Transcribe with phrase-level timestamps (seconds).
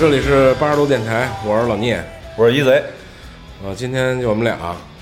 [0.00, 2.02] 这里是八十度电台，我是老聂，
[2.34, 2.82] 我是一贼。
[3.62, 4.56] 啊，今天就我们俩，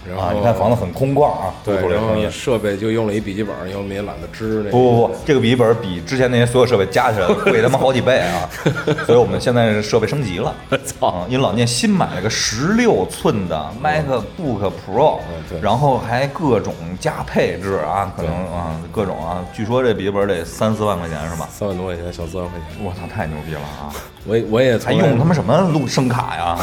[0.07, 2.31] 然后、啊，你看房子很空旷啊，对，然后录出来声音。
[2.31, 4.71] 设备就用了一笔记本，因为我们也懒得支那个。
[4.71, 8.49] 不不不，这个笔记本比之前那些所有设备加起来贵他妈好几倍啊！
[9.05, 10.55] 所以我们现在是设备升级了。
[10.85, 11.27] 操！
[11.29, 15.19] 因为老聂新买了个十六寸的 MacBook Pro，
[15.51, 21.49] 嗯然后还各种加配置啊，可能啊各种啊，据说这笔记本得三四万块钱是吧？
[21.51, 23.93] 三万多块钱，小四万块钱，我操，太牛逼了啊！
[24.27, 26.57] 我也我也还用他妈什么录声卡呀？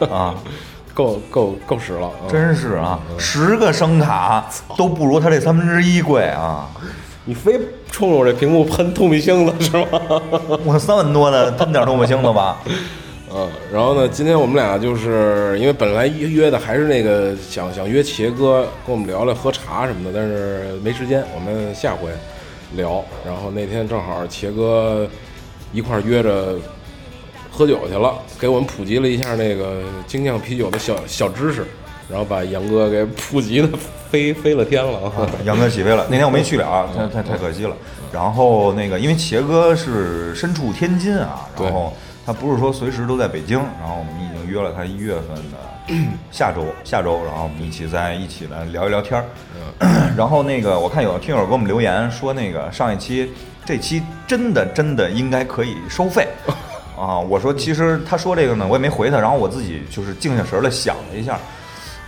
[0.00, 0.34] 我操 啊！
[0.94, 6.70] 够够够使了，啊真是啊，十个声卡都不如它这三分之一贵啊！
[7.26, 7.58] 你非
[7.90, 10.00] 冲着我这屏幕喷透明星子是吗？
[10.64, 12.58] 我三万多的喷点透明星子吧？
[13.36, 22.10] 嗯，然后呢，今天我们俩就是因为本来约约的还是那个想想约茄哥跟我们聊聊喝茶什么的，但是没时间，我们下回
[22.76, 23.04] 聊。
[23.26, 25.04] 然后那天正好茄哥
[25.72, 26.54] 一块约着
[27.56, 31.64] 喝酒去了，给我们普及了一下那个精酿啤酒的小小知识，
[32.10, 33.68] 然后把杨哥给普及的
[34.10, 35.30] 飞飞了天了啊！
[35.44, 37.76] 杨哥起飞了，那天我没去了啊， 太太太可惜了。
[38.12, 41.92] 然后那个，因为茄哥是身处天津啊，然后
[42.26, 45.94] 他不是说随时都在北京，然后我们已经约了他一月份的
[46.32, 49.24] 下周，下周，然后我们一起在一起来聊一聊天儿。
[50.16, 53.30] 然后那个，我看有听友给我们留言说，那个上一期
[53.64, 56.26] 这期真的真的应该可以收费。
[56.96, 61.38] 啊，我说其实他说这个呢，我也没回他，然后我自己就是静下神儿来想了一下，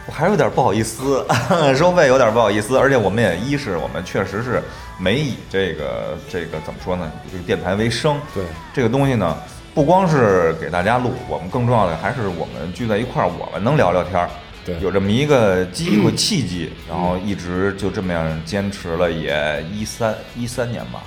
[0.06, 1.26] 我还是有点不好意思，
[1.76, 4.62] 收费有点不好意思，而且我们也一是我们确实是
[4.98, 9.36] 没以这个这个怎么说呢，这个电台为生，对这个东西呢，
[9.74, 14.28] 不光是给大家录，我们更重要的还是我们聚在一块儿，我们能聊聊天儿。
[14.64, 21.02] 对有这么一个机会契机，然后一直就这么样坚持了，也一三一三年吧，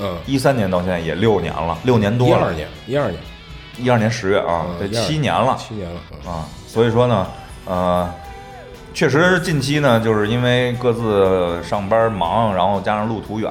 [0.00, 3.20] 嗯，一三年到现在也六年了，六年多了，一二年，一二年，
[3.78, 7.26] 一二年十月啊，嗯这七年了七年了，嗯啊，所以说呢，
[7.66, 8.10] 呃，
[8.94, 13.50] 确实近期呢，就是因为各自上班忙，然后加上路途远，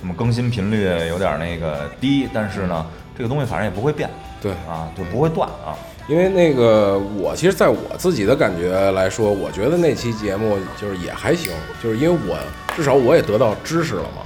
[0.00, 2.86] 我们更新频率有点那个低，但是呢，
[3.16, 4.08] 这个东西反正也不会变
[4.40, 4.52] 对。
[4.68, 5.76] 啊，就不会断啊。
[6.08, 12.36] 因为那个我其实，在我自己的感觉来说，我觉得那期节目就是也还行，就是因为我
[12.74, 14.22] 至少我也得到知识了嘛。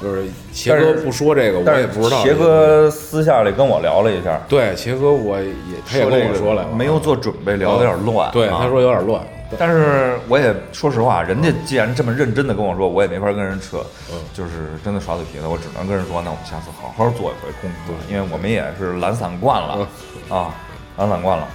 [0.00, 2.22] 就是茄哥不说这个，我也不知道。
[2.22, 5.52] 杰哥私下里跟我聊了一下，对茄哥，我也
[5.86, 8.30] 他也跟我说了，没有做准备，聊的有点乱。
[8.30, 9.22] 对，啊他说有点乱。
[9.58, 13.78] 但是我也说实话，人家既然这么认真的跟我说，我也没法跟人扯，
[14.12, 14.50] 嗯就是
[14.84, 19.88] 真的耍嘴皮子，我只能跟人说，那我们下次好好做一回功课，因为我们也是懒散惯了
[20.30, 20.54] 嗯啊，
[20.98, 21.48] 懒散惯了。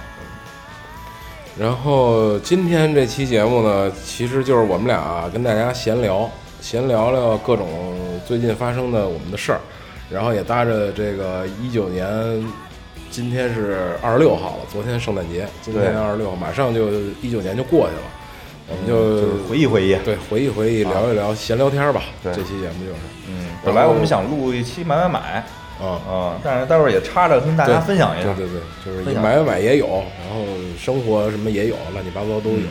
[1.56, 6.28] 然后今天这期节目呢，其实就是我们俩跟大家闲聊，
[6.64, 7.68] 闲聊聊各种
[8.26, 9.60] 最近发生的我们的事儿，
[10.08, 12.08] 然后也搭着这个一九年，
[13.10, 16.88] 今天是二十六号了，昨天圣诞节，今天二十六号，马上就
[17.20, 18.02] 一九年就过去了，
[18.70, 19.94] 我们就、就回忆回忆。
[20.06, 22.04] 对回忆回忆，聊一聊闲聊天儿吧。
[22.22, 22.98] 对这期节目就是，
[23.28, 25.20] 嗯，本来我们想录一期买买买，
[25.78, 28.32] 啊、嗯，但是待会儿也插着跟大家分享一下。
[28.32, 30.46] 对对对，就是买买买也有，然后
[30.78, 32.68] 生活什么也有，乱七八糟都有。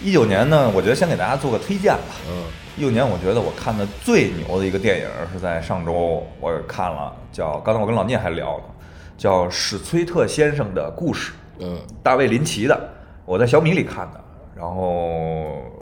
[0.00, 2.14] 一九年呢，我觉得先给大家做个推荐吧。
[2.28, 2.44] 嗯
[2.76, 8.64] 一九年，我觉得我看的最牛的一个电影是在上周我看了，叫刚才我跟老聂还聊了，
[9.18, 11.32] 叫《史崔特先生的故事》。
[11.62, 12.88] 嗯大卫林奇的，
[13.26, 14.20] 我在小米里看的。
[14.56, 14.74] 然后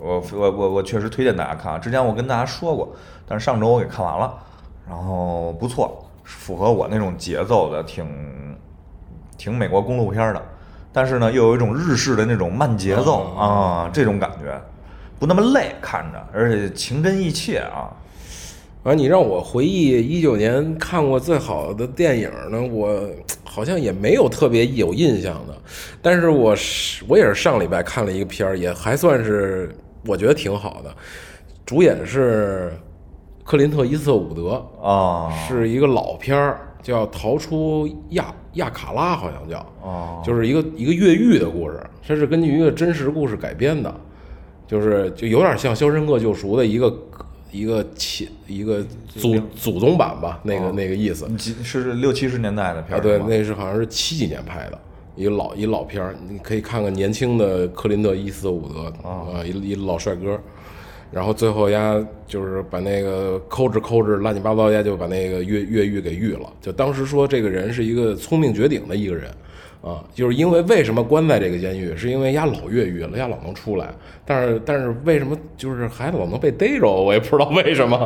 [0.01, 2.89] 我我我我确实推荐大家看啊，之前我跟大家说过，
[3.27, 4.35] 但是上周我给看完了，
[4.89, 8.57] 然后不错，符合我那种节奏的，挺
[9.37, 10.43] 挺美国公路片的，
[10.93, 14.61] 但是呢又有一种日式的那种慢节奏哦啊，这种感觉
[15.19, 17.91] 不那么累看着，而且情真意切啊。
[18.85, 22.99] 反正你让我回忆一九年看过最好的电影呢，我
[23.45, 25.55] 好像也没有特别有印象的。
[26.01, 29.75] 但是我是我也是上礼拜看了一个片儿，也还算是
[30.07, 30.95] 我觉得挺好的，
[31.67, 32.73] 主演是
[33.45, 43.93] 克林特·伊斯特伍德，啊，是一个老片儿，叫《逃出亚亚卡拉》，好像叫，哦就是一个一个越狱的故事，它是根据一个真实故事改编的，
[44.69, 46.97] 就是就有点像《肖申克救赎》的一个
[47.51, 54.79] 一个起一个祖祖宗版吧，那个、那个意思几是六七十年代的片啊，对，儿是吗那是好像是七几年拍的。
[55.17, 60.39] 一个老一老片儿，你可以看看年轻的克林特·伊斯特伍德啊，一一老帅哥，
[61.11, 66.53] 然后最后丫就是把那个抠哧抠哧乱七八糟，丫就把那个越越狱给狱了。
[66.61, 69.29] 就当时说这个人是一个聪明绝顶的一个人，
[69.81, 73.89] 啊，就是因为为什么关在这个监狱，是因为丫老越狱了，丫老能出来，
[74.25, 77.97] 但是但是为什么就是还老能被逮着，我也不知道为什么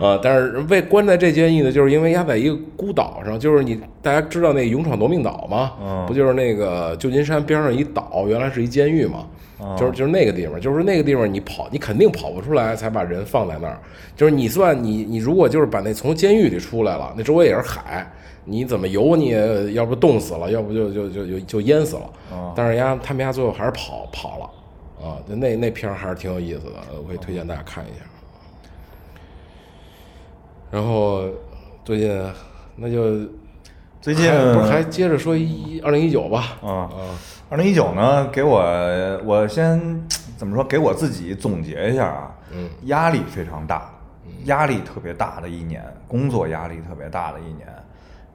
[0.00, 0.18] 啊。
[0.22, 5.72] 但是为关在这监狱呢，就是因为丫在一个孤岛上，就是你大家知道那勇闯夺命岛吗？
[5.80, 9.26] 嗯不就是那个旧金山边上一岛，原来是一监狱嘛。
[9.78, 13.78] 就是就是那个地方，就是那个地方，你跑你肯定跑不出来，才把人放在那儿。
[14.16, 18.10] 就是你算你你如果就是把那从监狱里出来了，那周围也是海，
[18.50, 22.10] 你怎么游你也要不冻死了，要不就就就就就淹死了。
[22.56, 28.04] 但是人家他们家最后还是跑跑了啊，就那那片儿还是挺有意思的，我可以推荐大家看一下。
[30.68, 31.24] 然后
[31.84, 32.22] 最近
[32.74, 33.28] 那就
[34.00, 36.58] 最近还不是还接着说一二零一九吧？
[36.62, 36.90] 啊，
[37.48, 38.60] 二零一九呢，给我
[39.24, 39.80] 我先
[40.36, 40.64] 怎么说？
[40.64, 43.92] 给我自己总结一下啊，嗯，压力非常大，
[44.46, 47.68] 压力特别大的一年，工作压力特别大的一年。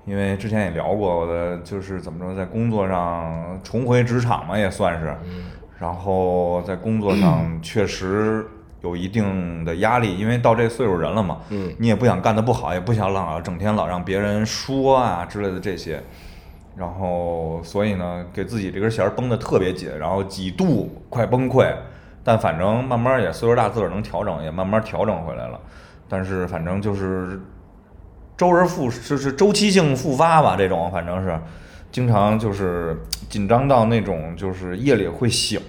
[0.05, 5.15] 因为之前也聊过，我的就是怎么说，在工作上重回职场嘛，也算是，
[5.79, 8.45] 然后在工作上 确实
[8.81, 16.01] 有一定的压力，因为到这岁数人了嘛，嗯，你也不想干得不好，也不想老整天老让别人说啊之类的这些，
[16.75, 21.73] 然后所以呢，给自己这根弦儿绷得特别紧，然后几度快崩溃，
[22.23, 25.59] 但反正慢慢也岁数大，自个儿能调整，也慢慢调整回来了。
[26.07, 27.41] 但是反正就是
[28.37, 31.39] 周而复，就是周期性复发吧，这种反正是
[31.91, 32.97] 经常就是
[33.29, 35.59] 紧张到那种就是夜里会醒，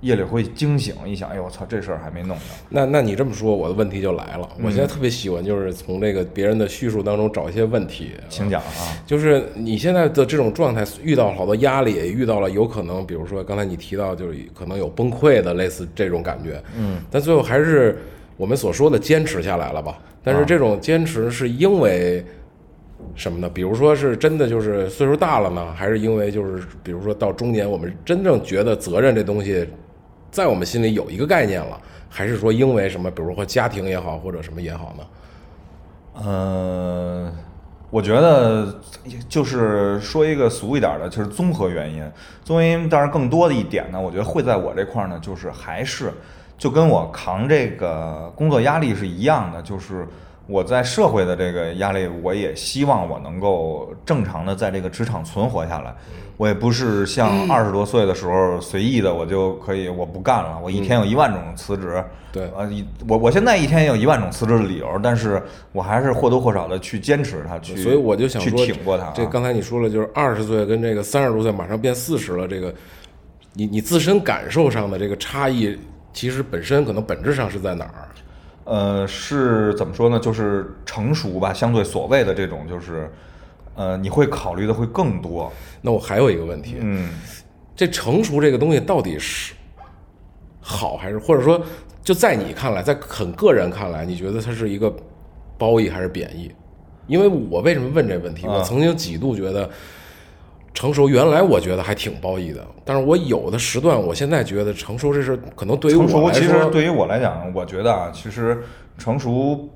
[0.00, 2.42] 夜里会惊醒，一想，哎呦我操，这事儿还没弄呢。
[2.68, 4.48] 那那你这么说，我的问题就来了。
[4.58, 17.98] 嗯我现在特别喜欢就是从这个别人的叙述当中找一些问题，请讲啊，就是你现在的这种状态，遇到好多压力，也遇到了有可能，比如说刚才你提到，就是可能有崩溃的类似这种感觉，嗯，但最后还是
[18.36, 19.98] 我们所说的坚持下来了吧？
[20.24, 22.24] 但是这种坚持是因为
[23.14, 23.48] 什么呢？
[23.52, 29.68] 比如说是真的就是岁数大了呢，还是因为就是比如说到中年，我们真正觉得责任这东西
[30.30, 31.78] 在我们心里有一个概念了，
[32.08, 35.04] 还是说因为什么，比如说家庭也好，或者什么也好呢？
[36.24, 37.32] 呃，
[37.90, 38.80] 我觉得
[39.28, 42.02] 就是说一个俗一点的，就是综合原因。
[42.42, 46.10] 综合原因当然更多的一点呢，我觉得会在我这块呢，就是还是
[46.56, 50.06] 就跟我扛这个工作压力是一样的，就是
[50.46, 55.94] 我在社会的这个压力，我也希望我能够正常的在这个职场存活下来。
[56.36, 62.02] 我也不是像二十多岁的时候随意的，我就可以我不干了，我一天有一万种辞职。
[62.32, 65.40] 对呃，一我我现在一天也有一万种辞职的理由，但是
[65.70, 69.12] 我还是或多或少的去坚持它，去所以我就想去说，挺过它啊。
[69.14, 72.74] 这刚才你说了，就是二十岁跟这个三十多岁马上变四十了，这个
[73.52, 75.78] 你你自身感受上的这个差异，
[76.14, 78.08] 其实本身可能本质上是在哪儿？
[78.64, 80.18] 呃，是怎么说呢？
[80.18, 83.10] 就是成熟吧，相对所谓的这种，就是
[83.74, 85.52] 呃，你会考虑的会更多。
[85.82, 87.10] 那我还有一个问题，嗯，
[87.76, 89.52] 这成熟这个东西到底是
[90.62, 91.60] 好还是，或者说
[92.02, 94.90] 就在你看来，在很个人看来，你觉得它是一个
[95.58, 96.50] 褒义还是贬义？
[97.06, 98.46] 因为我为什么问这问题？
[98.46, 99.68] 啊我曾经几度觉得
[100.74, 108.60] 成熟，原来我觉得还挺褒义的，但是我有的时段，我现在觉得成熟这事可能对于我来说，其实对于我来讲，我觉得啊，其实
[108.98, 109.70] 成熟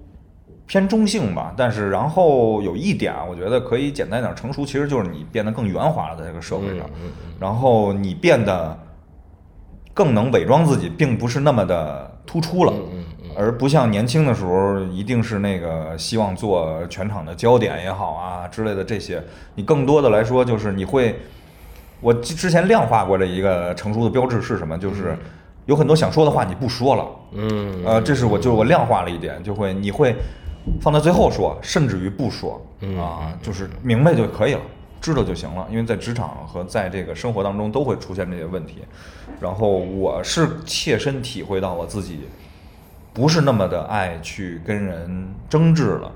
[0.66, 1.54] 偏中性吧。
[1.56, 6.90] 但是然后有一点啊，我觉得可以简单点，成熟其实就是你变得更圆滑了，在这个社会上，
[7.38, 8.76] 然后你变得
[9.94, 12.72] 更能伪装自己，并不是那么的突出了。
[13.36, 19.22] 而不像年轻的时候，一定是那个希望做全场的焦点也好啊之类的这些，
[19.54, 21.18] 你更多的来说就是你会，
[22.00, 24.76] 我之之前量化过的一个成熟的标志是什么？
[24.78, 25.16] 就是
[25.66, 30.16] 有很多想说的话你不说了，嗯，呃，这是我就是我量化了一点，就会你会
[30.80, 34.60] 放在最后说，甚至于不说嗯啊，就是明白就可以了，
[35.00, 35.66] 知道就行了。
[35.70, 38.78] 因为在职场和在这个生活当中都会出现这些问题，
[39.40, 42.20] 然后我是切身体会到我自己
[43.18, 46.12] 不是那么的爱去跟人争执了。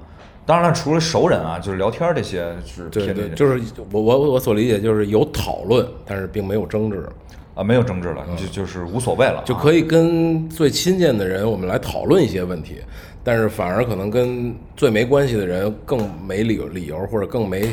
[0.46, 7.08] 当然了，除了熟人啊，就是聊天儿这些是对对，就是我我我所理解就是有讨论，但是并没有争执，
[7.56, 12.76] 啊，没有争执了，就就是无所谓了啊，就可以跟最亲近的人我们来讨论一些问题，
[13.24, 17.72] 但是反而可能跟最没关系的人更没理由理由或者更没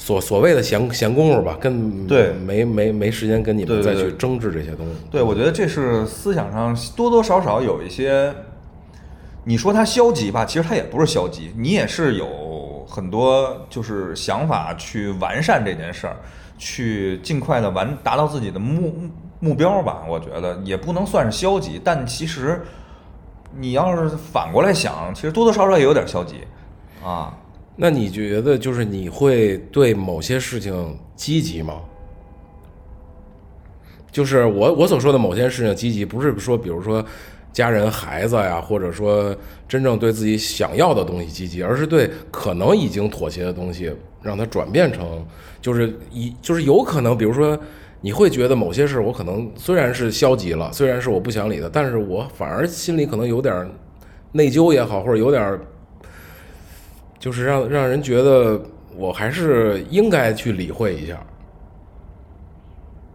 [0.00, 4.94] 所所谓的闲闲工夫吧，跟对没没没时间跟你们再去争执这些东西。
[5.10, 8.34] 对，我觉得这是思想上多多少少有一些，
[9.44, 16.16] 你说他消极吧，其实他也不是消极，你也是有很多就是想法去完善这件事儿，
[16.56, 18.94] 去尽快的完达到自己的目
[19.38, 20.02] 目标吧。
[20.08, 22.62] 我觉得也不能算是消极，但其实
[23.54, 26.36] 你要是反过来想，其实多多少少也有点消极
[27.04, 27.36] 啊。
[27.82, 31.80] 那你觉得就是你会对某些事情积极吗？
[34.12, 37.02] 就是我我所说的某些事情积极，不是说比如说
[37.54, 39.34] 家人、孩子呀，或者说
[39.66, 43.90] 真正对自己想要的东西积极，而是对可能已经妥协的东西，
[44.22, 45.26] 让它转变成
[45.62, 47.58] 就是一就是有可能，比如说
[48.02, 53.66] 你会觉得某些事我可能虽然是消极了，虽然是我不想理的，但是我反而心里可能有点
[54.32, 55.58] 内疚也好，或者有点
[57.20, 58.60] 就是让让人觉得
[58.96, 61.16] 我还是应该去理会一下。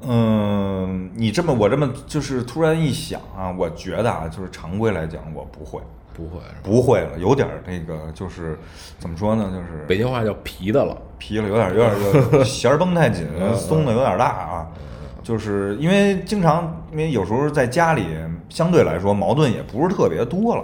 [0.08, 5.82] 嗯，你这么我这么就是突然一想啊，我觉得啊，就是常规来讲，我不会，
[6.14, 8.58] 不会，不会了，有点儿那个就是
[9.00, 14.68] 怎么说呢，就是北京话叫皮的了，皮了，有点儿有点 弦儿绷太紧，松的有点儿大啊。
[15.24, 18.06] 就是因为经常，因为有时候在家里
[18.48, 20.64] 相对来说矛盾也不是特别多了，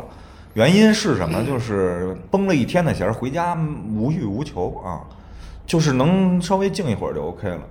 [0.54, 1.44] 原因是什么？
[1.44, 3.58] 就是绷了一天的弦儿，回家
[3.96, 5.02] 无欲无求啊，
[5.66, 7.62] 就是能稍微静一会儿就 OK 了。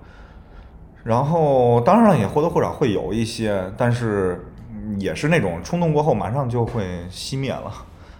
[1.05, 4.47] 然后当然了，也或多或少会有一些，但是
[4.99, 7.73] 也是那种冲动过后马上就会熄灭了，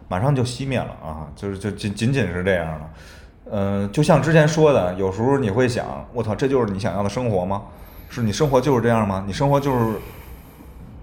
[0.09, 2.91] 马上就熄灭了啊，就是就仅仅仅是这样的。
[3.53, 7.63] 嗯，就像之前说的，有时候你会想，我操，这就是你想要的生活吗？
[8.09, 9.25] 是你生活就是这样吗？
[9.27, 9.97] 你生活就是，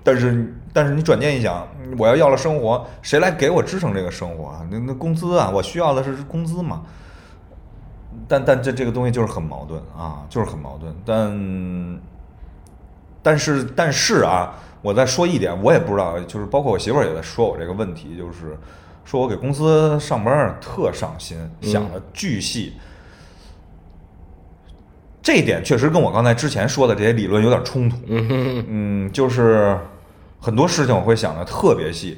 [0.08, 4.66] 但是但是你转念一想，我要要了生活，谁来给我支撑这个生活啊？
[4.72, 6.84] 那那工资啊，我需要的是工资嘛。
[8.26, 10.96] 但但这这个东西就是很矛盾啊，就是很矛盾。
[11.06, 12.00] 但
[13.22, 18.58] 但是但是啊，我再说一点，我也不知道，就是包括我媳妇儿也在说我这个问题，就是
[19.04, 22.76] 说我给公司上班特上心，想的巨细。
[25.22, 27.98] 这一点确实跟我刚才之前说的这些理论有点冲突。
[28.08, 29.78] 嗯，就是
[30.40, 32.18] 很多事情我会想的特别细，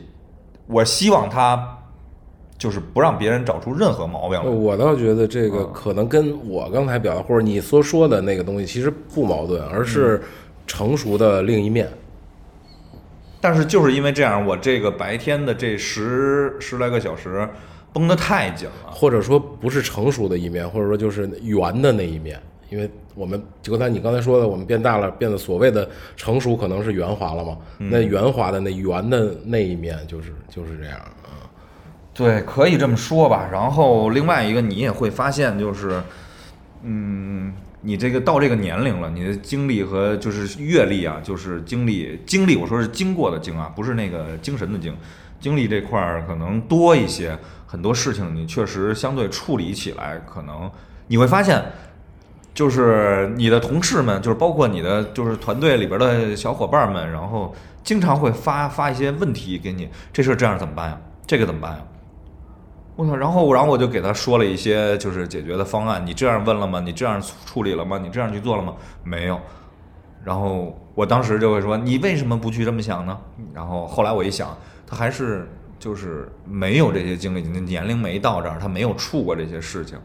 [0.68, 1.78] 我希望他
[2.58, 4.50] 就是不让别人找出任何毛病来。
[4.50, 10.22] 我倒觉得这个可能跟我刚才表达或者你所说的那个东西其实不矛盾，而是
[10.68, 11.90] 成熟的另一面。
[13.42, 17.48] 但是就是因为这样，我这个白天的这十十来个小时
[17.94, 18.92] 绷得太紧了。
[18.92, 22.38] 或者说不是成熟的一面，或者说就是圆的那一面，
[22.70, 27.58] 因为我们就刚才你刚才说的，我们变大了，变得所谓的成熟，可能是圆滑了嘛？
[27.78, 31.50] 那圆滑的那圆的那一面，就是就是这样啊。
[32.14, 33.50] 对，可以这么说吧。
[33.52, 36.00] 然后另外一个，你也会发现，就是，
[36.84, 44.96] 嗯，你这个到这个年龄了，你的经历和就是阅历啊，就是经历经历，我说是经过的经啊，不是那个精神的经，
[45.40, 47.36] 经历这块儿可能多一些，
[47.66, 50.70] 很多事情你确实相对处理起来，可能
[51.08, 51.66] 你会发现。
[52.54, 57.54] 就是你的同事们，就是包括你的就是团队里边的小伙伴们，然后
[57.84, 61.00] 经常会发发一些问题给你，这事这样怎么办呀？
[61.26, 61.80] 这个怎么办呀？
[62.96, 63.16] 我操！
[63.16, 66.06] 然后然后我就给他说了一些就是解决的方案。
[66.06, 66.82] 你这样问了吗？
[66.82, 67.98] 你这样处理了吗？
[67.98, 68.74] 你这样去做了吗？
[69.04, 69.40] 没有。
[70.22, 73.18] 然后我当时就会说：“你为什么不去这么想呢？”
[73.56, 75.48] 然后后来我一想，他还是
[75.80, 79.98] 就是没有这些经历，年龄没到这儿，他没有处过这些事情。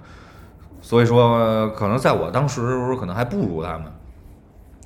[0.84, 2.60] 所以说，可能在我当时
[2.96, 3.90] 可能还不如他们，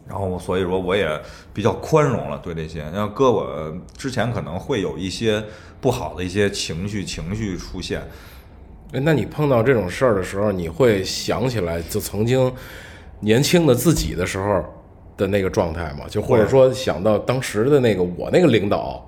[0.07, 1.21] 然后所以说我也
[1.52, 2.88] 比较宽容了对这些。
[2.95, 5.43] 要搁我之前可能会有一些
[5.81, 8.00] 不好的一些情绪情绪出现，
[8.93, 12.50] 哎，那你碰到这种事儿的时候，你会想起来就曾经
[13.19, 14.64] 年轻的自己的时候
[15.17, 16.05] 的那个状态吗？
[16.09, 19.05] 就或者说想到当时的那个我那个领导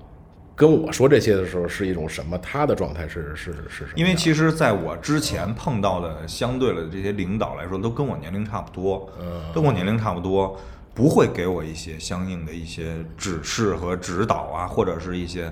[0.55, 2.37] 跟我说这些的时候是一种什么？
[2.37, 3.93] 他的状态是是是什么？
[3.95, 10.59] 因为其实在我之前碰到的相对的这些领导来说，都跟我年龄差不多，嗯跟我年龄差不多，
[10.93, 15.51] 不会给我一些相应的一些指示和指导啊，或者是一些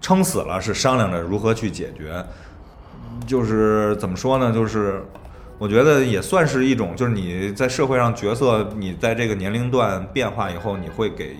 [0.00, 2.24] 撑死了是商量着如何去解决。
[3.26, 4.52] 就是怎么说呢？
[4.52, 5.02] 就是
[5.56, 11.36] 我觉得也算是一种，就是你在社会上角色，你在这个年龄段变化以后，你会给，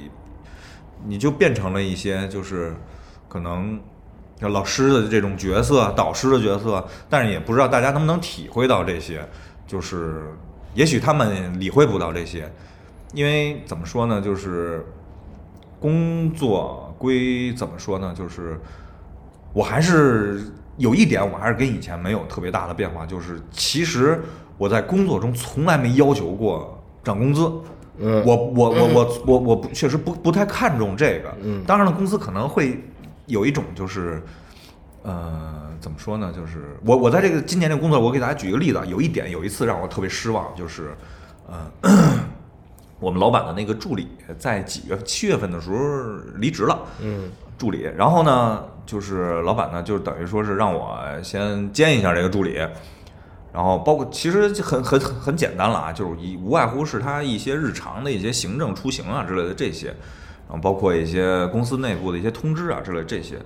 [1.04, 2.74] 你就变成了一些就是
[3.34, 3.80] 可能
[4.40, 9.28] 像老师的这种角色、导师的角色，但是也不知道大家能不能体会到这些，
[9.66, 10.22] 就是
[10.72, 12.48] 也许他们理会不到这些，
[13.12, 14.86] 因为怎么说呢，就是
[15.80, 18.60] 工作归怎么说呢，就是
[19.52, 20.40] 我还是
[20.76, 24.22] 有一点，我还是跟以前没有特别大的变化，就是其实
[24.56, 27.50] 我在工作中从来没要求过涨工资。
[27.96, 31.32] 嗯我我我我我我不确实不不太看重这个。
[31.42, 32.82] 嗯当然了，公司可能会
[33.26, 34.22] 有一种就是，
[35.02, 36.32] 呃，怎么说呢？
[36.34, 38.84] 就是我我在这个今年这个工作，我给大家举一个例子啊。
[38.84, 40.94] 有一点，有一次让我特别失望，就是，
[41.48, 41.70] 呃，
[43.00, 45.76] 我们老板的那个助理在几月七月份的时候
[46.36, 46.78] 离职了。
[47.00, 52.54] 嗯助理，然后呢，就是老板呢，就等于说是让我先兼一下这个助理，
[53.52, 59.94] 然后包括其实很很很简单了啊，就是一无外乎是他一些日常的一些行政出行啊之类的这些，
[60.48, 63.36] 然后包括一些公司内部的一些通知啊之类这些。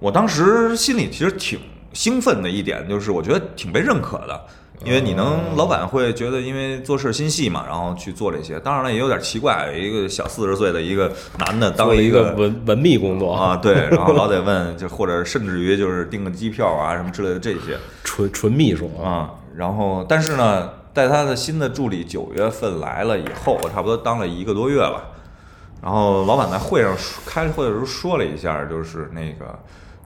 [0.00, 1.58] 我当时心里其实挺
[1.92, 4.44] 兴奋的一点，就是我觉得挺被认可的，
[4.84, 8.58] 因为你能老板会觉得因为做事心细嘛，然后去做这些。
[8.60, 17.78] 当然了，也有点奇怪，有一个小四十岁的一个男的当做一个文文秘工作啊，对，然后老得问，就或者甚至于就是订个机票啊什么之类的这些。
[18.02, 25.12] 纯纯秘书啊，然后但是呢，在他的新的助理九月份来了以后，我差不多当了一个多月了。
[25.84, 29.56] 然后老板在会上开会的时候说了一下，就是那个，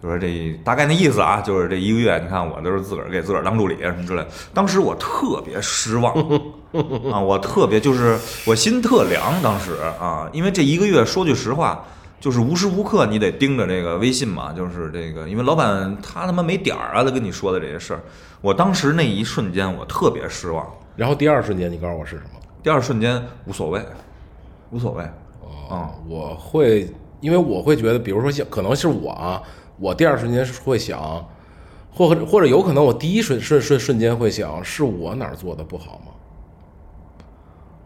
[0.02, 4.28] 就说这大概那意思啊，就是这一个月，你看我都是自个儿给自个儿当助理什么之类的。
[4.52, 6.12] 当时我特别失望
[7.12, 11.84] 啊，我特别就是我心特凉，当时啊，因为这一个月说句实话。
[12.20, 18.00] 就是无时无刻你得盯着这个微信嘛，就是这个，因为老板他他妈没点儿啊，他跟你说的这些事儿，
[18.40, 20.66] 我当时那一瞬间我特别失望。
[20.96, 22.40] 然后第二瞬间你告诉我是什么？
[22.60, 23.80] 第二瞬间无所谓，
[24.70, 25.08] 无所谓。
[25.68, 26.88] 哦，我会，
[27.20, 29.42] 因为我会觉得，比如说像可能是我啊，
[29.78, 31.26] 我第二瞬间会想，
[31.92, 36.12] 或或者有可能我第一瞬瞬瞬瞬间会想，是我哪儿做的不好吗？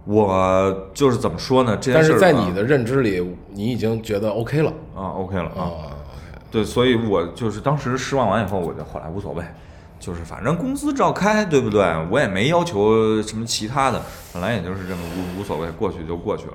[0.05, 1.77] 我就是怎么说呢？
[1.77, 5.95] 这件事但是在你的认知里，你已经觉得 OK 了啊，OK 了啊，
[6.51, 9.45] 对，所以我就是当时失望完以后，我就后来无所谓，
[10.01, 11.81] 就是反正工资照开，对不对？
[12.11, 16.55] 我也没要求什么其他的，本来也就是这么无无所谓，过去就过去了，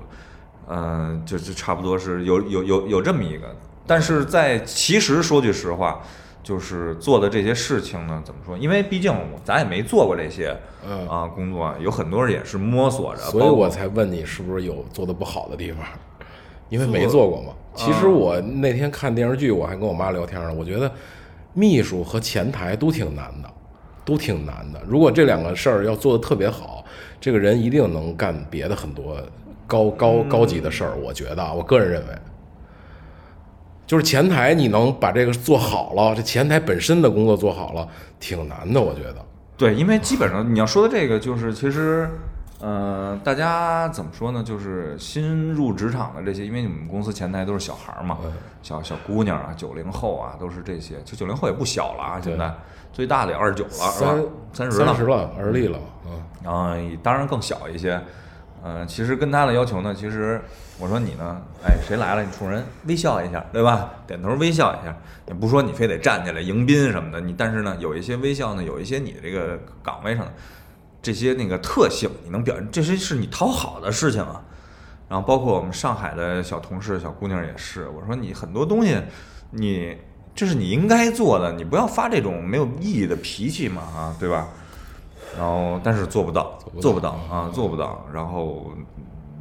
[0.68, 3.56] 嗯，就就差不多是有有有有这么一个，
[3.86, 6.02] 但是在其实说句实话。
[6.44, 8.58] 就是做的这些事情呢，怎么说？
[8.58, 10.56] 因为毕竟咱也没做过这些，
[10.88, 15.84] 嗯啊，工作有很多人也是摸索着，所以我才问你是不是有做的不好的地方，
[16.70, 17.52] 因为没做过嘛。
[17.76, 20.54] 其实我那天看电视剧，我还跟我妈聊天呢。
[20.54, 20.90] 我觉得
[21.54, 23.50] 秘书和前台都挺难的，
[24.06, 24.82] 都挺难的。
[24.88, 26.82] 如果这两个事儿要做的特别好，
[27.20, 29.18] 这个人一定能干别的很多
[29.68, 30.96] 高高高级的事儿。
[30.96, 32.14] 我觉得，我个人认为。
[33.86, 37.88] 就是前台，你能把这个做好了，这前台本身的工作做好了，
[38.20, 39.16] 挺难的，我觉得。
[39.56, 42.10] 对，因为基本上你要说的这个，就是其实，
[42.60, 44.44] 呃，大家怎么说呢？
[44.44, 48.18] 就是新入职场的这些，因为你们公司前台都是小孩儿嘛，
[48.62, 50.96] 小小姑娘啊，九零后啊，都是这些。
[51.06, 52.54] 就九零后也不小了啊，现在
[52.92, 57.98] 最大的也二十九了，三三十了，三十了，而立了，嗯，然后当然更小一些。
[58.70, 60.42] 嗯，其实跟他的要求呢，其实
[60.78, 63.90] 我说你呢，哎，谁来了，你冲人微笑一下，对吧？
[64.06, 64.94] 点头微笑一下，
[65.26, 70.34] 也不说你非得站起来迎宾什么的，你但是呢，有一些微笑呢，有一些你这个岗位上的
[71.02, 74.44] 这些那个特性，你能表现，这些是你讨好的事情啊。
[75.08, 79.02] 然后包括我们上海的小同事、小姑娘也是，我说你很多东西，
[79.52, 79.96] 你
[80.36, 84.50] 这是你应该做的，你不要发这种没有意义的脾气嘛，啊，对吧？
[85.36, 88.06] 然后，但是做不到，做不到啊，做不到。
[88.14, 88.72] 然后，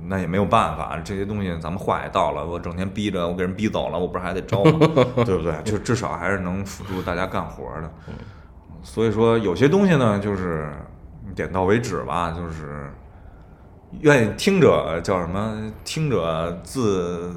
[0.08, 4.78] 那也没有办法，这些东西咱们话也到了，我整天逼着我给人逼走了，我不是还得招吗？
[5.24, 5.54] 对不对？
[5.64, 7.90] 就至少还是能辅助大家干活的。
[8.82, 10.72] 所以说，有些东西呢，就是
[11.34, 12.90] 点到为止吧，就是
[14.00, 15.72] 愿意听者叫什么？
[15.84, 17.34] 听者自。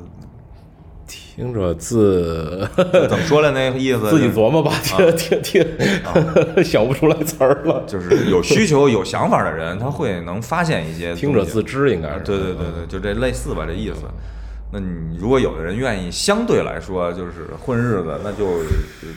[1.09, 2.69] 听着自
[3.09, 4.07] 怎么说来那个意思？
[4.11, 5.65] 自己琢磨吧，听听听，
[6.63, 7.83] 想不出来词儿了。
[7.87, 11.15] 就是有需求、有想法的人，他会能发现一些。
[11.15, 12.19] 听者自知，应该是。
[12.19, 14.01] 对对对对，就这类似吧，这意思。
[14.71, 18.61] 那你如果有的人愿意，相对来说就是混日子，那就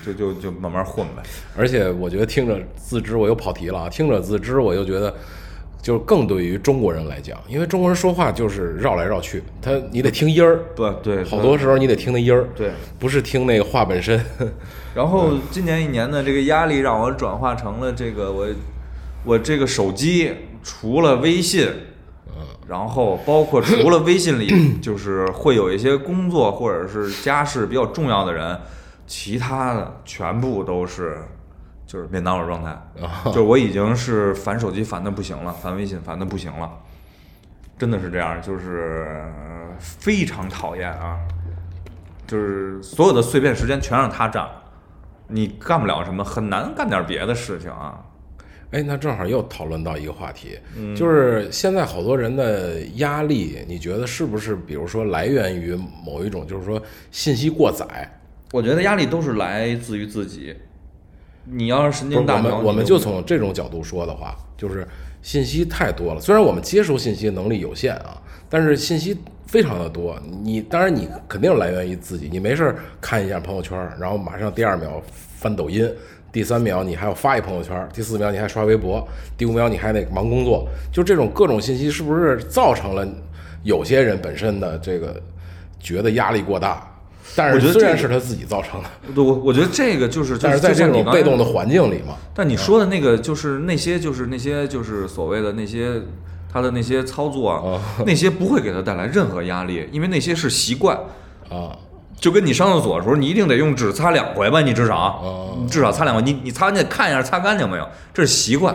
[0.04, 1.22] 就就就慢慢混呗。
[1.54, 3.88] 而且我觉得听着自知，我又跑题了啊！
[3.90, 5.14] 听着自知，我又觉得。
[5.82, 14.24] 就是更对于中国人来讲，因为中国人说话就是绕来绕去，他你得听音儿，对对，好多时候你得听那音儿，对，不是听那个话本身。
[14.94, 18.46] 然后今年一年的这个压力让我转化成了这个我
[19.24, 21.66] 我这个手机除了微信，
[22.28, 24.48] 嗯，然后包括除了微信里，
[24.80, 28.56] 就是会有一些工作或者是家事比较重要的人，
[29.08, 31.18] 其他的全部都是。
[31.92, 32.74] 就是免打扰状态，
[33.34, 36.72] 就我已经是烦手机烦的不行了，烦微信烦的不行了，
[37.76, 39.22] 真的是这样，就是
[39.78, 41.18] 非常讨厌啊！
[42.26, 44.48] 就是所有的碎片时间全让他占，
[45.28, 48.02] 你干不了什么，很难干点别的事情啊。
[48.70, 50.58] 哎，那正好又讨论到一个话题，
[50.96, 58.10] 就是现在好多人的压力，你觉得是不是，比如说来源于某一种，就是说信息过载？
[58.50, 60.56] 我觉得压力都是来自于自己。
[61.44, 64.86] 你要是神经大条，我们我们就从这种角度说的话，就是
[65.22, 66.20] 信息太多了。
[66.20, 70.16] 虽然我们接收信息能力有限啊，但是信息非常的多。
[70.42, 75.02] 你当然你肯定来源于自己，你没事儿看一下朋友圈，然后马上第二秒
[75.36, 75.90] 翻抖音，
[76.30, 83.06] 第三秒你还要发一朋友圈，第四秒你还刷微博，第五秒你还得忙工作，就这种各种信息是不是造成了
[83.64, 85.20] 有些人本身的这个
[85.80, 86.88] 觉得压力过大？
[87.34, 91.52] 但是我觉得这个虽然是他自己造成的，对我我觉得这个就是，但是在这种被动的的。
[91.52, 96.02] 环境里嘛，但你说的那个就是那些就是那些就是所谓的那些
[96.52, 100.98] 他的那些操作啊，那些不会给他带来任何压力，因为那些是习惯。
[101.50, 101.76] 啊，
[102.18, 106.22] 就跟你上厕所的时候，你一定得用纸擦两回吧，你至少，至少擦两回。
[106.22, 108.74] 你你擦，你得看一下擦干净没有，这是习惯。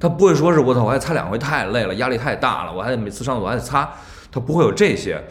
[0.00, 3.88] 他不会说是我操，我还擦两回太累了，压力太大了，我还得每次上厕所还得擦，
[4.32, 5.22] 他不会有这些。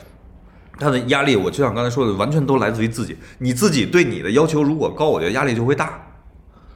[0.79, 3.17] 他的压力，我就像刚才说的，完全都来自于自己。
[3.39, 6.03] 你自己对你的要求如果高，我觉得压力就会大。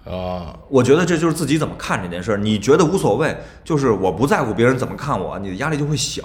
[0.04, 2.38] 啊，我觉得这就是自己怎么看这件事儿。
[2.38, 6.24] 你觉得无所谓，就是我不在乎别人怎么看我，你的压力就会小。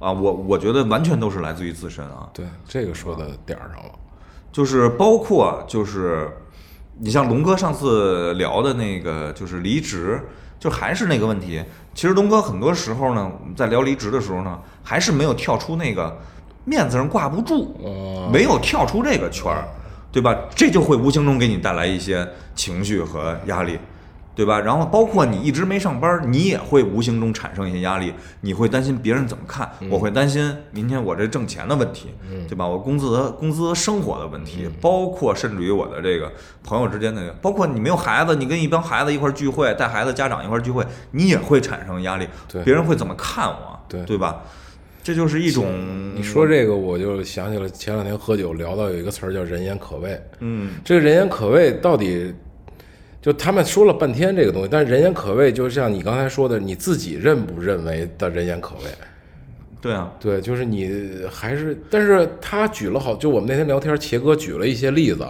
[0.00, 2.28] 啊，我我觉得完全都是来自于自身啊。
[2.32, 3.92] 对，这个说的点儿上了，
[4.50, 6.28] 就是包括就是，
[6.98, 10.20] 你像龙哥上次聊的那个，就是离职，
[10.58, 11.62] 就还是那个问题。
[11.94, 16.18] 其实龙哥很多时候呢，我们在聊离职的时候呢，还是没有跳出那个
[16.64, 19.68] 面子上挂不住，嗯没有跳出这个圈儿，
[20.12, 20.36] 对吧？
[20.54, 23.78] 这就会无形中给你带来一些情绪和压力。
[24.32, 24.58] 对吧？
[24.60, 32.14] 然后包括你一直没上班，你也会无形中产生一些压力，你会担心别人怎么看，我会担心明天我这挣钱的问题，
[32.48, 32.66] 对吧？
[32.66, 36.32] 我工资和工资生活的问题，包括甚至于我的这个
[36.64, 44.40] 朋友之间的，包括你没有孩子，你跟一帮孩子一块儿聚会，带孩子家长一块儿聚会，你也会产生压力，对别人会怎么看我，对对吧？
[45.10, 45.66] 这就是一种
[46.14, 50.16] 你说这个，我就想起了前两天喝酒聊到有一个词儿叫“人言可畏”。
[50.38, 52.32] 嗯，这个“人言可畏”到底，
[53.20, 58.82] 就他们说了半天这个东西，但是“人言可畏”就像你刚才说的，你自己认不认为的人言可畏？
[59.80, 60.88] 对啊，对，就是你
[61.28, 65.26] 还是，但是他举了好，就我们那天聊天，茄哥举了一些例子，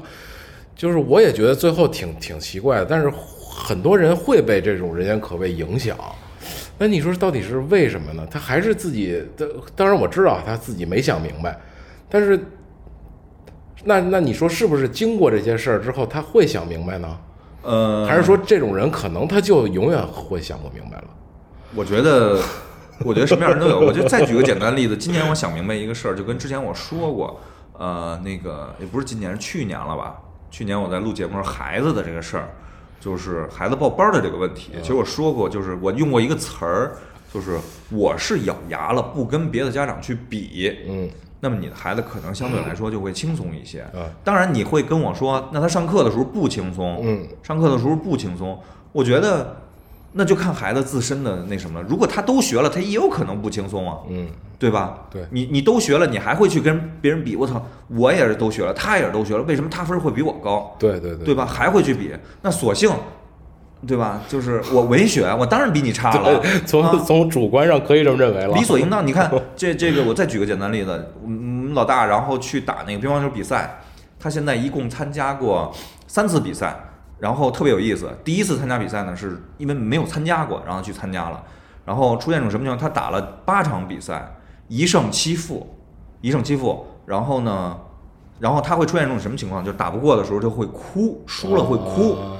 [0.77, 3.11] 就是我也觉得最后挺挺奇怪的，但是
[3.49, 5.97] 很多人会被这种人言可畏影响。
[6.81, 8.27] 那你说到底是为什么呢？
[8.31, 11.61] 他还是自己的，当然我知道他自己没想明白，
[12.09, 12.43] 但是
[13.85, 17.19] 那那你说是不是经过这些事儿之后他会想明白呢？
[17.62, 21.05] 呃，还是说这种人可能他就永远会想不明白了？
[21.75, 22.40] 我觉得，
[23.05, 23.79] 我觉得什么样人都有。
[23.81, 27.38] 我就再举个简单例子，今年我想明白一个事儿，就跟之前我说过，
[27.75, 30.16] 呃，那个也不是今年，是去年了吧？
[30.51, 32.49] 去年我在录节目时候，孩子的这个事儿，
[33.01, 34.73] 就是孩子报班儿的这个问题。
[34.83, 36.93] 其实我说过，就是我用过一个词儿，
[37.33, 37.59] 就是
[37.91, 40.77] 我是咬牙了，不跟别的家长去比。
[40.87, 41.09] 嗯，
[41.41, 43.85] 那么你的孩子可能相对来说就会轻松一些。
[43.95, 48.59] 嗯当然你会跟我说，那他上课的时候不轻松，嗯，上课的时候不轻松，
[48.93, 49.57] 我觉得
[50.12, 51.87] 那就看孩子自身的那什么了。
[51.88, 54.27] 如果他都学了，他也有可能不轻松啊，嗯，
[54.59, 55.07] 对吧？
[55.11, 57.37] 对你你都学了，你还会去跟别人比？
[57.37, 60.75] 我操，我也是都学了，他也是都学了，为什么他分儿会比我高？
[60.79, 61.46] 对对对对吧？
[61.46, 62.90] 还会去比，那索性，
[63.87, 64.20] 对吧？
[64.29, 66.42] 就是我文学，我当然比你差了。
[66.66, 69.07] 从、啊从主观上可以这么认为了，理所应当。
[69.07, 73.81] 你看， 这这个，我再举个简单例子，我们老大然后去打那个乒乓球比赛，
[74.18, 75.73] 他现在一共参加过
[76.07, 76.77] 三次比赛，
[77.20, 78.11] 然后特别有意思。
[78.24, 81.40] 第一次参加比赛呢，是因为没有参加过，然后去参加了，
[81.85, 82.78] 然后出现一种什么情况？
[82.78, 84.35] 他打了八场比赛，
[84.68, 85.74] 一胜七负，
[86.20, 87.76] 一胜七负，然后呢？
[88.40, 89.62] 然后他会出现一种什么情况？
[89.62, 92.14] 就是打不过的时候就会哭，输了会哭。
[92.14, 92.37] 啊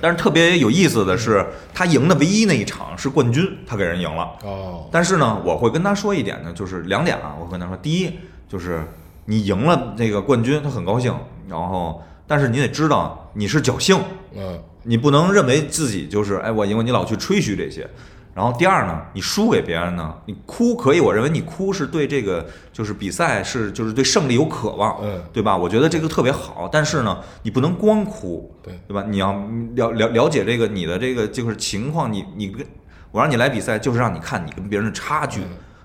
[0.00, 4.30] 但是特别有意思的是，他赢的唯一那一场是冠军，他给人赢了。
[4.42, 7.36] 哦，但是呢，我会跟他说一点呢，就是两点啊。
[7.38, 8.10] 我会跟他说，第一
[8.48, 8.82] 就是
[9.26, 11.14] 你赢了这个冠军，他很高兴，
[11.46, 12.00] 然后
[12.30, 13.98] 但是你得知道你是侥幸，
[14.36, 17.90] 嗯你不能认为自己就是哎我赢了，你老去吹嘘这些。
[18.32, 25.56] 然后第二呢，你输给别人呢，你哭可以，我认为你哭是对这个就是比赛是就是对胜利有渴望，嗯对吧？
[25.56, 29.04] 我觉得这个特别好，但是呢，你不能光哭，对对吧？
[29.08, 29.32] 你要
[29.74, 32.64] 了了了解这个你的这个就是情况，你你跟
[33.10, 35.40] 我让你来比赛，就是让你看你跟别人的差距，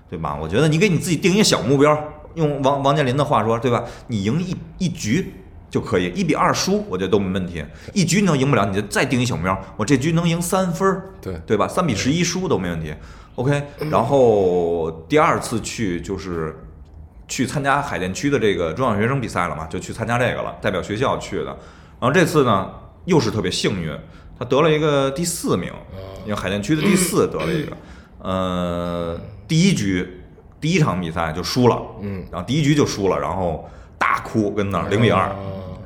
[0.08, 0.38] 对吧？
[0.40, 1.98] 我觉得你给你自己定一个小目标，
[2.36, 3.82] 用王王健林的话说，对吧？
[4.06, 5.34] 你赢一一局
[5.76, 7.62] 就可以，一比二输，我觉得都没问题。
[7.92, 11.68] 一局你能赢不了，你就再定一小目标，我这局能赢三分儿，对对吧？
[11.68, 12.94] 三比十一输都没问题。
[13.34, 16.56] OK，然后第二次去就是
[17.28, 21.54] 去参加海淀区的这个中小学生比赛了嘛，就去参加这个了，代表学校去的。
[22.00, 22.70] 然后这次呢，
[23.04, 23.94] 又是特别幸运，
[24.38, 25.70] 他得了一个第四名，
[26.24, 27.76] 因为海淀区的第四得了一个。
[28.24, 30.22] 呃，第一局
[30.58, 35.30] 第一场比赛就输了，嗯，然后第一局就输了，然后大哭跟那儿零比二，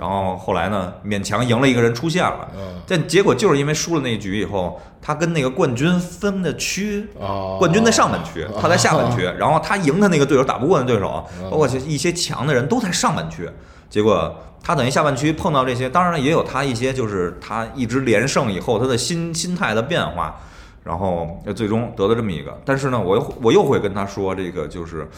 [0.00, 2.80] 然后后来呢，勉强赢了一个人出现了，嗯。
[2.86, 13.48] 但结果就是因为输了那一局以后，他跟那个冠军分的区，哦冠军在上半区，他在下半区， 然后他赢他那个对手打不过的对手，嗯包括一些强的人都在上半区，
[13.90, 20.40] 结果他等于下半区碰到这些，当然了也有他一些就是他一直连胜以后他的心心态的变化，
[20.82, 25.08] 然后最终得了这么一个，但是呢，我又我又会跟他说这个就是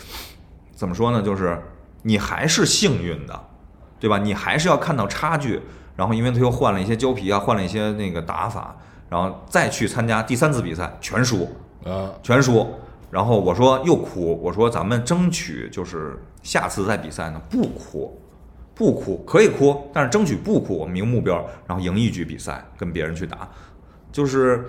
[0.75, 1.61] 怎么说呢，就是
[2.03, 3.41] 你还是幸运的，
[4.03, 4.19] 对吧？
[4.19, 5.61] 你还是要看到差距，
[5.95, 8.75] 然后因为他又换了一些胶皮啊，换了一些那个打法，
[9.09, 11.49] 然后再去参加第三次比赛，全输。
[11.85, 12.67] 啊，全输。
[13.13, 18.21] 然后我说又哭，我说咱们争取就是下次再比赛呢不哭，
[18.75, 21.37] 不哭可以哭，但是争取不哭，我们一个目标，
[21.69, 23.49] 然后赢一局比赛跟别人去打，
[24.11, 24.69] 就是。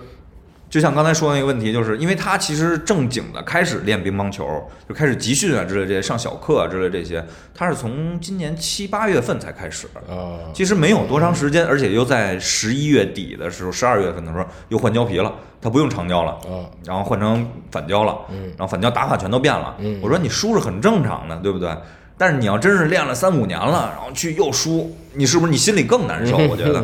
[0.74, 15.32] 就像刚才说的那个问题，就是因为他其实正经的开始练乒乓球，就开始集训啊之类这些，上小课啊之类这些，他是从今年七八月份才开始，啊，其实没有多长时间，而且又在十一月底的时候，十二月份的时候又换胶皮了，
[15.62, 19.76] 他不用长胶了，啊，然后换成反胶了，嗯然后反胶打法全都变了。
[19.78, 21.72] 嗯我说你输是很正常的，对不对？
[22.18, 26.36] 但是你要真是练了三五年了，然后去又输，你是不是你心里更难受？
[26.50, 26.80] 我觉得，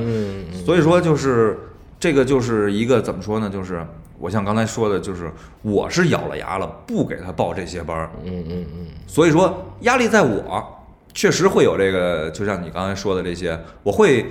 [0.64, 1.59] 所以说就是
[2.00, 3.48] 这个就是一个怎么说呢？
[3.48, 3.86] 就是
[4.18, 5.30] 我像刚才说的，就是
[5.62, 10.66] 我是咬了牙了，不给他报这些班儿，嗯嗯嗯所以说压力在我，
[11.12, 14.26] 确实会有这个，就像你刚才说的这些，我会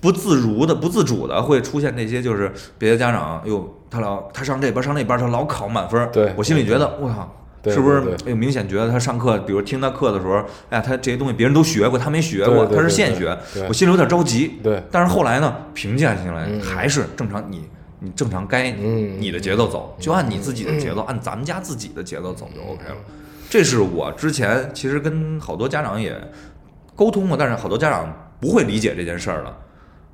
[0.00, 7.34] 不自如的、不自主的会出现那些，就是别的家长，哟，他老他上这班上那班，他老考满分儿，对我心里觉得，我靠。
[7.62, 8.32] 对是不是对？
[8.32, 10.34] 哎，明显觉得他上课，比如听他课的时候，
[10.70, 13.36] 哎呀，他这些东西别人都学过，他没学过，他是现学，
[13.68, 14.58] 我心里有点着急。
[14.62, 17.68] 对但是后来呢，平静下心来，嗯还是正常你
[18.00, 22.96] 你正常该嗯你的节奏走，就按你自己的节奏，按咱们家自己的节奏走就 OK 了。
[23.50, 26.16] 这是我之前其实跟好多家长也
[26.94, 29.56] 沟通过，但是好多家长不会理解这件事儿的。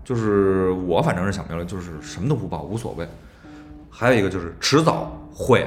[0.04, 3.08] 就是我反正是想明白了，就是什么都不报无所谓。
[3.90, 5.66] 还有一个就是迟早会，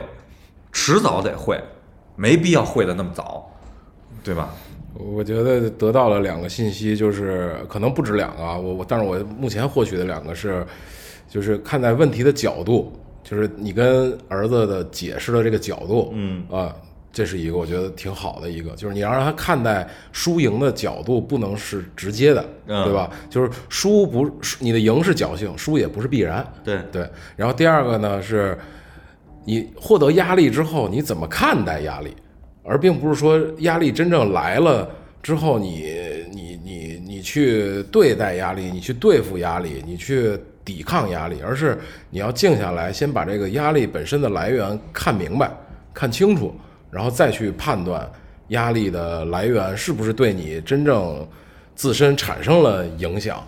[0.80, 1.60] 迟早得会，
[2.16, 3.50] 没必要会的那么早，
[4.24, 4.54] 对吧？
[4.94, 10.64] 我觉得得到了两个信息，就是可能不止两个啊，我我，但是我目前获取的两个是，
[11.28, 16.72] 就是看待问题的角度，就是你跟儿子的解释的这个角度，嗯啊，
[17.12, 23.10] 这是一个我觉得挺好的一个，就是你要让他看待输赢的角度不能是直接的，嗯对吧？
[23.32, 27.10] 就是输不输你的赢是侥幸，输也不是必然，对对。
[27.36, 28.56] 然后第二个呢是，
[29.48, 32.14] 你获得压力之后，你怎么看待压力，
[32.66, 34.86] 而并不是说压力真正来了
[35.24, 35.86] 之后你，
[36.34, 41.80] 你你你去对待压力，你去对付压力，你去抵抗压力，而是
[42.10, 45.50] 你要静下来，先把这个压力本身的来源看明白、
[45.94, 46.54] 看清楚，
[46.92, 48.06] 然后再去判断
[48.50, 51.26] 压力的来源是不是对你真正
[51.74, 53.42] 自身产生了影响。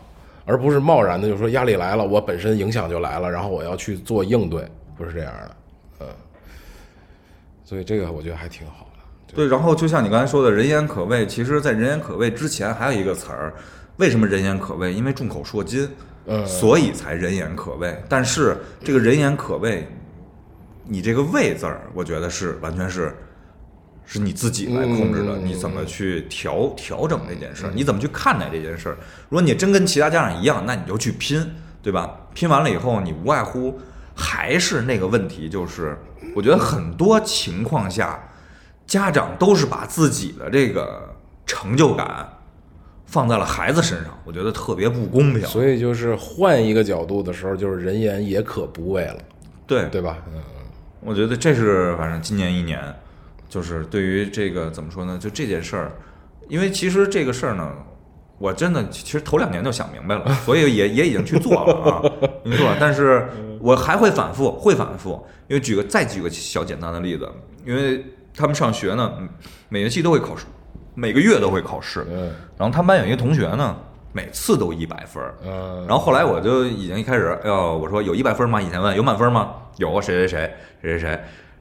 [0.45, 4.65] 而不是贸然的就说压力来了，我本身影响就来了，然后我要去做应对，
[4.97, 5.55] 不是这样的，
[7.69, 9.35] 所以这个我觉得还挺好的。
[9.35, 13.53] 对，然后就像你刚才说的，人言可畏，其实，在人言可畏之前还有一个词儿，
[13.97, 14.91] 为什么人言可畏？
[14.91, 15.87] 因为众口铄金，
[16.25, 17.95] 嗯所以才人言可畏。
[18.09, 19.87] 但是这个人言可畏，
[20.83, 23.15] 你这个“畏”字儿，我觉得是完全是
[24.03, 28.97] 是你自己来控制的，嗯你怎么去调调整这件事儿，你怎么去看待这件事儿。
[29.29, 31.47] 如果你真跟其他家长一样，那你就去拼，
[31.83, 32.19] 对吧？
[32.33, 33.79] 拼完了以后，你无外乎
[34.15, 35.95] 还是那个问题，就是
[36.39, 38.25] 我觉得很多情况下。
[38.87, 41.13] 家长都是把自己的这个
[41.45, 42.27] 成就感
[43.05, 45.45] 放在了孩子身上，我觉得特别不公平。
[45.45, 49.19] 所以就是换一个角度的时候，就是人言也可不畏了，
[49.67, 50.17] 对，对吧？
[50.33, 50.41] 嗯，
[51.01, 52.79] 我觉得这是反正今年一年，
[53.47, 55.19] 就是对于这个怎么说呢？
[55.19, 55.91] 就这件事儿，
[56.47, 57.71] 因为其实这个事儿呢，
[58.39, 62.01] 我真的其实头两年就想明白了， 所以也也已经去做了啊，
[62.43, 62.77] 已经做了。
[62.79, 63.27] 但是
[63.59, 65.23] 我还会反复，会反复。
[65.47, 67.29] 因为举个再举个小简单的例子，
[67.65, 69.27] 因为他们上学呢，嗯
[69.67, 70.45] 每学期都会考试，
[70.95, 72.05] 每个月都会考试。
[72.09, 73.75] 嗯然后他们班有一个同学呢，
[74.13, 75.21] 每次都一百分
[75.87, 78.61] 然后后来我就已经一开始，哎呦，我说有一百分吗？
[78.61, 79.53] 以前问有满分吗？
[79.77, 81.09] 有谁谁谁谁谁谁。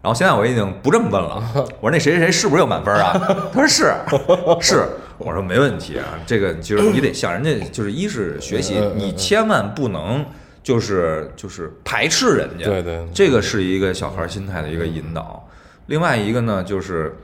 [0.01, 1.43] 然后现在我已经不这么问了，
[1.81, 3.13] 我说那谁谁谁是不是有满分啊？
[3.53, 3.93] 他说是
[4.61, 4.89] 是。
[5.19, 10.25] 我说没问题啊，这个就是你得向人家，就是一是学习你千万不能
[10.63, 15.49] 就是就是排斥人家，对对这个是一个小孩心态的一个引导。
[15.87, 17.17] 另外一个呢，就是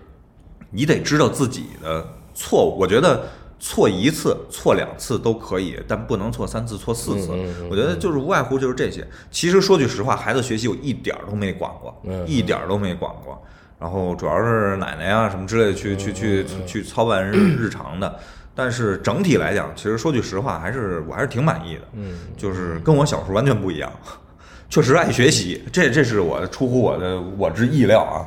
[0.71, 2.79] 你得知道自己的错误。
[2.79, 3.29] 我觉得
[3.61, 7.33] 错一次、错两次都可以，但不能错三次、错四次。
[7.33, 9.07] 嗯嗯嗯我觉得就是无外乎就是这些。
[9.31, 13.41] 其实说句实话，孩子学习我一点儿都没管过，嗯一点儿都没管过。
[13.79, 18.19] 然后主要是奶奶啊、什么之类的去去去去操办日 日常的。
[18.55, 21.83] 但是整体来讲，其实说句实话，还是我还是挺满意的。
[21.95, 23.93] 嗯，就是跟我小时候完全不一样，
[24.71, 28.23] 确实爱学习，这这是我出乎我的我之意料啊，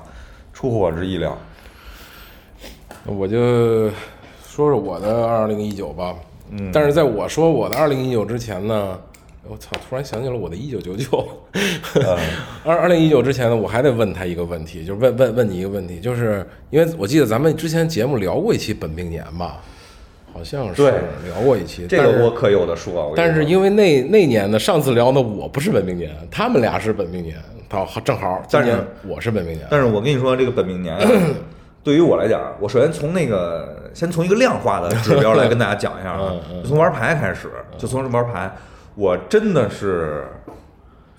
[0.53, 1.37] 出乎我之意料。
[3.05, 3.87] 我就
[4.45, 6.13] 说说我的二零一九吧。
[6.49, 8.99] 嗯，但是在我说我的二零一九之前呢，
[9.49, 11.27] 我操，突然想起了我的一九九九。
[12.63, 19.61] 二二零一九之前呢，我还得问他一个问题，就是问问问你一个问题，就是因为我记得咱们之前节目聊过一期本命年吧。
[20.33, 23.11] 好像是聊过一期，这个我可有的说。
[23.15, 27.35] 但是因为那那年呢，上次聊呢，我不是本命年，他们俩是本命年，
[27.67, 28.75] 好正好但是
[29.07, 29.65] 我是本命年。
[29.71, 30.95] 但是我跟你说，这个本命年
[31.83, 36.31] 对于我来讲，我首先从那个先从一个量化的指标来跟大家讲一下啊，
[36.61, 38.53] 就从玩牌开始，就从玩牌，
[38.97, 40.27] 我真的是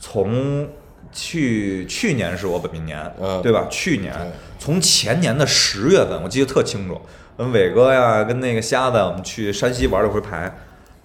[0.00, 0.68] 从
[1.12, 3.68] 去去年是我本命年，对吧？
[3.70, 4.12] 去年
[4.58, 7.00] 从前年的十月份，我记得特清楚。
[7.36, 10.52] 跟伟哥呀，跟那个瞎子，我们去山西玩了回牌，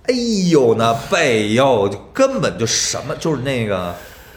[0.07, 0.15] 哎
[0.49, 3.93] 呦，那背哟，就根本就什么，就是那个，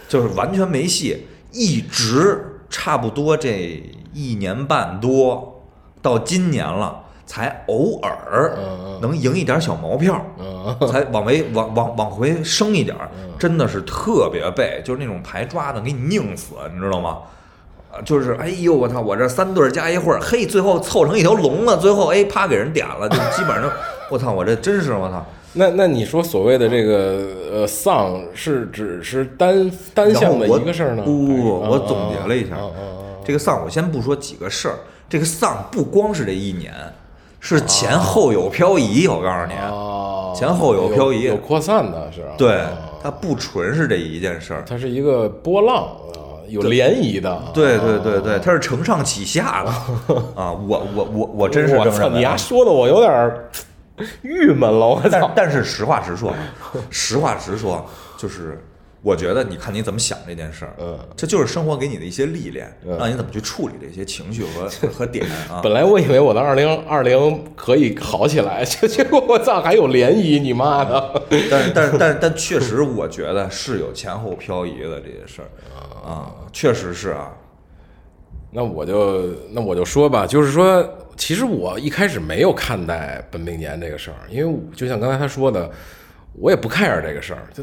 [0.07, 5.65] 就是完全没戏，一直差不多这一年半多，
[6.03, 8.57] 到今年了，才偶尔
[9.03, 10.25] 能赢一点小毛票，
[10.89, 12.97] 才往回往往往回升一点，
[13.39, 17.19] 真的是特别背，就是那种牌抓的给你拧死，你知道吗？
[18.05, 19.01] 就是哎呦我操！
[19.01, 21.79] 我这三对加一会儿，嘿，最后凑成一条龙了。
[21.79, 23.73] 最后哎，啪给人点了，就基本上，
[24.11, 24.31] 我操！
[24.31, 25.25] 我这真是我操！
[25.59, 31.03] 那那你说所谓的这个呃丧是只是单单向的一个事儿呢？
[31.03, 32.59] 不不不，我总结了一下，
[33.25, 34.77] 这个丧我先不说几个事儿，
[35.09, 36.75] 这个丧不光是这一年，
[37.47, 39.07] 是前后有漂移。
[39.07, 42.25] 我告诉你，前后有漂移，有扩散的是。
[42.37, 42.65] 对，
[43.03, 45.89] 它不纯是这一件事儿，它是一个波浪。
[46.49, 49.71] 有涟漪的，对对对对，它是承上启下的
[50.41, 50.53] 啊！
[50.53, 52.09] 我我我我真是这么。
[52.11, 53.35] 你丫说的我有点
[54.23, 55.29] 郁闷了，我操！
[55.35, 56.33] 但是实话实说，
[56.89, 57.85] 实话实说，
[58.17, 58.65] 就是
[59.07, 65.61] 我觉得，你看你怎么想这件事儿，嗯，这就是生活给你的一些历练，让你怎么去处理这些情绪和 和点啊。
[65.63, 70.41] 本来我以为我的二零二零可以好起来，结 结果我操，还有涟漪！
[70.41, 71.23] 你妈的！
[71.49, 75.49] 但但但但确实，我觉得是有前后漂移的这些事儿。
[76.05, 77.33] 啊，确实是啊，
[78.51, 80.85] 那我就那我就说吧，就是说，
[81.17, 85.71] 其实我一开始没有看待本命年这个事儿，因为就像刚才他说的，
[86.33, 87.47] 我也不 care 这个事儿。
[87.55, 87.63] 就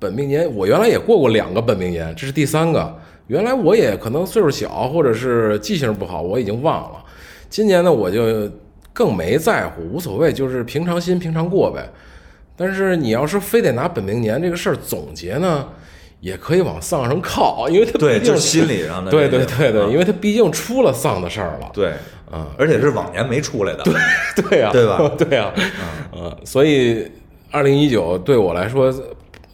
[0.00, 2.92] 本命年，我原来也过过两个本命年，这是第三个。
[3.28, 7.04] 原来我也可能岁数小，或者是记性不好，我已经忘了。
[7.48, 8.50] 今年呢，我就
[8.92, 11.88] 更没在乎，无所谓，就是平常心平常过呗。
[12.56, 15.68] 但是你要是非得拿本命年这个事儿总结呢？
[16.20, 19.10] 也可以往丧上靠，因为它对，就是心理上的。
[19.10, 21.70] 对对对对，因为它毕竟出了丧的事儿了。
[21.72, 21.92] 对，
[22.30, 23.82] 啊，而且是往年没出来的。
[23.84, 23.94] 对
[24.44, 24.98] 对呀，对吧？
[25.16, 25.50] 对呀，
[26.12, 27.10] 嗯，所以
[27.50, 28.92] 二零一九对我来说，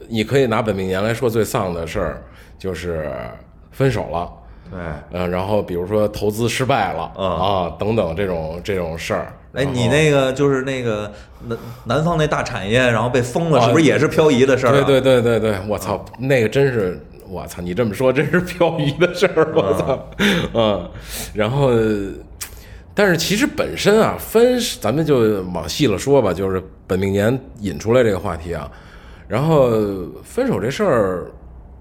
[0.08, 2.22] 你可以拿本命年来说最丧的事儿
[2.58, 3.10] 就是
[3.70, 4.30] 分手了。
[4.68, 4.80] 对，
[5.12, 9.32] 嗯，然后比如说投资失败了嗯啊，等等这种这种事儿。
[9.52, 11.10] 哎，你那个就是那个
[11.46, 14.72] 南南方那大产业，然后被封了，是不是也是漂移的事儿？
[14.72, 20.08] 对对对对对，我操，那个真是，我操，你这么说真是漂移的事儿，我操，
[20.52, 20.90] 嗯，
[21.32, 21.70] 然后，
[22.92, 28.70] 但是其实本身啊，分咱们就往细了说吧，就是本命年引出来这个话题啊，
[29.28, 29.70] 然后
[30.22, 31.26] 分手这事儿。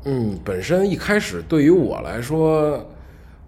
[0.07, 2.79] 嗯，本身一开始对于我来说，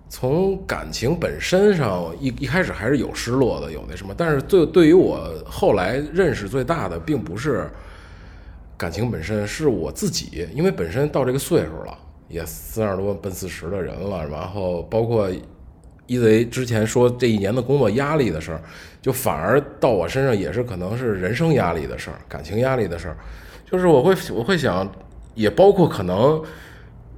[0.09, 4.11] 从感情本身上一一开始还是有失落的，有那什么。
[4.17, 7.69] 但是最对于我后来认识最大的，并不是
[8.75, 10.47] 感情本身，是我自己。
[10.51, 11.95] 因为本身到这个岁数了，
[12.27, 15.29] 也三十多奔四十的人了，然后包括
[16.07, 18.61] 一贼之前说这一年的工作压力的事儿，
[18.99, 23.17] 就反而到我身上也是可能是人生压力的事儿，感情压力的事儿，
[23.69, 24.89] 就是我会我会想。
[25.35, 26.41] 也包括可能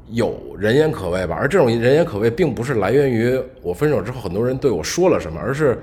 [0.09, 5.81] 有人言可畏吧，而这种人言可畏，并不是来源于我分手之后很多人对我说了什么，而是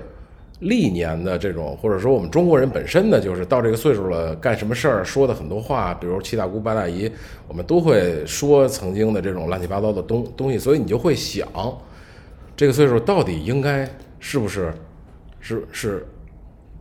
[0.59, 7.11] 历年的这种，或者说我们中国人本身的，就是到这个岁数了，干什么事儿说的很多话，比如七大姑八大姨，
[7.47, 11.47] 我们都会说曾经的这种乱七八糟的东东西，所以你就会想，
[12.55, 13.89] 这个岁数到底应该
[14.19, 14.71] 是不是
[15.39, 16.05] 是是，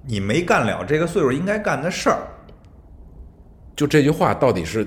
[0.07, 2.19] 你没干了这个岁数应该干的事儿，
[3.77, 4.87] 就这句话到底是。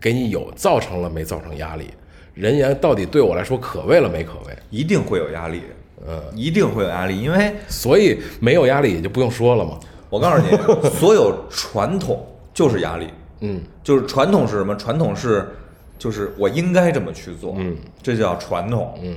[0.00, 1.88] 给你有造成了没造成压力？
[2.34, 4.52] 人言到底对我来说可畏了没可畏？
[4.68, 5.62] 一定会有压力，
[6.04, 9.78] 呃，一定会有压力，因为所以没有压力也就不用说了嘛。
[10.10, 10.50] 我告诉你，
[10.90, 13.06] 所有传统就是压力，
[13.42, 14.74] 嗯，就是传统是什么？
[14.74, 15.48] 传统是
[15.96, 19.16] 就是我应该这么去做，嗯，这叫传统，嗯，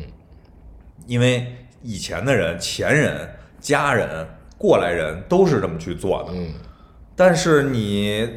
[1.07, 1.47] 因为
[1.81, 3.27] 以前的人、前人、
[3.59, 4.07] 家人
[4.55, 6.29] 过来人都是这么去做的。
[6.35, 6.53] 嗯，
[7.15, 8.29] 但是你，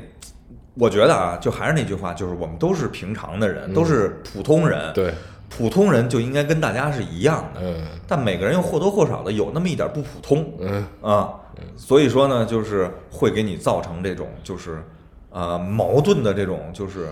[0.75, 4.81] 我觉得啊，就还是那句话，就是我们都是平常的人，都是普通人。
[4.91, 5.15] 嗯对，
[5.49, 7.61] 普通人就应该跟大家是一样的。
[7.63, 10.51] 嗯但每个人又或多或少的有那么一点不普通。
[10.61, 11.35] 嗯啊，
[11.77, 14.83] 所以说呢，就是会给你造成这种就是
[15.31, 17.09] 呃矛盾的这种就是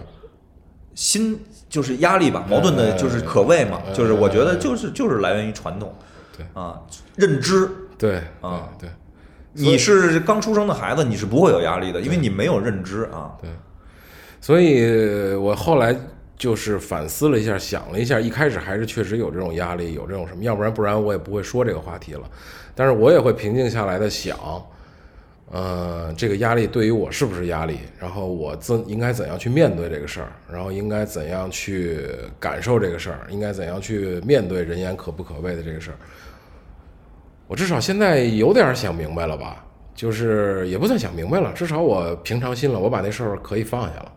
[0.95, 1.39] 心
[1.69, 5.95] 就是压力吧，矛盾的就是可畏嘛，嗯就是我觉得就是就是来源于传统，
[6.37, 6.81] 对啊，
[7.17, 7.69] 认知。
[7.99, 8.91] 对啊对对
[9.53, 13.37] 你是刚出生的孩子，你是不会有压力的，因为你没有认知啊。
[13.41, 13.51] 对，
[14.41, 15.95] 所以我后来
[16.37, 22.23] 就是反思了一下，想了一下，一开始还是确实有这种压力，有这种什么，要不然不然我也不会说这个话题了。
[22.75, 24.39] 但是我也会平静下来的想，
[25.51, 27.81] 呃，这个压力对于我是不是压力？
[27.99, 30.33] 然后我怎应该怎样去面对这个事儿？
[30.51, 32.07] 然后应该怎样去
[32.39, 33.27] 感受这个事儿？
[33.29, 35.99] 应该怎样去面对人言可不可畏的这个事儿？
[37.51, 44.13] 我至少现在有点想明白了吧，就是也不算想明白了，至少我平常心了，我把那事儿可以放下了。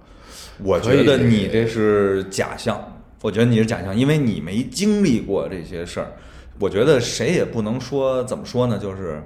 [0.63, 2.79] 我觉得你这是假象，
[3.23, 6.13] 我觉得你是假象，因为你没经历过这些事儿。
[6.59, 9.19] 我觉得谁也不能说怎么说呢，就是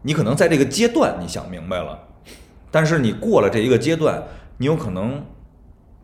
[0.00, 1.98] 你可能在这个阶段你想明白了，
[2.70, 4.22] 但是你过了这一个阶段，
[4.56, 5.22] 你有可能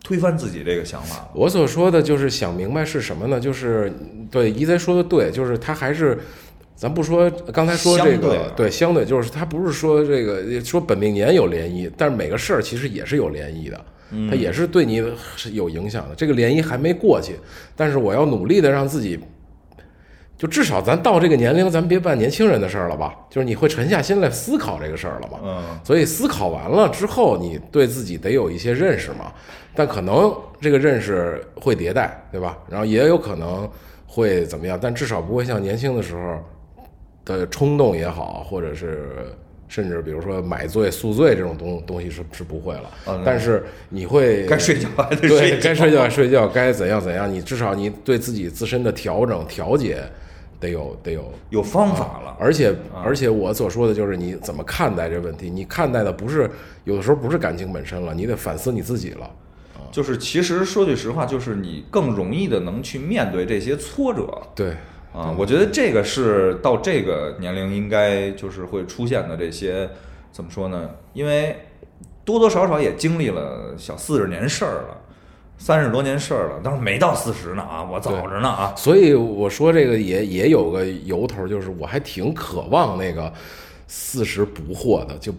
[0.03, 1.27] 推翻自己这个想法。
[1.33, 3.39] 我所说的就是想明白是什么呢？
[3.39, 3.91] 就是
[4.29, 6.19] 对一泽说的对，就是他还是，
[6.81, 13.79] 咱不说刚才说这个对相对，就是他不是说这个说本命年有涟漪，但是每个事儿其实也是有涟漪的，
[14.27, 14.99] 它也是对你
[15.35, 16.15] 是有影响的。
[16.15, 17.35] 这个涟漪还没过去，
[17.75, 19.19] 但是我要努力的让自己。
[20.39, 23.13] 就至少咱到这个年龄，咱别办年轻人的事儿了吧？
[23.29, 25.37] 就是你会沉下心来思考这个事儿了嘛？
[25.43, 29.31] 嗯，所以思考完了之后，你对自己得有一些认识嘛。
[29.75, 32.57] 但可能这个认识会迭代，对吧？
[32.67, 33.69] 然后也有可能
[34.07, 36.43] 会怎么样，但至少不会像年轻的时候
[37.25, 39.27] 的冲动也好，或者是
[39.67, 42.91] 甚至比如说买醉、宿醉这种东东西是是不会了。
[43.07, 50.03] 嗯但是你会该睡觉还得对睡觉，该睡觉睡觉，该怎样怎样，你至少你对自己自身的调整调节
[50.59, 52.35] 得有得有有方法了。
[52.39, 56.49] 而且而且我所说的就是你怎么看待这问题，你看待的不是
[56.83, 59.29] 有的时候不是感情本身了，你得反思你自己了。
[59.91, 64.25] 就是其实说句实话，就是你更容易的能去面对这些挫折。
[64.55, 64.73] 对，
[65.13, 69.89] 啊，我觉得这个是到这个年龄应该就是会出现的这些，
[70.31, 70.89] 怎么说呢？
[71.13, 71.55] 因为
[72.23, 74.97] 多多少少也经历了小四十年事儿了，
[75.57, 78.73] 三十多年事儿了，当然没到四十呢啊，我早着呢啊。
[78.77, 83.31] 所以我说这个也也有个由头，就是我还挺渴望那个
[83.87, 85.33] 四十不惑的，就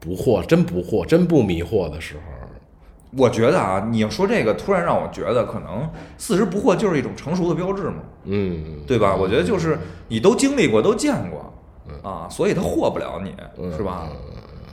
[0.00, 2.43] 不惑，真不惑，真不迷惑的时候。
[3.16, 5.88] 我觉得啊，你要说这个，突然让我觉得可能
[6.18, 9.14] 四十不惑就是一种成熟的标志嘛，嗯，对吧？
[9.14, 11.52] 我觉得就是你都经历过，都见过
[12.02, 13.34] 啊，所以他惑不了你，
[13.76, 14.08] 是吧？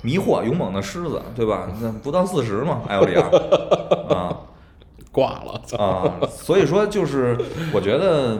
[0.01, 1.67] 迷惑勇猛的狮子，对吧？
[1.81, 3.21] 那不到四十嘛，艾欧里亚
[4.15, 4.37] 啊。
[5.13, 7.37] 挂了，啊，所以说就是
[7.73, 8.39] 我觉得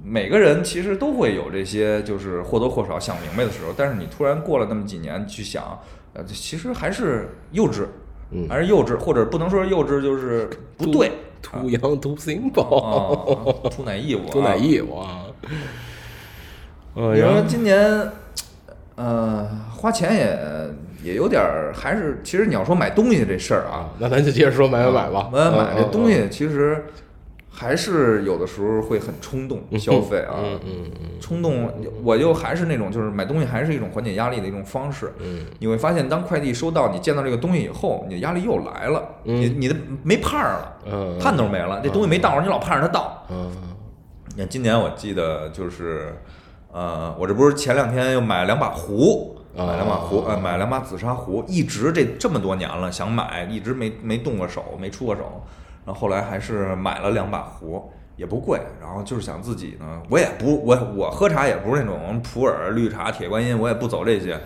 [0.00, 5.76] 每个人其实都会有这些就是或多或少想明白的时候，但是你突然过了那么几年去想，
[6.12, 7.86] 呃，其实还是幼稚，
[8.30, 8.48] 嗯。
[8.48, 11.12] 还是幼稚，或者不能说幼稚，就是不对。
[11.42, 15.24] too young too simple，啊，吐奶义务、啊，多奶义务啊。
[16.94, 18.12] 呃，你说今年，
[18.96, 25.30] 呃，花钱也也有点儿，还是其实你要说买东西这事儿啊，那咱就接着说买买买吧。
[25.32, 26.84] 买买买这嗯东，西其实
[27.60, 30.40] 还是有的时候会很冲动消费啊，
[31.20, 31.70] 冲动，
[32.02, 35.12] 我就还是那种就是买东西还是一种缓解压力的一种方式。
[35.18, 35.44] 嗯。
[35.58, 39.36] 你会发现，当快递收到，你见到这个东西以后，你的压力又来了，嗯。
[39.38, 43.26] 你你的没盼儿了，嗯，盼头没了，这东西没到，你老盼着它到。
[43.28, 43.52] 嗯。
[44.30, 46.16] 你看今年我记得就是，
[46.72, 49.66] 呃，我这不是前两天又买了两把壶，啊。
[49.66, 55.42] 买两把壶，呃，买两把紫砂壶，一直这这么多年了想买，一直没没动过手，没出过手，
[55.90, 57.90] 然后后来还是买了两把壶。
[58.16, 64.38] 也不贵，然后就是想自己呢，我也不我我喝茶也不是那种普洱、绿茶、铁观音，我也不走这些，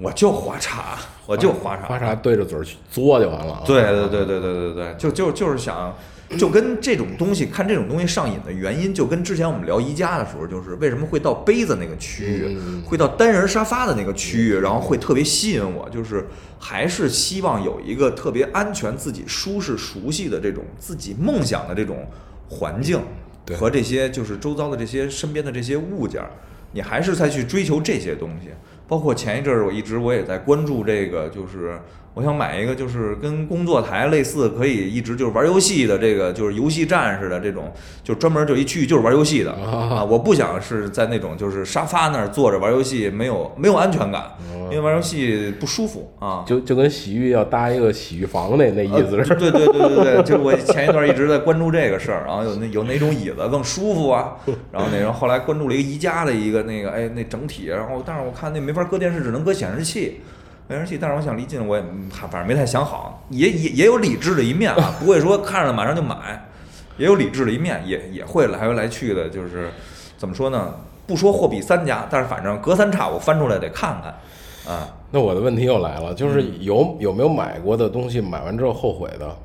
[0.00, 3.62] 我就花茶，我就花茶，花茶对着嘴儿去嘬就完了啊。
[3.66, 5.92] 对对对对对对对，就就就是想，
[6.36, 16.26] 就跟这种东西看这种东西上瘾的原因，就跟之前我们聊宜家的时候，就是为什么会到杯子那个区域，嗯会到单人沙发的那个区域，然后会特别吸引我，就是
[16.58, 22.06] 还是希望有一个特别安全、自己舒适、熟悉的这种自己梦想的这种
[22.48, 23.00] 环境
[23.46, 26.30] 对和这些就是周遭的这些身边的这些物件儿，
[26.72, 28.48] 你还是在去追求这些东西。
[28.86, 31.78] 包括前一阵儿我一直我也在关注这个，就是
[32.18, 44.32] 我想买一个就是跟工作台类似，可以一直就是玩游戏的这个就是游戏站似的这种，就专门就一区域就是玩游戏的啊，我不想是在那种就是沙发那儿坐着玩游戏，没有没有安全感，
[44.64, 46.42] 因为玩游戏不舒服啊。
[46.44, 49.36] 就就跟洗浴要搭一个洗浴房那那意思是。
[49.36, 54.34] 对对对对对，就是我前一段一直在关注这个事儿，然后有那有哪种椅子更舒服啊，
[54.72, 60.20] 然后那种后来关注了一个宜家的一个那个哎那整体，然后但是我看那没法搁电视，只能搁显示器。
[60.68, 66.46] 显示器，但是我想离近，我也反正没太想好，也也也有理智的一面啊，不会说看着马上就买，
[66.98, 69.70] 也有理智的一面，也也会来回来去的，就是
[70.18, 70.74] 怎么说呢？
[71.06, 74.86] 不说货比三家，但是反正隔三差五翻出来得看看啊。
[75.10, 79.36] 那我的问题又来了，就是有有没有买过的东西，买完之后后悔的？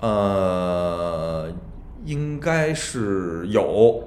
[0.00, 1.48] 呃，
[2.04, 4.02] 应该是有。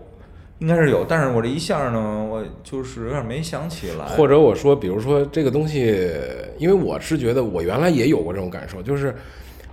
[0.63, 4.05] 应该是有，但是我这一下呢，我就是有点没想起来。
[4.05, 6.09] 或者我说，比如说这个东西，
[6.57, 9.13] 因为我是觉得我原来也有过这种感受，就是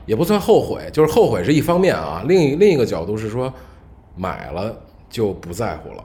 [0.05, 2.25] 也不算后悔，就是后悔是一方面啊。
[2.27, 3.55] 另一另一个角度是说，
[4.17, 4.77] 买了
[5.09, 6.05] 就不在乎了，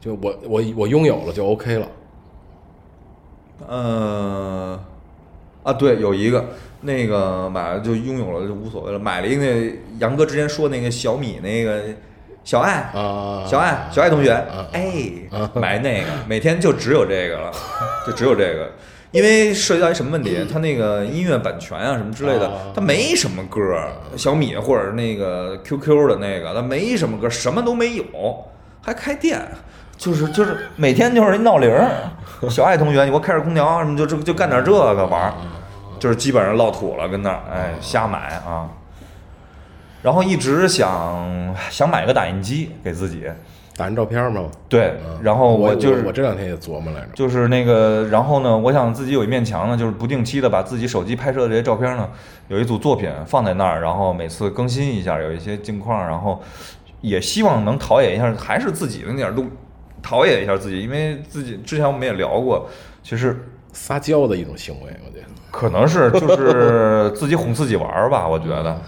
[0.00, 1.88] 就我我我拥有了就 OK 了。
[3.68, 4.80] 呃，
[5.62, 6.42] 啊，对，有一个
[6.80, 11.82] 那个买了就拥有了就无所谓了，买了一个杨哥之前说那个小米那个。
[12.44, 14.32] 小爱啊，小爱，小爱同学，
[14.72, 15.00] 哎，
[15.54, 17.52] 买那个，每天就只有这个了，
[18.06, 18.68] 就只有这个，
[19.12, 20.44] 因为涉及到一什么问题？
[20.52, 23.60] 它那个音乐版权啊什么之类的，它没什么歌，
[24.16, 28.04] 小米或者那个 QQ 的那个，它没什么歌，什么都没有，
[28.82, 29.40] 还开店，
[29.96, 31.90] 就是就是每天就是一闹铃儿，
[32.50, 35.34] 小爱同学，你给我开着空调什么，就就就干点这个玩儿，
[36.00, 38.68] 就是基本上落土了，跟那儿，哎，瞎买啊。
[40.02, 43.24] 然后一直想想买个打印机给自己。
[43.74, 44.50] 打印照片吗？
[44.68, 52.06] 对，然后我就是我这两天也琢磨来着，就是那个，然后呢，我想自己有一面墙呢，就是不定期的把自己手机拍摄的这些照片呢，
[52.48, 56.38] 有一组作品放在那儿，然后每次更新一下，有一些镜框，然后
[57.00, 59.50] 也希望能陶冶一下，还是自己的那点东，
[60.02, 62.68] 陶冶一下自己，因为自己之前我们也聊过，
[63.02, 63.42] 其实
[63.72, 65.26] 撒娇的一种行为，我觉得。
[65.50, 68.78] 可能是就是自己哄自己玩儿吧，我觉得。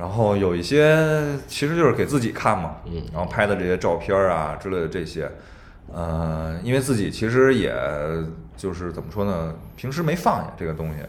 [0.00, 5.30] 然后有一些其实就是给自己看嘛，嗯，然后拍的这些照片啊之类的这些，
[5.92, 7.70] 呃，因为自己其实也
[8.56, 11.02] 就是怎么说呢，平时没放下这个东西，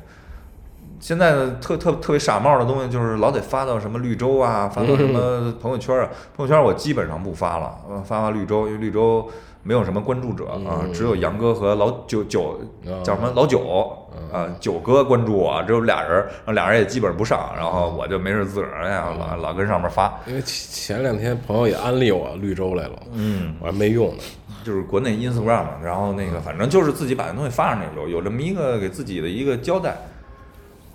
[0.99, 7.73] 现在呢特特特别傻帽的东西就是老得发到什么绿洲啊，发到什么朋友圈啊，朋友圈我基本上不发了，
[8.03, 9.31] 发发绿洲，因为绿洲。
[9.63, 12.59] 没有什么关注者啊，只有杨哥和老九九
[13.03, 13.95] 叫什么老九
[14.33, 20.19] 啊九哥关注我，只有俩人，俩人也基本不上，然后我就没事自个儿呀老老跟上面发。
[20.25, 24.23] 因为前两天朋友也安利我绿洲来了，嗯，我还没用呢，
[24.63, 29.95] 就是国内 Instagram，然后那个反正就是自己把那东西发上去，有有这么一个给自己的一个交代。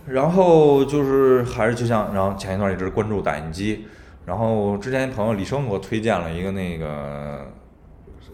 [0.07, 3.87] 然后就是还是就像，然后前一段一直关注打印机，
[4.25, 7.47] 然后之前一朋友李生给我推荐了一个那个。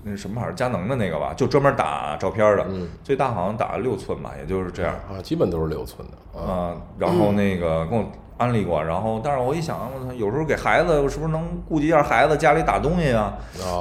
[0.04, 0.52] 那是什么牌儿？
[0.52, 2.66] 佳能的那个吧，就专门打照片的，
[3.04, 6.74] 最大好像打了六寸吧，也就是这样啊，基本都是六寸的啊。
[6.98, 8.04] 然后那个跟我
[8.36, 13.38] 安利过，然后但是我一想，我操，有时候给孩子，我是不是能顾及一下孩子家里打东西啊？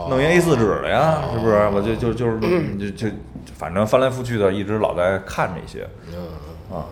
[0.10, 1.68] 弄一 A 四纸的呀，是不是？
[1.74, 2.40] 我就就就是
[2.78, 3.16] 就就
[3.56, 5.88] 反正翻来覆去的，一直老在看这些
[6.72, 6.86] 啊。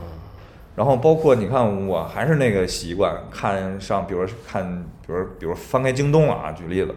[0.76, 6.96] 然后包括你看，我还是那个习惯，看上，比如看，比如比如翻开京东啊，举例子。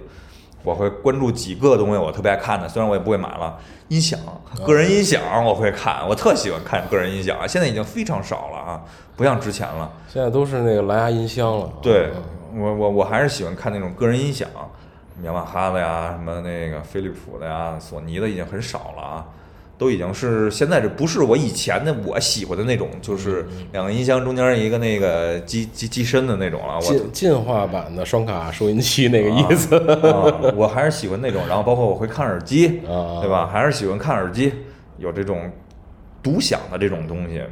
[0.62, 3.58] 我会关注几个东西，我特别爱看的，虽然我也不会买了。
[3.88, 4.18] 音响，
[4.64, 8.80] 个人音响我会看，我特喜欢看个人音响，现在已经非常少了啊，
[9.16, 9.90] 不像之前了。
[10.08, 11.70] 现在都是那个蓝牙音箱了。
[11.82, 12.10] 对，
[12.54, 14.48] 我我我还是喜欢看那种个人音响，
[15.22, 19.26] 雅马哈的呀，什么那个飞利浦的呀，索尼的已经很少了啊。
[19.78, 26.80] 都已经是现在这不是我以前的我喜欢的那种，就是两个音箱中间一个那个机机机身的那种了。
[26.80, 29.76] 进进化版的双卡收音器那个意思。
[29.76, 32.68] 啊我还是喜欢那种，然后包括我会看耳机，
[33.20, 33.46] 对吧？
[33.46, 34.52] 还是喜欢看耳机，
[34.98, 35.50] 有这种
[36.22, 37.42] 独享的这种东西。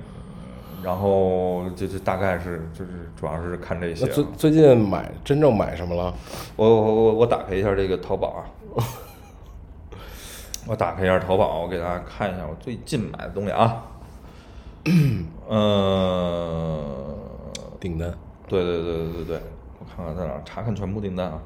[0.83, 4.07] 然后就就大概是就是主要是看这些。
[4.07, 6.15] 最最近买真正买什么了？
[6.57, 8.41] 我我我我打开一下这个淘宝啊。
[10.67, 13.83] 我打开一下淘宝，我给大家看一下我最近买的东西啊。
[15.49, 16.85] 嗯，
[17.81, 18.13] 订单。
[18.47, 19.41] 对对对对对对，
[19.79, 21.41] 我看看在哪查看全部订单啊。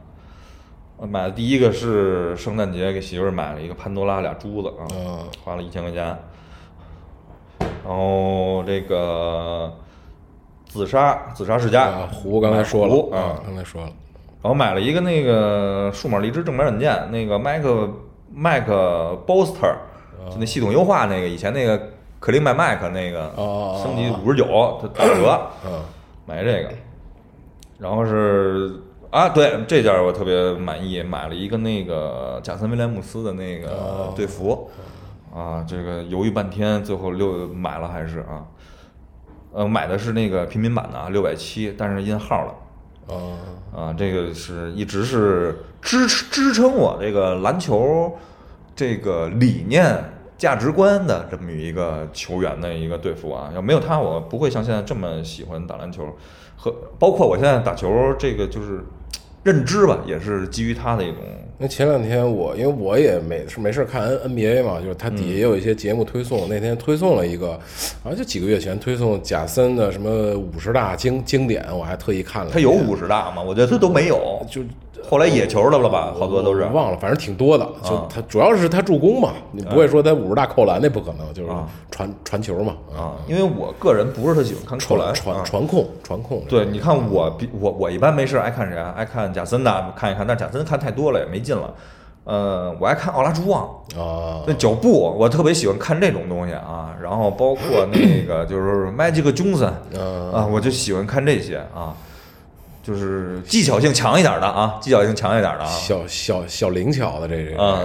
[0.97, 6.05] 我买的第一个是圣诞节给媳妇儿买了一个潘多拉俩珠子啊，花了一千块钱。
[7.85, 9.73] 然后这个
[10.67, 13.89] 紫砂紫砂世家壶刚才说了啊，刚才说了。
[14.43, 17.89] 然后买了一个那个数码荔枝正版软件，那个麦克。
[18.33, 18.69] Mac
[19.27, 19.75] Booster，
[20.31, 25.83] 就那系统优化那个，以前那个可灵买 Mac 那个哦升级五十九，它打折，嗯。
[26.27, 26.71] 买这个，
[27.79, 34.71] 然后是啊，对这件我特别满意，买了一个那个贾森威廉姆斯的那个队服，
[35.31, 38.47] 啊，这个犹豫半天，最后六买了还是啊，
[39.53, 42.55] 呃，买的是那个平民版的啊，六百七，但是印号了。
[43.09, 43.15] 啊
[43.75, 48.17] 啊，这个是一直是支持支撑我这个篮球
[48.75, 50.03] 这个理念
[50.39, 56.17] 价值观的这么一个球员的一个队服啊，要没有他，我不会像现在这么喜欢打篮球，
[56.57, 58.85] 和包括我现在打球这个就是
[59.43, 61.19] 认知吧，也是基于他的一种
[61.57, 66.49] 那前两天我因为我也没是没事看 N NBA 嘛，就是它底下也有一些节目推送。
[66.49, 67.53] 那天推送了一个，
[68.03, 72.59] 好像就几个月前推送贾森的什么五十大经经典，我还特意看了一他。
[72.59, 73.41] 有五十大吗？
[73.41, 74.63] 我觉得他都没有，就
[75.09, 77.65] 后来野球的了吧，好多都是忘了，反正挺多的。
[77.83, 86.43] 就啊他主要是他助攻嘛，你不会说他五十大扣篮那不可能，就是啊传传球嘛，啊，因为我个人不是特喜欢看扣篮传啊传传控传控。
[86.49, 88.95] 对，你看我比我我一般没事爱看谁啊？
[88.97, 91.73] 爱看贾森的，看一看，但贾森看太多了也没劲了。
[92.25, 96.97] 呃，我爱看奥拉朱旺，啊那脚步我特别喜欢看这种东西啊。
[97.03, 101.95] 然后包括那个就是 Magic Johnson 嗯啊，我就喜欢看这些啊，
[102.85, 105.67] 就是技巧性强一点的啊，技巧性强一点的啊。
[105.67, 107.35] 小小小灵巧的这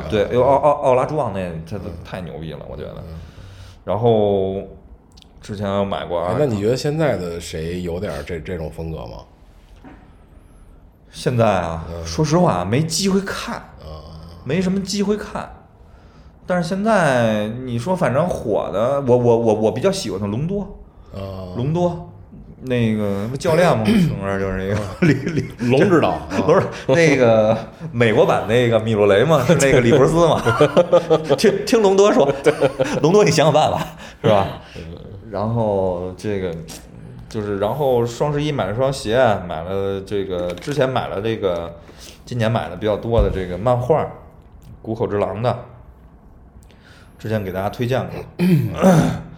[0.09, 2.95] 这对，奥奥奥拉朱旺那他他太牛逼了，我觉得。
[3.85, 4.55] 然后
[5.41, 9.23] 之前有买过啊哎，那你觉得现在的谁有点这这种风格吗？
[11.09, 14.03] 现在啊，说实话没机会看，啊
[14.43, 15.49] 没什么机会看。
[16.45, 20.61] 但是现在你说，反正火的，我我我我比较喜欢的隆多，
[21.13, 22.08] 啊，隆多
[22.61, 23.85] 那个不教练吗？
[23.85, 27.57] 是不是就是那个 李李龙指导 啊不是那个
[27.91, 30.41] 美国版那个米洛雷嘛，是 那个里弗斯嘛？
[31.37, 32.31] 听听隆多说，
[33.01, 33.79] 隆多你想想办法，
[34.21, 34.47] 是吧？
[35.31, 36.53] 然后这个
[37.29, 39.15] 就是，然后双十一买了双鞋，
[39.47, 41.79] 买了这个之前买了这个，
[42.25, 44.03] 今年买的比较多的这个漫画
[44.81, 45.59] 《谷口之狼》的，
[47.17, 48.45] 之前给大家推荐过。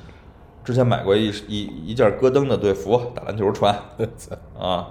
[0.63, 3.73] 之前买过一一一件戈登的队服，打篮球穿
[4.59, 4.87] 啊，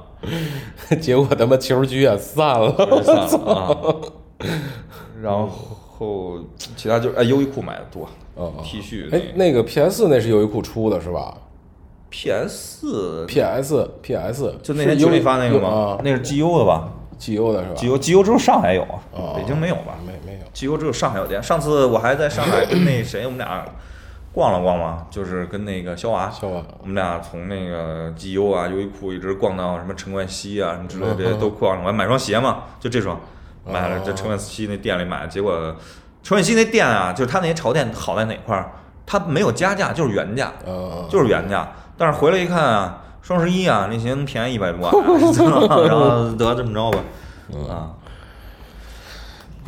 [1.01, 2.73] 结果他妈球局也散了。
[2.73, 3.77] 就算了啊。
[5.23, 6.39] 然后
[6.77, 11.37] 其他就是哎，优衣库买的多嗯嗯，T 恤哎，那个 PS 那是优衣库出的是吧
[12.11, 15.99] PS 四？PS PS 就那天群里发那个吗啊？
[16.03, 16.89] 那是 GU 的吧
[17.21, 20.45] ，GU 的是吧？GU GU 只有上海有啊哦，北京没有吧没没有。
[20.55, 21.41] ？GU 只有上海有店。
[21.43, 23.65] 上次我还在上海跟那谁，我们俩
[24.33, 31.83] 逛了逛嘛，就是跟那个肖娃，肖娃我们俩从那个 GU 啊、优衣库一直逛到什么陈冠希啊什么之类的，这些都逛了。
[31.83, 33.19] 我还买双鞋嘛，就这双，
[33.65, 35.27] 买了在陈冠希那店里买的。
[35.27, 35.75] 结果
[36.23, 38.71] 陈冠希那店啊，就是他那些潮店好在哪块儿？
[39.05, 41.69] 他没有加价，就是原价，嗯，就是原价。
[41.99, 44.93] 但是回来一看啊，双十一啊，那鞋能便宜一百多 啊，
[45.89, 46.99] 然后得这么着吧，
[47.69, 47.91] 啊。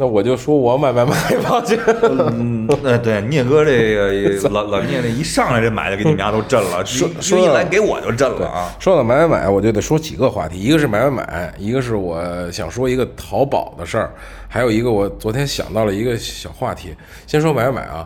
[0.03, 1.79] 那我就说我买买买吧，去。
[1.87, 8.75] 嗯，呃，对，聂哥这个老老聂这一上来这买的给你们家都震了，说说一来给我就震了啊。
[8.81, 14.11] 说到买买买，我就得说几个话题，一个是买买买，一个是我想说一个淘宝的事儿，
[14.49, 16.93] 还有一个我昨天想到了一个小话题。
[17.29, 18.05] 先说买买买啊，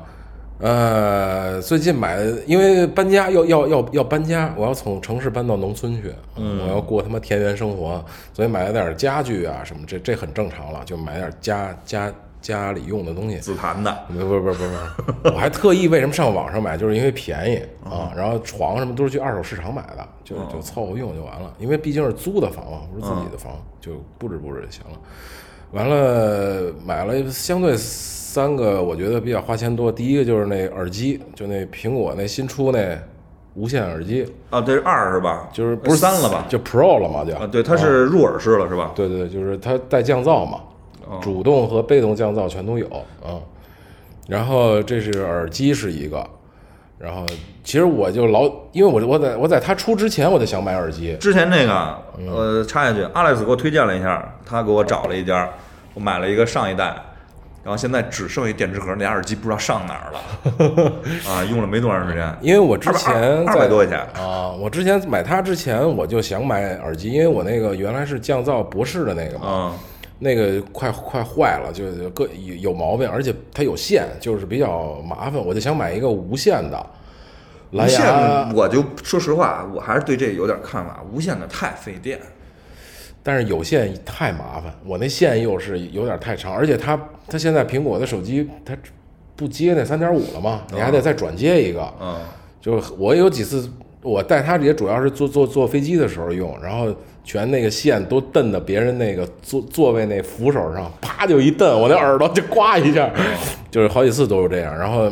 [0.58, 8.02] 呃，最近买，因为搬家要要要要搬家，我要从城市搬到农村去，我要过他妈田园生活，
[8.32, 13.36] 所以买了点家具啊什么，这这很正常了，就买点家家家里用的东西。
[13.38, 24.98] 紫檀的，不不不不不，我还特意为什么上网上买，就是因为便宜啊，然后床什么都是去二手市场买的，就就凑合用就完了，因为毕竟是租的房嘛，不是自己的房，就布置布置就行了。
[25.72, 27.76] 完了买了相对
[28.36, 29.90] 三个，我觉得比较花钱多。
[29.90, 32.94] 第一个就是那耳机，就那苹果那新出那
[33.54, 35.48] 无线耳机，啊，这是二是吧？
[35.54, 36.44] 就是不是三了吧？
[36.46, 38.92] 就 Pro 了嘛，就啊，对，它是入耳式了是吧？
[38.94, 40.60] 对对对，就是它带降噪嘛，
[41.22, 42.86] 主动和被动降噪全都有
[43.24, 43.40] 啊。
[44.28, 46.22] 然后这是耳机是一个，
[46.98, 47.24] 然后
[47.64, 51.72] 其实我就老，因为我我在我在它出之前我就想买耳机，之前那个，
[52.30, 55.48] 呃，插下去，Alex 给我推荐了一下，他给我找了一家，
[55.94, 56.94] 我买了一个上一代，
[57.66, 60.92] 然后现在只剩一电池盒，那俩耳机不知道上哪儿了，
[61.28, 69.78] 啊，用了没多长时间，因为我之前二百多块钱，啊，我之前买它之前我就想买耳机，因为我那个原来是降噪博士的那个嘛，嗯，
[70.20, 76.86] 那个快快坏了，就是各有有毛病，而且它有线，就是比较麻烦，我就想买一个无线的。
[77.72, 82.20] 无蓝牙线，我就说实话，我还是对这有点看法，无线的太费电，
[83.26, 86.96] 但是有线太麻烦，我那线又是有点太长，而且它
[87.26, 88.78] 它现在苹果的手机它
[89.34, 90.62] 不接那三点五了嘛？
[90.72, 91.92] 你还得再转接一个。
[92.00, 92.20] 嗯，
[92.60, 93.68] 就是我有几次
[94.00, 103.10] 我带它也主要是坐坐坐飞机的时候用，然后全那个线都蹬到别人那个座座位那扶手上，啪就一蹬，我那耳朵就刮一下，
[103.72, 104.72] 就是好几次都是这样。
[104.78, 105.10] 然后，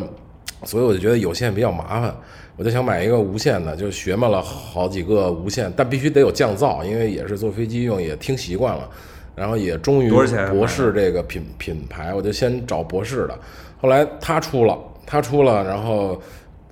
[0.63, 2.15] 所以我就觉得有线比较麻烦，
[2.57, 8.89] 我就想买一个无线的，就学嘛了好几个无线，但必须得有降噪，因为也是坐飞机用，也听习惯了。
[9.35, 13.37] 然后也终于博士这个品品牌，我就先找博士的。
[13.81, 16.17] 后来他出了，他出了，然后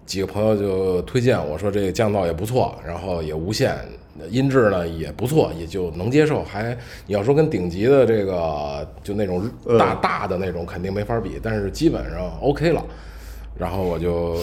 [0.05, 3.77] 几个朋友就推荐我说这个降噪也不错，然后也无线，
[4.29, 6.41] 音质呢也不错，也就能接受。
[6.45, 6.71] 还
[7.05, 12.81] 你要说跟顶级的这个就那种大大的那种肯定没法比，但是基本上 OK 了。
[13.57, 14.35] 然后我就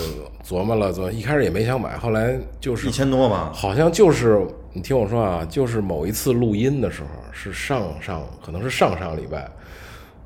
[0.44, 3.50] 琢磨了琢磨，一开始也没想买，后来就是一千多吧。
[3.54, 4.40] 好像就是
[4.72, 9.48] 你听我说啊，就是某一次录音的时候，是上上可能是上上礼拜，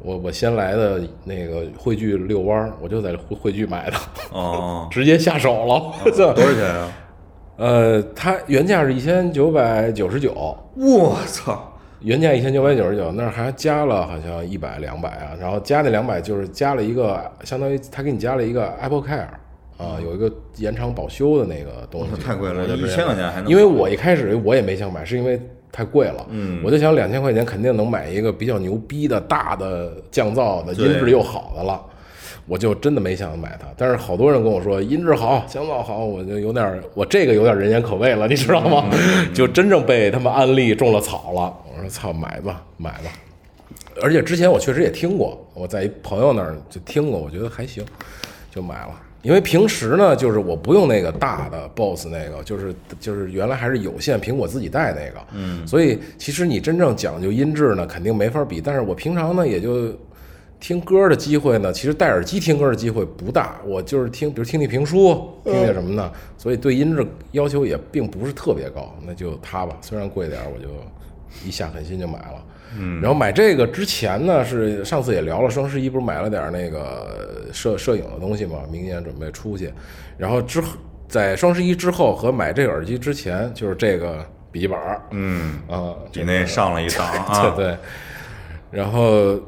[0.01, 3.97] 我我先来的那个汇聚遛弯儿，我就在汇汇聚买的，
[4.33, 5.93] 哦， 直接下手了。
[6.13, 6.93] 这多少钱啊？
[7.57, 10.33] 呃，它原价是一千九百九十九，
[10.77, 11.73] 我操！
[12.05, 19.27] 原价一千九百九十九，那儿还加了好像一百两百啊，然后加那两百就是加了一个，相当于他给你加了一个 Apple Care
[19.79, 25.41] 啊，有一个延长保修的那个东西，太贵了一千块钱还能因为我一开始我也没想买，是因为
[25.73, 31.81] 太贵了，嗯我就想两千块钱肯定能买一个比较牛逼的大的降噪的，音质又好的了。
[32.47, 38.85] 我就真的没想买它，但是好多人跟我说音质好、降噪好，我就有点儿，我这个有点人言可畏了，你知道吗？
[39.33, 41.55] 就真正被他们安利种了草了。
[41.85, 43.13] 我说操，买吧，买吧。
[44.03, 47.85] 而且之前我确实也听过，我在一朋友那儿就听过，我觉得还行，
[48.51, 49.01] 就买了。
[49.23, 58.61] 因为平时呢，就是我不用那个大的 BOSS 那个，就是就是原来还是有线苹果自己带那个，嗯，所以其实你真正讲究音质呢，肯定没法比。
[58.61, 59.93] 但是我平常呢，也就
[60.61, 70.69] 听歌的机会呢，其实戴耳机听歌的机会不大，我就是听，比如听听评书，听听什么呢，所以对音质要求也并不是特别高，那就它吧，虽然贵点儿，我就
[71.45, 72.45] 一下狠心就买了。
[72.77, 79.73] 嗯，然后买这个之前呢，是上次也聊了，双十一不是买了点那个摄摄影的东西嘛，明年准备出去，
[80.19, 80.69] 然后之后
[81.09, 87.51] 在双十一之后和买这个耳机之前，就是这个笔记本儿嗯，啊，比那上了一档啊。
[87.55, 87.77] 对对，
[88.73, 89.39] 然后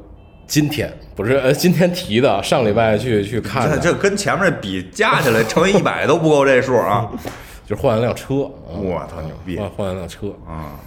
[0.47, 7.11] 今天不是呃今天提的，上礼拜去去看的，这这跟前面比加起来乘以一百都不够这数啊！
[7.67, 10.79] 就换了辆车，啊我操牛逼换换了辆车，啊，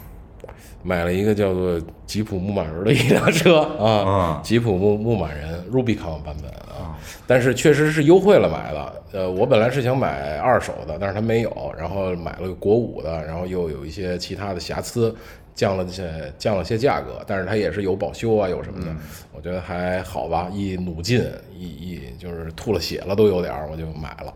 [0.81, 9.01] 买了一个叫做吉普牧马人的一辆车 啊啊，吉普牧牧马人 Rubicon 版本啊，但是确实是优惠了买的。
[9.11, 15.13] 呃，我本来是想买二手的，但是它没有，然后买了个国五的，然后又有一些其他的瑕疵，
[15.55, 18.95] 降了些降了些价格，但是它也是有保修啊，有什么的，
[19.33, 20.47] 我觉得还好吧。
[20.53, 21.25] 一努劲，
[21.57, 24.33] 一一就是吐了血了都有点儿，我就买了。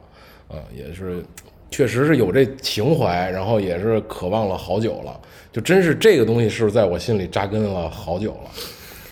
[0.49, 1.23] 嗯，也是，
[1.73, 5.19] 确实是有这情怀，然后也是渴望了好久了。
[5.51, 8.51] 就真是这个东西是在我心里扎根了好久了。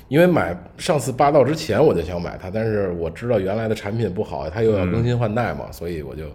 [0.07, 6.26] 因为买上次霸道之前我就想买它，但是我知道原来的产品不好，它又要更新换代嘛，所以我就，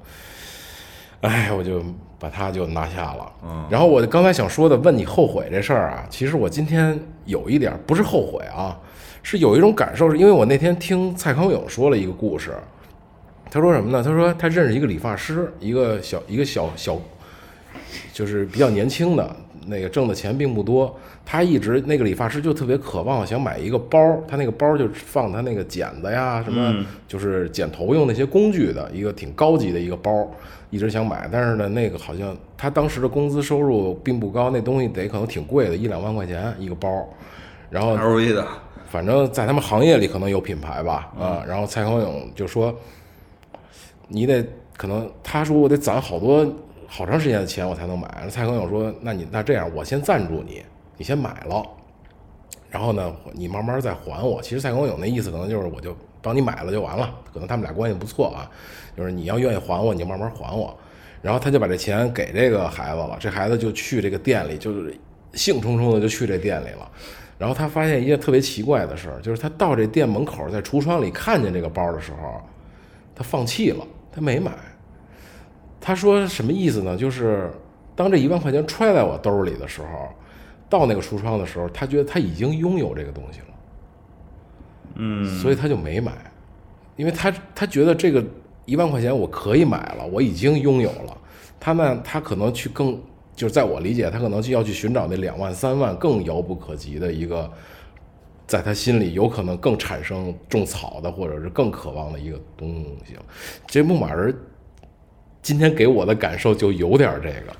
[1.20, 1.80] 哎，我就
[2.18, 3.32] 把它就拿下了。
[3.44, 8.76] 嗯然后我刚才想说的问你后悔这事儿啊，其实我今天有一点儿不是后悔啊，
[9.22, 12.54] 是有一种感受，是因为我那天听蔡康永说了一个故事，
[13.56, 14.02] 他说什么呢？
[14.02, 17.00] 他说他认识一个理发师，一个小一个小小，
[18.12, 19.34] 就是比较年轻的
[19.66, 20.94] 那个挣的钱并不多，
[21.24, 23.98] 他一直那个理发师就特别渴望想买一个包，
[24.28, 30.30] 他那个包就放他那个剪子呀什么，就是剪头用那些工具的一个挺高级的一个包，
[30.68, 37.08] 一直想买，但是呢那个好像他当时的工资收入并不高，那东西得可能挺贵的，一两万块钱一个包，
[37.70, 38.46] 然后 LV 的，
[38.90, 42.78] 反正在他们行业里可能有品牌吧，啊，然后蔡康永就说，
[44.08, 44.44] 你得
[44.76, 46.46] 可能他说我得攒好多
[46.86, 48.26] 好长时间的钱我才能买。
[48.28, 50.62] 蔡康永说，那你那这样，我先赞助你，
[50.96, 51.66] 你先买了，
[52.70, 54.40] 然后呢，你慢慢再还我。
[54.40, 58.50] 其实蔡康永那意思可能就是我就帮你买了就完了，可能他们俩关系不错啊，
[58.96, 60.76] 就是你要愿意还我，你就慢慢还我。
[61.22, 64.96] 然后他就把这钱给这个孩子了，这孩子就去这个店里，就是
[65.32, 66.88] 兴冲冲的就去这店里了。
[67.38, 72.40] 然后他发现一件特别奇怪的事，就是他到这店门口，在橱窗里看见这个包的时候，
[73.14, 73.84] 他放弃了，
[74.16, 74.50] 他没买。
[75.78, 76.96] 他说什么意思呢？
[76.96, 77.50] 就是
[77.94, 80.08] 当这一万块钱揣在我兜里的时候，
[80.70, 83.46] 到那个橱窗的时候，他觉得他已经拥有这个东西了，
[84.94, 86.12] 嗯，所以他就没买，
[86.96, 88.24] 因为他他觉得这个
[88.64, 91.16] 一万块钱我可以买了，我已经拥有了。
[91.60, 92.98] 他呢，他可能去更，
[93.36, 97.48] 就是在我理解，他可能就要去寻找那两万三万更遥不可及的一个
[98.46, 103.16] 在他心里有可能更产生种草的，或者是更渴望的一个东西。
[103.66, 104.36] 这牧马人
[105.42, 107.52] 今天给我的感受就有点这个。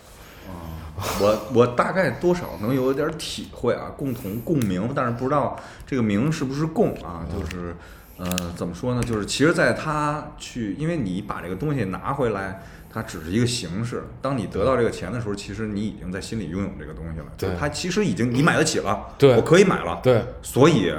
[1.20, 5.54] 我我大概多少能有点体会啊，共同共鸣，但是不知道
[5.86, 7.26] 这个鸣是不是共啊？
[7.30, 7.76] 就是，
[8.16, 9.02] 呃，怎么说呢？
[9.02, 12.62] 就是其实，在他去，因为你把这个东西拿回来，
[12.96, 14.02] 它只是一个形式。
[14.22, 17.26] 当你得到这个钱的时候，其实你已经在心里拥有这个东西了。
[17.36, 20.90] 对它其实已经你买得起了，对我可以买了，对所以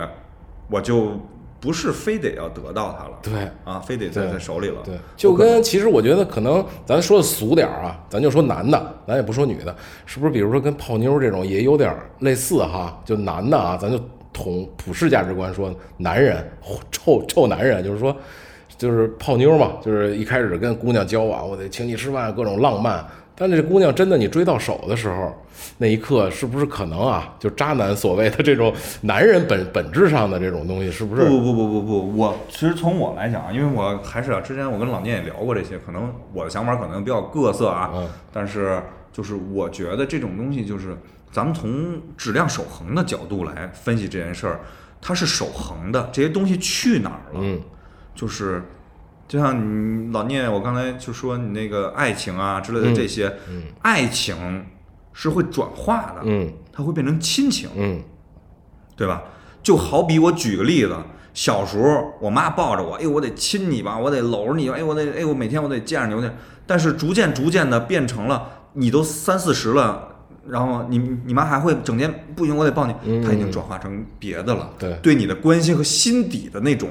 [0.69, 1.19] 我就
[1.59, 9.75] 不是非得要得到它了，对啊，非得在在手里了，对，就跟其实我觉得可能咱说的俗点儿啊，咱就说男的，咱也不说女的，
[10.05, 10.31] 是不是？
[10.31, 13.99] 比如说跟泡妞这种也有点儿类似哈，就男的啊，咱就
[14.31, 16.47] 统普世价值观说，男人
[16.91, 18.15] 臭臭男人，就是说
[18.77, 23.05] 就是泡妞嘛，就是一开始跟姑娘交往，我得请你吃饭，各种浪漫。
[23.39, 25.31] 但这姑娘真的你追到手的时候，
[25.77, 27.35] 那一刻是不是可能啊？
[27.37, 31.23] 就渣男所谓的这种男人本本质上的这种东西，是不是？
[31.25, 38.81] 不不不不不不，我其实从我来讲，因为我还是啊，之前我跟老聂也聊过这些，可能我的想法可能比较各色啊，嗯但是
[39.13, 40.97] 就是我觉得这种东西就是
[41.31, 44.61] 咱们从质量守恒的角度来分析这件事儿，
[44.99, 47.39] 它是守恒的，这些东西去哪儿了？
[47.43, 47.59] 嗯，
[48.17, 48.63] 就是
[49.27, 53.31] 就像你老聂，我刚才就说你那个爱情啊之类的这些，
[53.83, 54.65] 爱情
[55.13, 58.01] 是会转化的，嗯它会变成亲情，嗯
[58.95, 59.21] 对吧？
[59.61, 60.95] 就好比我举个例子，
[61.33, 66.33] 小时候我妈抱着我，哎，我得亲你吧，我得搂着你吧，哎，我得，哎，我每天我得见着你，我得。
[66.65, 70.07] 但是逐渐逐渐的变成了，你都三四十了，
[70.47, 72.93] 然后你你妈还会整天不行，我得抱你，
[73.23, 76.89] 她已经转化成别的了，对对你的关心和心底的那种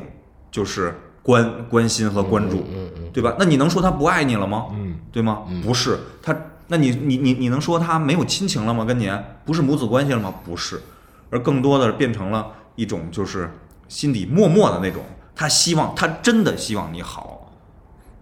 [0.51, 0.95] 就是
[1.27, 2.65] 关关心和关注，
[3.13, 3.35] 对吧？
[3.37, 4.67] 那你能说他不爱你了吗？
[4.75, 5.43] 嗯，对吗？
[5.65, 6.33] 不是，他，
[6.69, 8.85] 那你你你你能说他没有亲情了吗？
[8.85, 9.11] 跟你
[9.45, 10.33] 不是母子关系了吗？
[10.45, 10.81] 不是，
[11.31, 12.47] 而更多的变成了
[12.77, 13.51] 一种就是
[13.89, 15.03] 心底默默的那种，
[15.35, 17.36] 他希望，他真的希望你好。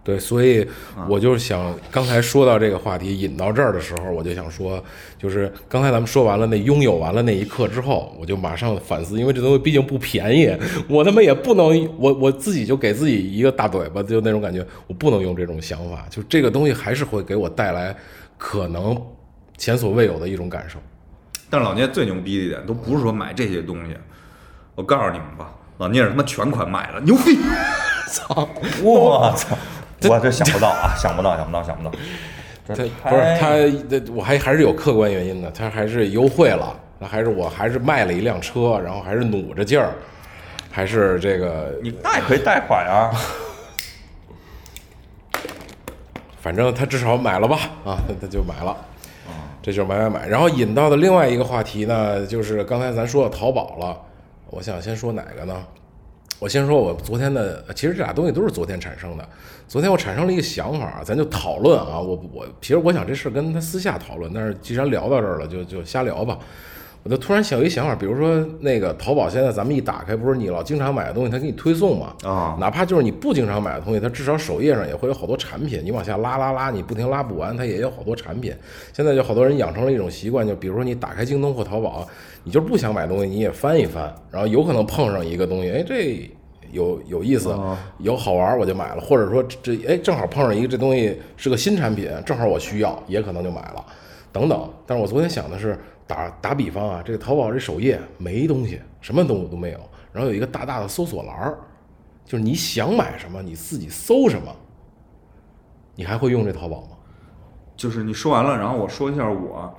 [0.05, 0.65] 对，所以
[1.09, 4.81] 我就是想刚才说到这个话题引到这儿的时候，我就想说，
[5.17, 10.55] 就是刚才咱们说完了那拥有完了那一刻之后，我就马上反思，因为这东西毕竟不便宜，
[10.87, 17.95] 我他妈也不能，我我自己就给自己一个大嘴巴，就那种感觉，我不能用这种想法，就这个东西还是会给我带来
[18.37, 18.95] 可能
[19.57, 20.77] 前所未有的一种感受。
[21.49, 23.97] 但是老聂最牛逼的一点，都不是说买这些东西，
[24.75, 27.39] 我告诉你们吧，老聂是他妈全款买了，牛逼！
[28.07, 28.47] 操，
[28.83, 29.57] 我操！
[30.03, 31.91] 我这想不到啊，想不到，想不到，想不到。
[32.67, 32.73] 他
[33.09, 33.51] 不是他，
[33.89, 39.91] 这我还还是有客观原因的，他还是优惠了，那还是我还是卖了一辆车，然后还是努着劲儿，
[40.71, 43.11] 还是这个，你贷可以贷款啊。
[46.41, 48.75] 反正他至少买了吧，啊，他他就买了，
[49.61, 50.27] 这就是买买买。
[50.27, 53.95] 然后引到的另外一个话题呢，就是刚才咱说到淘宝了，
[54.49, 55.63] 我想先说哪个呢？
[56.39, 59.27] 我先说我昨天的，其实这俩东西都是昨天产生的。
[59.67, 61.99] 昨天我产生了一个想法，咱就讨论啊。
[61.99, 66.37] 我我其实我想这事跟他私下讨论，但是既然聊到这儿了，就就瞎聊吧。
[67.05, 72.15] 我就突然想有一想法，比如说那个淘宝现在咱们一打开，不是你老经常买的东西，它给你推送嘛？
[72.23, 78.51] 啊哪怕就是你不经常买的东西，它至少首页上也会有好多产品，你往下拉拉拉，你不停拉不完，它也有好多产品。
[78.91, 82.07] 现在就好多人养成了一种习惯，就比如说你打开京东或淘宝，
[82.43, 86.27] 你就是不想买东西，你也翻一翻，然后有可能碰上一个东西，哎，这
[86.71, 87.55] 有有意思，
[87.99, 93.85] 有好玩，我就买了，或者说这哎正好碰上一个这东西是个新产品，正好我需要，也可能就买了，
[94.31, 94.67] 等等。
[94.87, 99.79] 但是我昨天想的是，打打比方啊，这个淘宝这首页没东西，什么东西都没有，
[100.11, 101.57] 然后有一个大大的搜索栏儿。
[102.25, 104.51] 就是你想买什么，你自己搜什么。
[105.95, 106.97] 你还会用这淘宝吗？
[107.77, 109.73] 就是你说完了，然后我说一下我，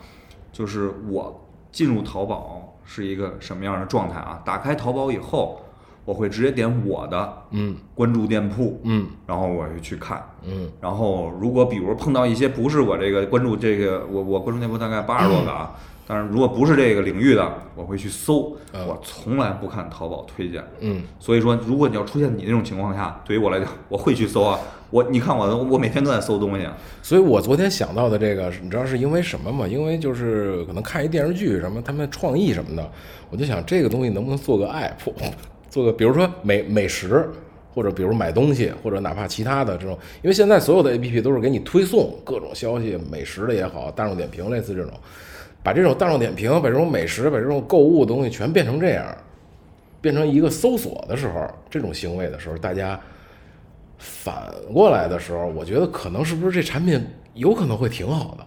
[0.53, 4.41] 就是我进入淘宝是一个什么样的状态啊？
[4.45, 5.61] 打开淘宝以后，
[6.05, 15.75] 我会直接点我的嗯关注店铺，嗯然后我就去看，嗯然后如果比如碰到一些不是我这个关注这个，我我关注店铺大概八十多个啊，
[16.07, 20.63] 但是如果不是这个领域的，我会去搜，嗯我从来不看淘宝推荐。
[20.81, 24.59] 嗯，所以说，如果你要出现你那种情况下，对于我来讲，我会去搜啊。
[24.91, 26.77] 我你看我，我每天都在搜东西啊。
[27.03, 29.67] 所以我昨天想到的这个，你知道是因为什么吗？
[29.67, 32.89] 因为就是可能看一电视剧什么，他们创意什么的，
[33.29, 35.13] 我就想这个东西能不能做个 app，
[35.69, 37.29] 做个比如说美美食，
[37.75, 44.93] 或者比如买东西，或者哪怕其他的这种，因为现在所有的 app 都是给你推送各种消息，美食的也好，大众点评类似这种，
[45.67, 49.05] 把这种大众点评，把这种美食，把这种购物的东西全变成这样，
[50.01, 53.01] 变成一个搜索的时候，这种行为的时候，大家
[53.99, 57.05] 反过来的时候，我觉得可能是不是这产品
[57.35, 58.47] 有可能会挺好的。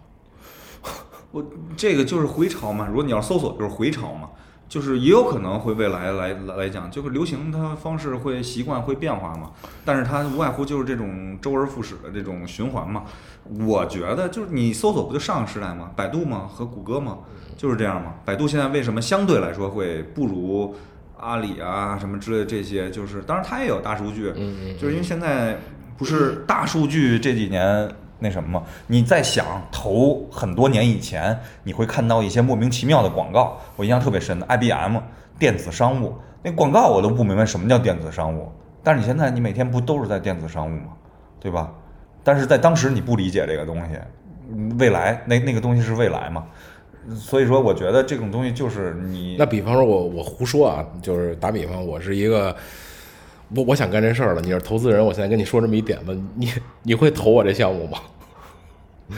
[1.31, 1.45] 我
[1.75, 4.29] 这个就是回潮嘛，如果你要搜索就是回潮嘛。
[4.69, 9.49] 就是也有可能会未来来来来讲，就是流行它方式会习惯会变化嘛，
[9.83, 13.03] 但是它无外乎就是这种周而复始的这种循环嘛。
[13.65, 15.89] 我觉得就是你搜索不就上个时代吗？
[15.95, 16.47] 百度吗？
[16.47, 17.17] 和谷歌吗？
[17.57, 18.13] 就是这样嘛。
[18.23, 20.75] 百度现在为什么相对来说会不如
[21.17, 22.91] 阿里啊什么之类的这些？
[22.91, 24.31] 就是当然它也有大数据，
[24.79, 25.57] 就是因为现在
[25.97, 27.89] 不是大数据这几年。
[28.19, 28.65] 那什么吗？
[28.87, 34.97] 你在想头很多年以前，你会看到一些莫名其妙的广告，我印象特别深的 IBM
[35.37, 36.13] 电子商务
[36.43, 38.51] 那广告，我都不明白什么叫电子商务。
[38.83, 40.93] 但是你现在你每天不都是在电子商务吗？
[41.39, 41.71] 对吧？
[42.23, 43.97] 但是在当时你不理解这个东西，
[44.77, 46.45] 未来那那个东西是未来嘛？
[47.15, 52.55] 所以说，我觉得这种东西就是你那比方说，我我胡说啊，就是打比方，我是一个。
[53.55, 56.51] 我我想干这事儿了，你是投资人，我现在跟你说这么一点子，你
[56.83, 57.97] 你会投我这项目吗？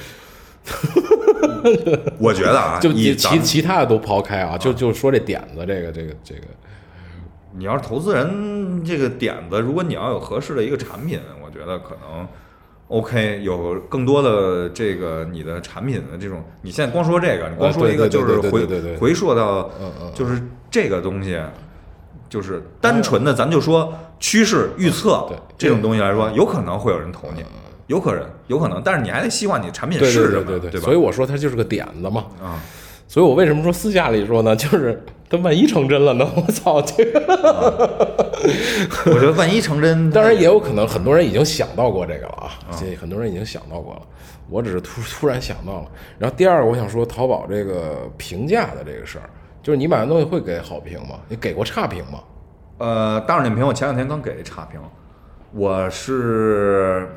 [2.17, 6.41] 我觉得啊，就你其其他的都抛开啊，就就说这点子，这个这个这个，
[7.57, 12.25] 你要是投资人，这个点子，如果你要有合适的一个产品，我觉得可能
[12.87, 19.69] OK，有更多的这个你的产品的这种，你现在光说这个，你光说一个就是回回溯到，
[20.15, 21.37] 就是这个东西。
[22.31, 25.27] 就是单纯的，咱就说趋势预测
[25.57, 27.43] 这种东西来说，有可能会有人投你，
[27.87, 32.63] 有可能，有可能，但是你还得希望你产品是对对对对所以我说它就是个点子嘛啊，
[33.05, 34.55] 所以我为什么说私下里说呢？
[34.55, 36.25] 就是它万一成真了呢？
[36.33, 37.19] 我操这个！
[39.07, 44.01] 我觉得万一成真， 当然也有可能，很多人已经想到过这个了啊，这很多人已经想到过了，
[44.49, 45.87] 我只是突突然想到了。
[46.17, 49.29] 然后第二个，我想说淘宝这个评价的这个事儿。
[49.63, 51.19] 就是你买的东西会给好评吗？
[51.29, 52.19] 你给过差评吗？
[52.79, 54.81] 呃，大众点评我前两天刚给差评，
[55.51, 57.07] 我是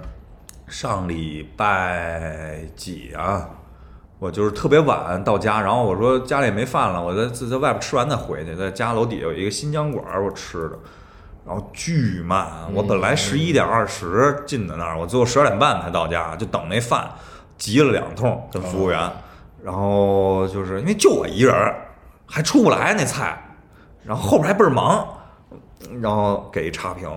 [0.67, 3.49] 上礼拜几啊？
[4.19, 10.79] 我就是特别晚到家，然后我说家里没饭了，我在在外边吃完再回去，在家楼底下有一个新疆馆我吃的，
[11.47, 17.11] 然后巨慢，我本来十一点二十进的那儿，我最后十二点半才到家，就等那饭，
[17.57, 19.11] 急了两通跟服务员，
[19.63, 21.55] 然后就是因为就我一人。
[22.27, 23.39] 还出不来那菜，
[24.05, 25.07] 然后后边还倍儿忙，
[26.01, 27.09] 然后给差评，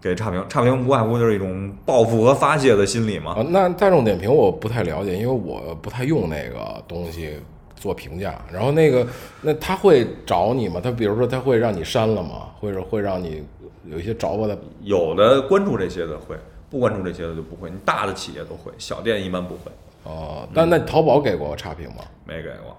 [0.00, 3.32] 给差评，差评无外乎就是一种报复和发泄的心理嘛。
[3.32, 7.40] 啊，那大众点评我不太了解，因为我不太用那个东西
[7.74, 8.40] 做评价。
[8.52, 9.06] 然后那个，
[9.40, 10.80] 那他会找你吗？
[10.82, 12.48] 他比如说他会让你删了吗？
[12.60, 13.44] 或者会让你
[13.84, 14.56] 有一些找我的？
[14.82, 16.36] 有的关注这些的会，
[16.70, 17.70] 不关注这些的就不会。
[17.70, 19.72] 你大的企业都会，小店一般不会。
[20.04, 22.04] 哦，但那淘宝给过差评吗？
[22.24, 22.76] 没给过。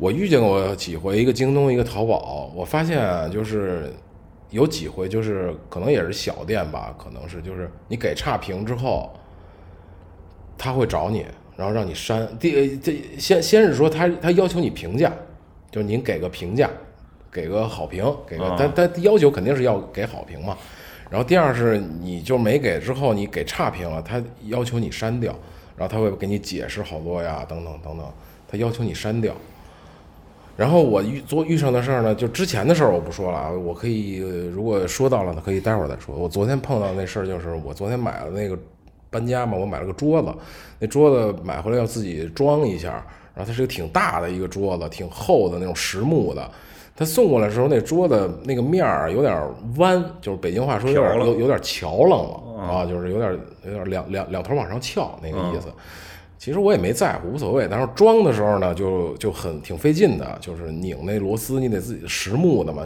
[0.00, 2.50] 我遇见过几回，一个京东，一个淘宝。
[2.56, 3.92] 我发现就是
[4.48, 9.10] 有几回，就是可能也是小店吧，可能是就是你给差评之后，
[10.56, 12.26] 他会找你，然后让你删。
[12.38, 15.12] 第这先先是说他他要求你评价，
[15.70, 16.70] 就是您给个评价，
[17.30, 20.56] 给个好评，给个但但要求肯定是要给好评嘛。
[21.10, 25.36] 然后第二是你就没给之后，你给差评了，他要求你删掉，
[25.76, 28.06] 然后他会给你解释好多呀，等等等等，
[28.48, 29.34] 他要求你删掉。
[30.60, 34.16] 然后我遇做遇上的事儿呢，就之前的事儿我不说了啊，我可以
[34.52, 36.14] 如果说到了呢，可以待会儿再说。
[36.14, 38.58] 我昨天碰到那事儿就是，我昨天买了那个
[39.08, 40.28] 搬家嘛，我买了个桌子，
[40.78, 42.90] 那桌子买回来要自己装一下，
[43.34, 46.46] 然后它是个挺大的一个桌子，挺厚的那种实木的。
[46.94, 49.42] 他送过来的时候，那桌子那个面儿有点
[49.78, 53.32] 弯，就是北京话说有点有有点翘楞了啊，就是有点
[53.64, 55.68] 有点两两两头往上翘那个意思。
[56.40, 57.68] 其实我也没在乎，无所谓。
[57.70, 62.82] 但是装的时候呢，就就很挺费劲的，就是拧那螺丝，你得自己实木的嘛，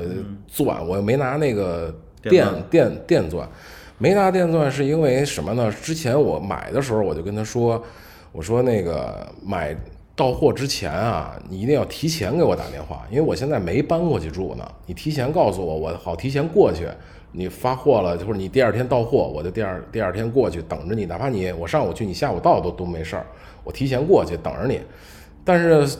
[0.48, 0.84] 钻。
[0.88, 3.48] 我又没拿那个电电电钻，
[3.96, 5.70] 没拿电钻是因为什么呢？
[5.70, 7.80] 之前我买的时候我就跟他说，
[8.32, 9.72] 我说那个买
[10.16, 14.68] 到货之前啊，你一定要提前给我打电话，因为我现在没搬过去住呢。
[14.84, 16.88] 你提前告诉我，我好提前过去。
[17.36, 21.04] 你发货了，或者你第二天到货，我就第二第二天过去等着你。
[21.04, 23.26] 哪怕你我上午去，你下午到都都没事儿。
[23.64, 24.80] 我提前过去等着你，
[25.44, 25.98] 但是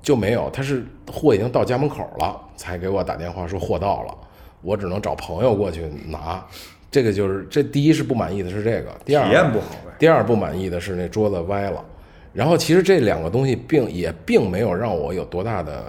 [0.00, 4.14] 就没有，他是货已经到家门口了，才给我打电话说货到了，
[4.62, 6.42] 我只能找朋友过去拿。
[6.90, 9.92] 这个就是这第一是不满意的是这个，第二体验不好呗。
[9.98, 11.84] 第二不满意的是那桌子歪了。
[12.32, 15.84] 然后其实这两个东西并也并没有让我有多大的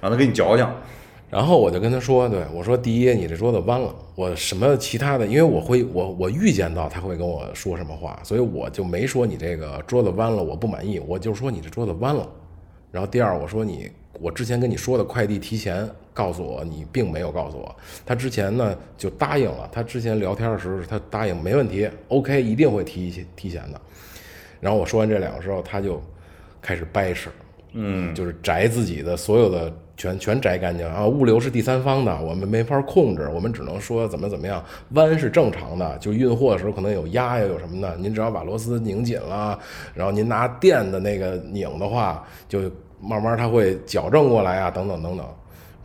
[0.00, 0.66] 让他给你矫情。
[1.30, 3.94] 然后我就跟他说：“对我说，第一，你这桌子弯了。
[4.14, 10.98] 我什么其他的，因为我会，我我预见到他会跟我说什么话，所以我就没说你这个桌子弯了，我不满意。
[11.06, 12.26] 我就说你这桌子弯了。
[12.90, 17.76] 然后第二，我说你，我之前跟你说的快递提前告诉我，你并没有告诉我。
[18.06, 23.78] 他之前呢就答应了，他之前聊天的时候他答应没问题，OK，一定会提提前的。
[24.60, 26.02] 然后我说完这两个之后，他就
[26.62, 27.30] 开始掰扯，
[27.72, 31.04] 嗯，就是摘自己的所有的。”全全摘干净啊！
[31.04, 34.64] 物流是第三方的，我们没法控制，我们只能说怎么怎么样。
[34.90, 39.58] 弯是正常的，就运货的时候可能有压呀，有什么的，您只要把螺丝拧紧了，
[39.92, 42.60] 然后您拿电的那个拧的话，就
[43.00, 45.26] 慢慢它会矫正过来啊，等等等等。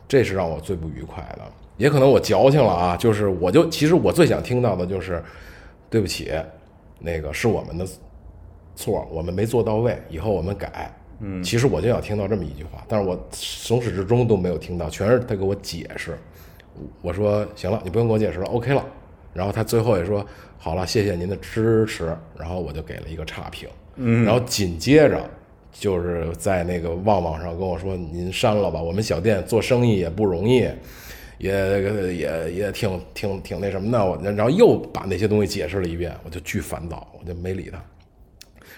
[0.08, 1.42] 这是让我最不愉快的，
[1.78, 5.24] 也可能我矫情了啊，就是我就其实我最想听到的就是，
[5.90, 6.32] 对不起，
[7.00, 7.88] 那个是我们的
[8.76, 10.94] 错，我们没做到位，以后我们改。
[11.20, 16.18] 嗯，其实我就想听到这么一句话，但是我从始至终都没有听到，全是他给我解释。
[17.02, 18.86] 我说行了，你不用给我解释了，OK 了。
[19.34, 20.26] 然后他最后也说
[20.58, 23.70] 好了，谢谢您的支持，然后我就给了一个差评。
[23.96, 25.30] 嗯，然后紧接着
[25.72, 30.68] 就是在那个旺旺上跟我说您删了吧，我们小店做生意也不容易。
[31.40, 37.84] 也也也挺挺挺那什么的，我然后又把那些东西解释了一遍，我就巨烦躁，我就没理他。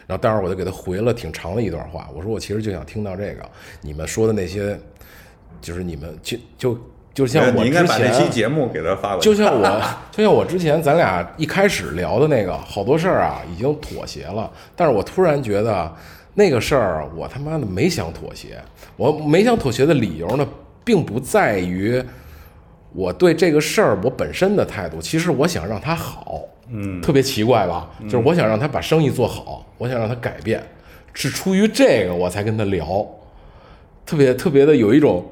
[0.07, 3.43] 然后待会儿我就给他回了挺长的一段话，我说我其实就想听到这个，
[3.81, 4.79] 你们说的那些，
[5.61, 6.77] 就是你们就就
[7.13, 9.29] 就像我之前把那期节目给他发过去。
[9.29, 9.81] 就像我，
[10.11, 14.51] 就像我之前咱俩一开始聊的那个，好多事儿啊，已经妥协了。
[14.75, 15.91] 但是我突然觉得
[16.33, 18.61] 那个事儿，我他妈的没想妥协。
[18.97, 20.47] 我没想妥协的理由呢，
[20.83, 22.03] 并不在于
[22.93, 26.43] 我对这个事儿我本身的态度，其实我想让他好。
[26.67, 27.89] 嗯，特别奇怪吧？
[28.03, 30.63] 就是我想让他把生意做好，我想让他改变，
[31.13, 33.05] 是出于这个我才跟他聊。
[34.05, 35.25] 特别特别的有一种，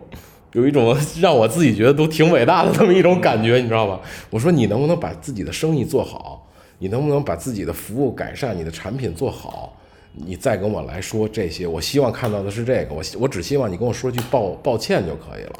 [0.53, 3.99] 有一种让我自己觉得都挺伟大的这么一种感觉，你知道吧？
[4.29, 6.47] 我说你能不能把自己的生意做好？
[6.79, 8.57] 你能不能把自己的服务改善？
[8.57, 9.77] 你的产品做好？
[10.15, 12.93] 你再跟我来说这些，我希望看到的是这个。
[12.93, 15.53] 我我只希望你跟我说句抱抱歉就可以了。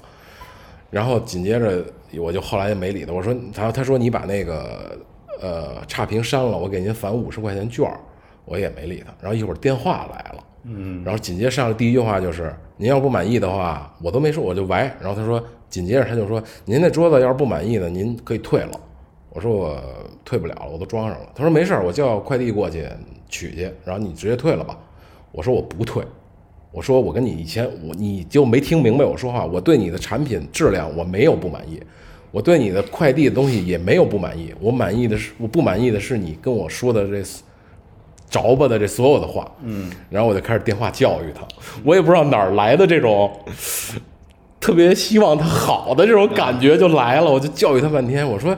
[0.92, 1.84] 然后紧接着
[2.18, 4.96] 我就后来也没理他，我说他他说你把那个
[5.44, 8.00] 呃差评删了，我给您返五十块钱券儿，
[8.46, 9.14] 我也没理他。
[9.22, 10.44] 然后一会儿电话来了。
[10.64, 18.80] 嗯，然后紧接着上来第一句话就是：“您要不满意的话，我都没说，我就喂。”然后他说，紧接着他就说：“您那桌子要是不满意的，您可以退了。”
[19.36, 19.84] 我说我
[20.24, 21.26] 退不了了，我都装上了。
[21.36, 22.88] 他说没事儿，我叫快递过去
[23.28, 24.78] 取去，然后你直接退了吧。
[25.32, 26.04] 我说我不退，
[26.72, 31.82] 我说我跟你以前我你就没听明白我说话，我对你的产品质量我没有不满意，
[32.34, 37.24] 我对你的快递的东西也没有不满意，我满意的是我不满意的是你跟我说的这
[38.28, 41.48] 着吧的这所有的话，嗯，然后我就开始电话教育他，
[41.84, 43.32] 我也不知道哪儿来的这种
[44.60, 48.58] 特别希望他好的这种感觉就来了，我就教育他半天，我说。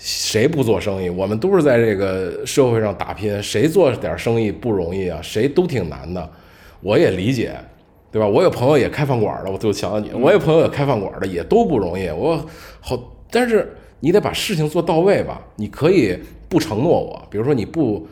[0.00, 1.10] 谁不做生意？
[1.10, 5.18] 我们都是在这个社会上打拼，谁做点生意不容易啊？
[5.20, 6.30] 谁都挺难的，
[6.80, 7.52] 我也理解，
[8.10, 8.26] 对吧？
[8.26, 12.08] 我有朋友也开饭馆的，我就想到你，我有朋友也开饭馆的，也都不容易。
[12.08, 12.42] 我
[12.80, 12.98] 好，
[13.30, 15.40] 但是你得把事情做到位吧？
[15.56, 18.06] 你可以不承诺我，比如说你不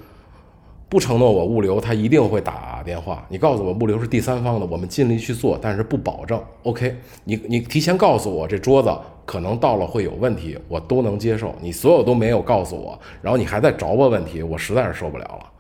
[0.89, 3.25] 不承诺我物流，他一定会打电话。
[3.29, 6.39] 你告诉我物流是第三方的，我们尽力去做，但是不保证。
[6.65, 6.95] OK，
[7.25, 8.95] 你你提前告诉我这桌子
[9.25, 11.55] 可能到了会有问题，我都能接受。
[11.61, 15.51] 你所有都没有告诉我，然后你还在找我问题，我实在是受不了了。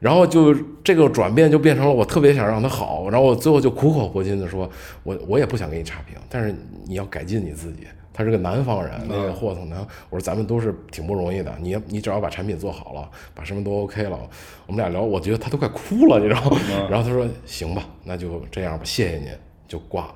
[0.00, 4.68] 然后就这个转变就变成了我特别想让他好，然后我最后就苦口婆心的说，
[5.04, 6.52] 我我也不想给你差评，但是
[6.86, 7.86] 你要改进你自己。
[8.12, 14.18] 他是个南方人，那个霍总呢，我说咱们都是挺不容易的，你你只要把产品做好了，把什么都 OK 了，
[14.66, 16.58] 我们俩聊，我觉得他都快哭了，你知道吗？
[16.90, 19.28] 然后他说行吧，那就这样吧，谢谢您，
[19.68, 20.14] 就挂了。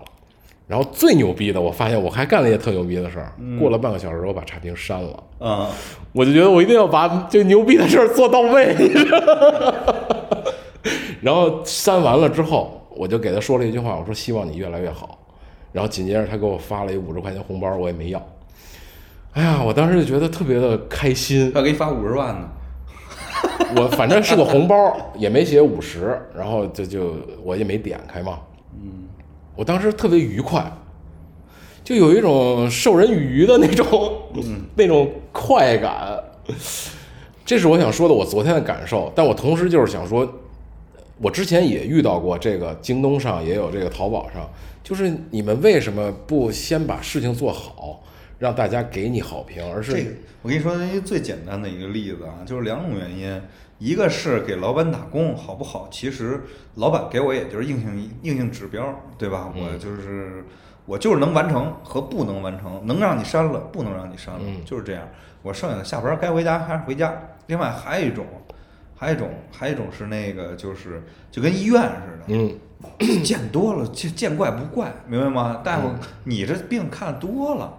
[0.66, 5.22] 然后最牛逼的，我发现我还干了一些特牛逼的事儿，过了半个小时，我把差评删了。
[5.38, 5.68] 啊，
[6.12, 8.74] 我就觉得我一定要把这牛逼的事儿做到位。
[8.78, 9.74] 你知道吗
[11.20, 15.18] 然后删完了之后，我就给他说了一句话，我说希望你越来越好。
[15.72, 18.26] 然后紧接着他给我发了一五十块钱红包，我也没要。
[19.32, 21.50] 哎呀，我当时就觉得特别的开心。
[21.54, 22.48] 要给你发五十万呢。
[23.76, 28.38] 我反正是个红包，也没写五十，然后就就我也没点开嘛。
[28.72, 29.03] 嗯，
[29.56, 30.70] 我当时特别愉快，
[31.82, 34.22] 就有一种授人以鱼的那种、
[34.74, 36.22] 那种快感。
[37.44, 39.12] 这是我想说的，我昨天的感受。
[39.14, 40.26] 但我同时就是想说，
[41.18, 44.50] 我之前也遇到过这个，京东上也有这个，淘宝上，
[44.82, 48.02] 就是你们为什么不先把事情做好，
[48.38, 50.10] 让大家给你好评，而是这个，
[50.42, 53.40] 我跟你说一个最简单的一个例子啊，就是两种原因，
[53.78, 56.42] 一个是给老板打工好不好，其实
[56.76, 58.86] 老板给我也就是硬性硬性指标，
[59.18, 59.52] 对吧？
[59.54, 60.44] 我就是
[60.86, 65.02] 我就是能完成和不能完成，能让你删了，不能让你删了，就是这样。
[65.42, 67.12] 我剩下的下班该回家还是回家。
[67.48, 68.24] 另外还有一种，
[68.96, 72.58] 还有一种，还有一种是那个就是就跟医院似的，
[72.98, 75.60] 嗯，见多了见见怪不怪，明白吗？
[75.62, 75.90] 大夫，
[76.22, 77.74] 你这病看多了，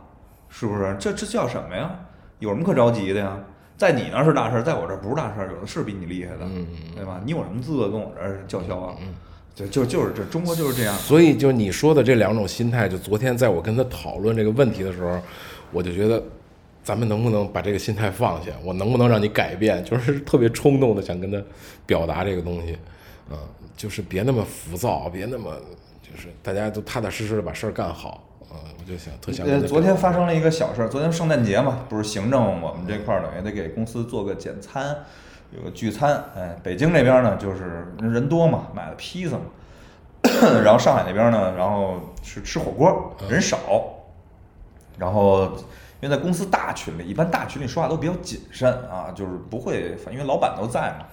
[0.50, 0.96] 是不是？
[1.00, 1.90] 这这叫什么呀？
[2.40, 3.40] 有什么可着急的呀？
[3.78, 6.66] 在你那儿是大事儿，在我这儿不是大事儿，有的是比你厉害的，嗯
[6.96, 7.22] 对吧？
[7.26, 8.96] 你有什么资格跟我这儿叫嚣啊？
[9.54, 10.96] 就就就是这中国就是这样。
[10.98, 15.20] 所以就你说的这两种心态，就昨天在我跟他讨论这个问题的时候，
[15.72, 16.22] 我就觉得，
[16.84, 18.52] 咱们能不能把这个心态放下？
[18.64, 19.84] 我能不能让你改变？
[19.86, 21.42] 就是特别冲动的想跟他
[21.86, 22.78] 表达这个东西，
[23.30, 23.38] 嗯，
[23.78, 25.54] 就是别那么浮躁，别那么，
[26.02, 28.28] 就是大家都踏踏实实的把事儿干好，
[28.64, 34.96] 嗯，我就想特想呃，昨天发生了一个小事儿，昨天圣诞节嘛，不是行政我们这块儿等于得给公司做个简餐，
[35.52, 36.24] 有个聚餐。
[36.36, 39.44] 哎，北京这边呢就是人多嘛，买了披萨嘛，
[40.64, 43.58] 然后上海那边呢，然后是吃火锅，人少，
[44.98, 45.46] 然后
[46.02, 51.06] 因为在公司大群里，一般大群里说话都比较谨慎啊，就是不会，因为老板都在嘛。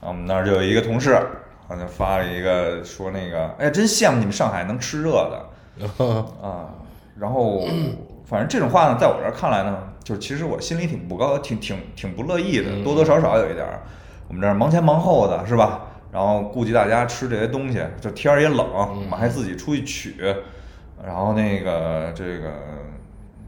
[0.00, 1.18] 然后我们那儿就有一个同事，
[1.66, 5.46] 好像发了一个说那个，哎呀，真羡慕你们上海能吃热的。
[6.42, 6.74] 啊，
[7.18, 7.62] 然后
[8.24, 13.82] 反正这种话呢，在我这儿看来呢，就是其实我心里挺不高，挺挺挺不乐意的，多多少少有一点儿。
[14.28, 15.86] 我们这儿忙前忙后的是吧？
[16.12, 20.16] 然后顾及大家吃这些东西，这天儿也冷，我们还自己出去取，
[21.04, 22.52] 然后那个这个，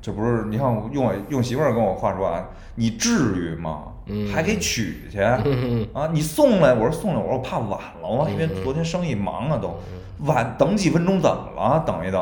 [0.00, 3.91] 这不是你看我用我用媳妇儿跟我话说啊，你至于吗？
[4.32, 5.20] 还给取去
[5.92, 6.08] 啊？
[6.12, 9.78] 你送来，我说送来，我说我怕晚了嘛，因为昨天生意忙啊都，
[10.26, 11.82] 晚等几分钟怎么了？
[11.86, 12.20] 等一等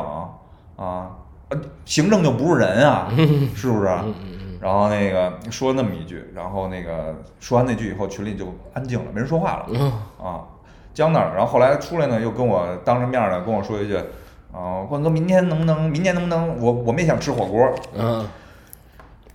[0.77, 1.09] 啊，
[1.49, 3.11] 呃，行政就不是人啊，
[3.55, 3.89] 是不是？
[4.59, 9.65] 然后那个说那么一句，然后那个说完那句以后，群里就安静了，没人说话了
[10.23, 10.41] 啊，
[10.93, 11.33] 僵那儿。
[11.35, 13.97] 然后后来出来呢，又跟我当着面的跟我说一句，
[14.53, 15.89] 啊，冠哥，明天能不能？
[15.89, 16.61] 明天能不能？
[16.61, 17.73] 我我们也想吃火锅。
[17.97, 18.23] 嗯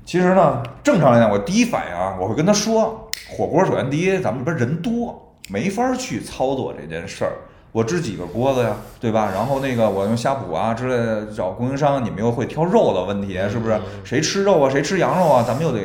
[0.06, 7.32] 其实呢，正常来讲，我第一反应啊，我会跟他说，火锅首先第一，咱们这边人多，没法去操作这件事儿。
[7.72, 9.32] 我支几个锅子呀，对吧？
[9.34, 13.80] 然后那个我用虾哺啊之类的找供应商，你们又会挑肉的问题，是不是？
[14.04, 14.70] 谁吃肉啊？
[14.70, 15.44] 谁吃羊肉啊？
[15.44, 15.80] 咱们又得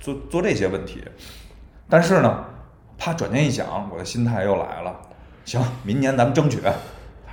[0.00, 1.04] 做做这些问题。
[1.88, 2.44] 但是呢，
[2.98, 4.92] 啪转念一想，我的心态又来了，
[5.44, 6.58] 行，明年咱们争取，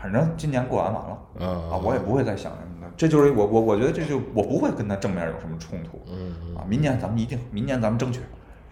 [0.02, 1.18] 反正今年过完完了。
[1.40, 8.20] 嗯啊，我也不会再想什么的，这就是我我我觉得这就我不会跟他正面有什么冲突，嗯啊，明年咱们一定，明年咱们争取，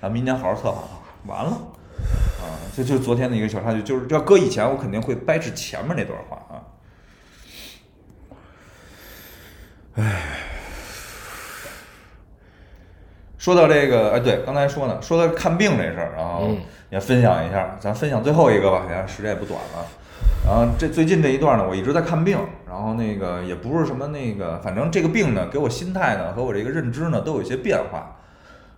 [0.01, 0.83] 咱们明年好好策划，
[1.27, 6.57] 完了，啊，这就是昨天的一个小插曲，就是要搁以前我肯定会掰扯前面那段话啊，
[13.37, 16.49] 说到这个，哎，对，刚才说呢，说到看病这事儿，然后
[16.89, 19.85] 也分享一下，咱分享最后一个吧，你看时间也不短了。
[20.45, 22.37] 然后这最近这一段呢，我一直在看病，
[22.67, 28.15] 然后那个也不是什么那个，反正这个病呢，给我心态呢和我这个认知呢都有一些变化。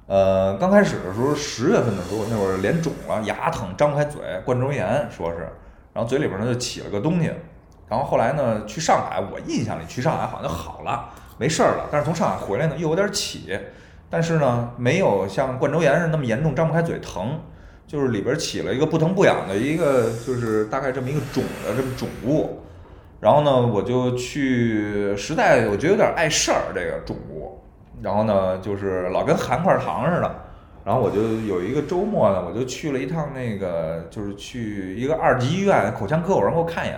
[0.08, 5.40] 呃，刚开始的时候，十月份的时候，那会儿脸肿了，牙疼，张不开嘴，冠周炎说是，
[5.94, 7.30] 然后嘴里边呢就起了个东西。
[7.90, 11.90] 然后后来呢，去上海，我印象里去上海好像好了，没事儿了。
[11.92, 13.58] 但是从上海回来呢，又有点起，
[14.10, 17.40] 但是呢，没有像冠周炎是那么严重，张不开嘴疼，
[17.88, 22.60] 就是里边起了一个不疼不痒的一个，就是大概这么一个肿的这么肿物。
[23.20, 27.60] 然后呢，我就去，实在我觉得有点碍事儿这个肿物，
[28.02, 30.36] 然后呢，就是老跟含块糖似的。
[30.86, 36.98] 然后我就有一个周末呢，我就去了一趟那个，就是去一个二级医院口腔科，我让给我看一眼。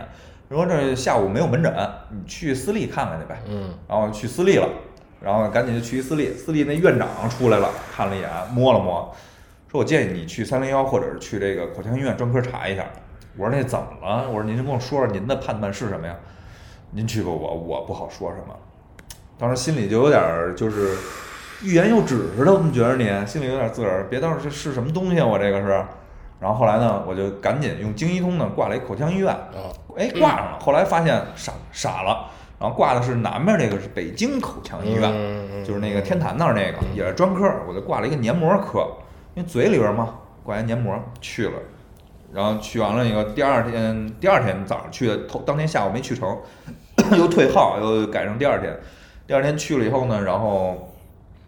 [0.50, 1.74] 说这下午没有门诊，
[2.12, 3.40] 你去私立看看去呗。
[3.48, 4.68] 嗯然后去私立了，
[5.22, 6.34] 然后赶紧就去私立。
[6.34, 9.16] 私立那院长出来了，看了一眼，摸了摸，
[9.72, 12.86] 说我建议你去三零幺或者是去这个口腔医院专科查一下。
[13.38, 14.28] 我说那怎么了？
[14.28, 16.16] 我说您跟我说说您的判断是什么呀？
[16.92, 18.56] 您去吧我，我不好说什么。
[19.38, 20.98] 当时心里就有点儿就是
[21.64, 25.26] 欲言又止似的，我怎么觉得你心里有点自个儿，别到时候这是什么东西啊？
[25.26, 25.84] 我这个是。
[26.40, 30.60] 然后后来呢，我就赶紧用京医通呢挂了一口腔医院，啊哎，挂上了。
[30.60, 38.88] 后来发现傻傻了，然后挂的是南边这个是北京口腔医院，嗯就是那个天坛那儿那个也是专科，我就挂了一个黏膜科，
[39.36, 41.54] 因为嘴里边嘛挂一黏膜去了，
[42.34, 46.38] 然后去完了以后，第二天第二天早上去的，头当天下午没去成，
[47.18, 48.78] 又退号，又改成第二天。
[49.28, 50.92] 第二天去了以后呢，然后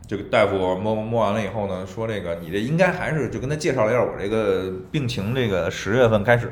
[0.07, 6.51] 这个大夫摸摸完了以后呢，说这个你这应该还是就跟他介绍了一下我这个病情，这个十月份开始，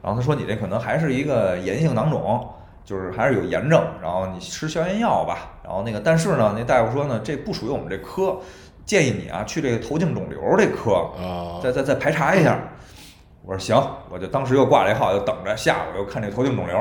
[0.00, 2.48] 然后他说你这可能还是一个炎性囊肿，
[2.84, 8.38] 就是还是有炎症，然后你吃消炎药吧，然后那个但是呢，那大夫说呢，这不属于我们这科，
[8.84, 12.58] 建议你啊去这个头颈肿瘤这科，啊再再再排查一下。
[13.46, 13.76] 我说行，
[14.08, 16.78] 我就当时又挂了一号，就等着下午又看这头颈肿瘤。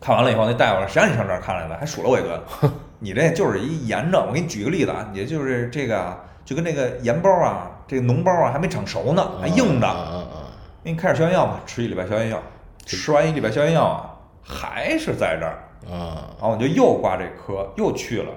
[0.00, 1.76] 看完了以后，那大夫说：“谁让你上这儿看来的？
[1.76, 2.40] 还数了我一顿。
[2.98, 4.26] 你这就是一炎症。
[4.26, 9.86] 我给你举个例子啊，你就是这个啊，就跟这个盐包啊，这个脓包啊，还没长熟呢，还硬着。
[9.86, 10.38] 啊啊啊
[10.82, 12.42] 给你开点消炎药吧，吃一礼拜消炎药。
[12.86, 14.10] 吃完一礼拜消炎药啊，
[14.42, 15.62] 还是在这儿。
[15.94, 18.32] 啊然后我就又挂这科，又去了。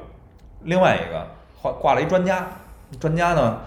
[0.63, 1.25] 另外一个
[1.63, 2.45] 挂挂了一专家，
[2.99, 3.61] 专家呢，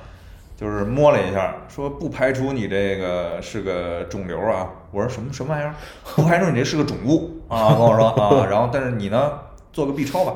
[0.55, 4.69] 就是摸了一下，说不排除你这个是个肿瘤啊。
[4.91, 5.75] 我说什么什么玩意儿？
[6.15, 8.45] 不排除你这是个肿物啊，跟我说啊。
[8.51, 9.33] 然后但是你呢，
[9.73, 10.35] 做个 B 超吧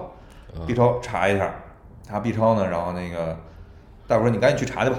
[0.66, 1.54] ，B 超查一下，
[2.02, 3.36] 查 B 超呢，然后那个
[4.06, 4.96] 大夫说你赶紧去查去吧，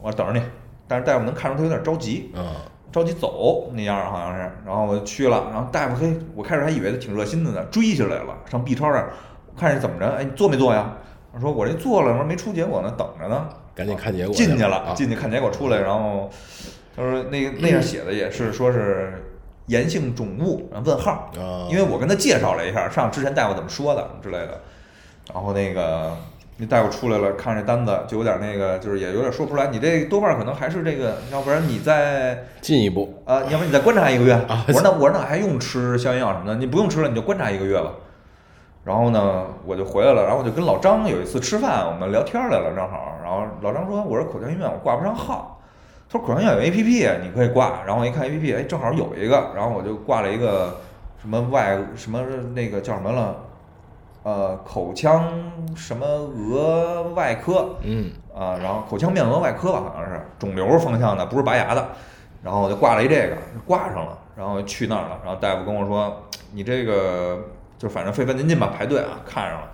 [0.00, 0.46] 我等着你。
[0.86, 2.46] 但是大夫能看出他有点着急，嗯
[2.92, 9.10] 着急走那样好像是，然后我就去了，然后大夫嘿，我开始还以为他挺热心的呢，追起来了，上 B 超那儿，
[9.52, 10.92] 我看是怎么着，哎，你做没做呀？
[11.34, 13.48] 我说我这做了，我说没出结果呢，等着呢。
[13.74, 16.30] 赶紧看结果进去了，啊进去看结果出来，然后
[16.94, 19.24] 他说那个那样写的也是说是
[19.66, 24.60] 炎性肿物，然后问号，啊因为我跟他介绍了一下，上之前大夫怎么说的之类的，
[25.32, 26.16] 然后那个
[26.58, 34.32] 那大夫出来了，看这单子就有点那个，就是也有点说不出来，你这多半可能还是这个，要不然你再进一步啊，要不然你再观察一个月。
[34.34, 36.54] 啊我说那我说那还用吃消炎药什么的？
[36.54, 37.90] 你不用吃了，你就观察一个月吧。
[38.84, 45.58] 然后呢，我就回来了，然后我就跟老张有一次吃饭，我们聊天来了，正好，然后老张说，我说口腔医院我挂不上号，
[46.08, 47.82] 他说口腔医院有 A P P，你可以挂。
[47.86, 50.76] 然后我一看 A P P，哎，正好有一个，然后我就挂了一个
[51.18, 52.20] 什么外什么
[52.54, 53.36] 那个叫什么了，
[54.22, 55.32] 呃，口腔
[55.74, 61.88] 什么额外科，嗯啊，然后口腔面额外科吧，好像是肿瘤方向的，不是拔牙的。
[62.42, 63.36] 然后我就挂了一这个，
[63.66, 65.18] 挂上了，然后去那儿了。
[65.24, 66.14] 然后大夫跟我说
[66.52, 67.38] ：“你这个
[67.78, 69.70] 就反正费半斤劲吧，排队啊，看上了。”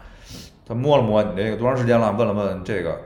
[0.67, 2.97] 他摸了摸你这个多长时间了，问了问这个，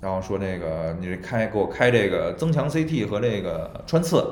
[0.00, 4.24] 然后说那个你这开给我开这个增强 CT 和这个穿刺，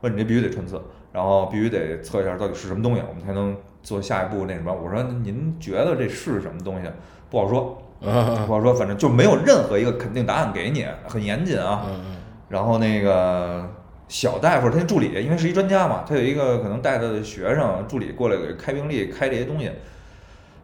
[0.00, 0.80] 问你这必须得穿刺，
[1.12, 4.72] 然后必须得测一下到底是什么东西，我们才能做下一步那什么。
[4.72, 6.88] 我说您觉得这是什么东西？
[7.28, 11.86] 不好说，啊不好说，反正就没有任何一个肯定答案给你，很严谨啊。
[11.88, 12.16] 嗯
[12.46, 13.68] 然后那个
[14.08, 19.70] 小大夫他那助理，因为是一专家嘛，他有一个可能带的学生助理过来给开病历开这些东西，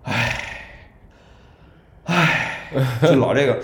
[0.03, 0.39] 唉，
[2.05, 2.59] 唉，
[3.03, 3.59] 就老这个。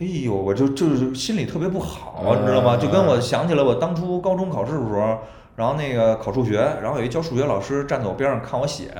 [0.00, 2.76] 哎呦，我就就是心里特别不好，你知道吗？
[2.76, 5.18] 就跟我想起来我当初高中考试的时候，
[5.54, 8.90] 然后那个考数学，然后有一教数学老师站在我边上看我写，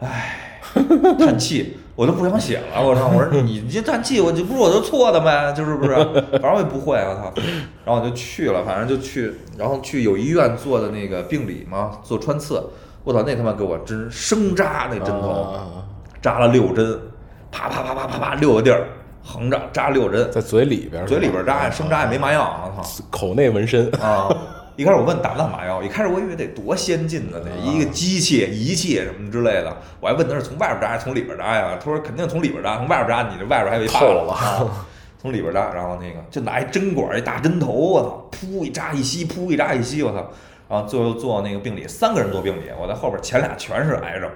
[0.00, 0.47] 唉，
[1.18, 2.82] 叹气，我都不想写了。
[2.82, 3.08] 我操！
[3.08, 5.94] 我说你这叹气，我就不是我的错的呗，就是不是？
[6.32, 7.32] 反正我也不会，我操！
[7.84, 12.62] 然后我就去了，反正就去，然后去有医院做的那个病理嘛，做穿刺。
[13.04, 15.66] 我操，那他妈给我针生扎那针头，啊
[16.20, 16.98] 扎了六针，
[17.50, 18.86] 啪啪啪啪啪啪六个地儿，
[19.24, 23.04] 横着扎六针，在嘴里边儿，嘴里边扎，生扎也没麻药，我操！
[23.10, 24.28] 口内纹身啊！
[24.78, 29.76] 一开始我问打不打麻药，一开始我以为得多先进的，得一个机器、仪器什么之类的。
[29.98, 31.76] 我还问他是从外边扎还是从里边扎呀？
[31.82, 34.86] 他说肯定从里边扎，从外边扎你这外边还有一疤透了啊。
[35.20, 40.30] 从里边扎，然后那个就拿一针管一大针头，我操，噗一扎一吸，噗一扎一吸，我操。
[40.68, 44.30] 然后最后做那个病理，三个人做病理，我在后边前俩全是癌症。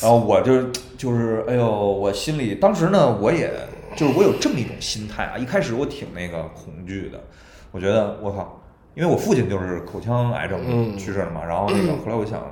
[0.00, 0.62] 然后我就
[0.96, 3.50] 就是，哎呦，我心里当时呢，我也
[3.96, 5.36] 就是我有这么一种心态啊。
[5.36, 7.20] 一开始我挺那个恐惧的，
[7.72, 8.57] 我觉得我靠，
[8.98, 11.44] 因为我父亲就是口腔癌症嗯去世了嘛。
[11.44, 12.42] 然后那个后来我想，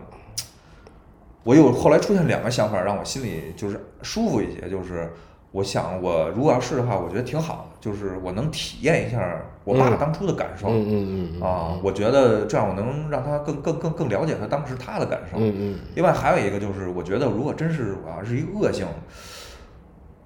[1.42, 5.12] 我有后来出现两个想法，让我心里就是舒服一些，就是
[5.50, 10.68] 我想我如果要是的话，我觉得挺好的，就是我能体验一下我爸嗯当初的感受。
[10.68, 15.38] 嗯嗯嗯啊，我觉得这样我能让他更更更更了解他当时他的感受。
[15.38, 18.86] 嗯嗯另外还有一个就是，我觉得如果真是我要是一恶性，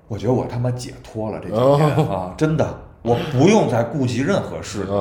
[0.07, 4.95] 我觉得我他妈解脱了这几年啊，真的，我不用再顾及任何事情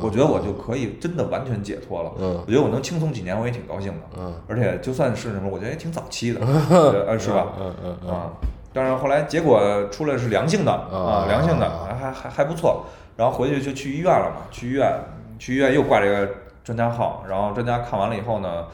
[0.00, 2.12] 我觉得我就可以真的完全解脱了。
[2.18, 4.00] 嗯我觉得我能轻松几年，我也挺高兴的。
[4.18, 7.46] 嗯而且就算是什么，我觉得也挺早期的，我觉得呃是吧？
[7.58, 8.30] 嗯嗯嗯啊，
[8.72, 12.84] 但是后来结果出来是良性的啊，良性的还还还不错。
[13.16, 14.92] 然后回去就去医院了嘛，去医院
[15.38, 16.28] 去医院又挂这个
[16.64, 18.66] 专家号，然后专家看完了以后呢，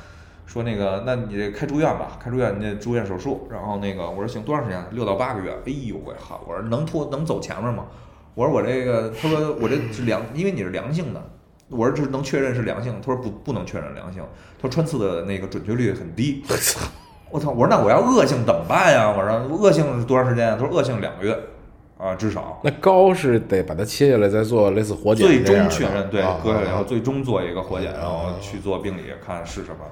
[0.46, 3.46] 说那个那你这开住院吧，开住院你得住院手术。
[3.50, 4.82] 然后那个我说行，多长时间？
[4.92, 5.52] 六到八个月。
[5.66, 7.84] 哎呦喂好，我说能拖能走前面吗？
[8.40, 11.22] 我说我这个，他说我这是良，因为你是良性的。
[11.68, 14.22] 我说这能确认是良性，他说不不能确认良性，
[14.56, 16.42] 他说穿刺的那个准确率很低。
[17.28, 17.50] 我操！
[17.50, 19.14] 我说那我要恶性怎么办呀？
[19.14, 20.56] 我说恶性是多长时间？
[20.58, 21.38] 他说恶性两个月
[21.98, 22.58] 啊，至少。
[22.64, 29.84] 那高是得把它切下来再做类似活检最终确认对啊割下来以啊后，最终做一个活检，啊然后去做病理看是什么。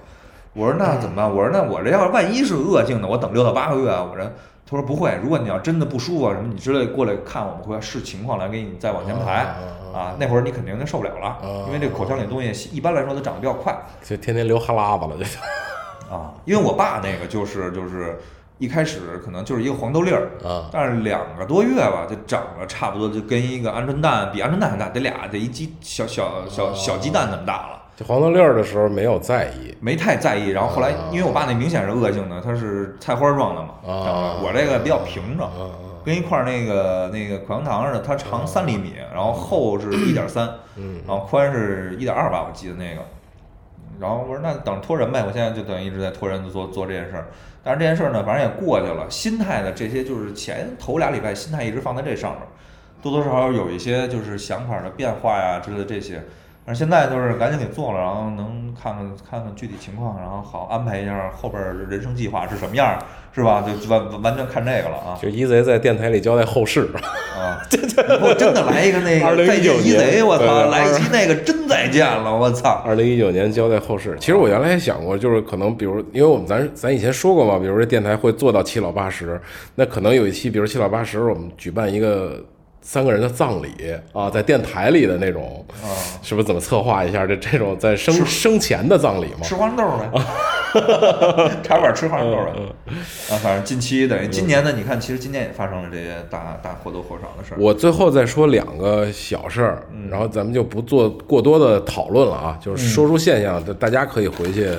[0.59, 1.31] 我说那怎么办？
[1.31, 4.03] 我说那我这要是万一是恶性的，我等六到八个月啊。
[4.03, 4.29] 我说
[4.69, 9.55] 他说不会，如果你要真的不舒服啊什么，你之类过来看我们会视情况来给你再往前排
[9.95, 10.15] 啊。
[10.19, 13.75] 那会儿你肯定就受不了了，因为这口腔里的东西一般来说都长得比较快。
[14.03, 18.19] 就天天流哈喇子了，就啊，因为我爸那个就是就是
[18.59, 27.83] 一开始可能就是一个黄豆粒儿，啊但是两个多月吧，就长了差不多就跟一个鹌鹑蛋比鹌鹑蛋还大，得俩得一鸡小小小小鸡蛋那么大了。
[27.99, 33.71] 就黄豆粒儿的时候没有在意，没太在意，然后后来因为我爸那明显是恶性的，它是菜花状的嘛，
[34.41, 43.03] 我这个比较平整，啊跟一块儿那个那个口香糖似的，它长三厘米，然后厚是一点三，嗯然后宽是一点二吧，我记得那个。
[43.99, 47.27] 然后我说那等托人呗，我现在就等于一直在托人做做这件事儿。
[47.65, 52.43] 但是这件事儿呢，反正也过去了，心态的这些就是前头俩礼拜心态一直放在这上面，
[53.03, 56.23] 多多少少有一些就是想法的变化呀之类的这些。
[56.69, 62.99] 但是现在就是赶紧给做了，然后能看看看看具体情况，然后好安排一下后边儿人生计划是什么样儿，
[63.35, 63.65] 是吧？
[63.81, 66.91] 就完完全看这个了啊就一贼在电台里交代后事，
[67.35, 67.57] 啊！
[67.73, 70.67] 以后真的来一个那个再见一贼，我操！
[70.67, 72.83] 来一期那个真再见了，我操！
[72.85, 74.15] 二零一九年交代后事。
[74.21, 79.41] 其实我原来也想过，就是可能，比如，因为我们咱咱以前说过嘛，比如这电台会做到七老八十，
[79.75, 82.45] 那可能有一期，比如七老八十，我们举办一个
[82.91, 83.69] 三个人的葬礼
[84.15, 85.93] 啊，在电台里的那种，啊，
[86.23, 89.43] 是不是怎么策划一下这这种在生生前的葬礼嘛？
[89.43, 92.53] 吃花生豆儿呗， 茶馆吃花生豆儿呗。
[93.31, 97.59] 啊，反正近期等于今年呢，你看，其实今年也发生了这些大大或多或少的事儿。
[97.61, 104.71] 我最后再说两个小事儿，然后咱们就不做过多的讨论了啊，就是说出现象，大家可以回去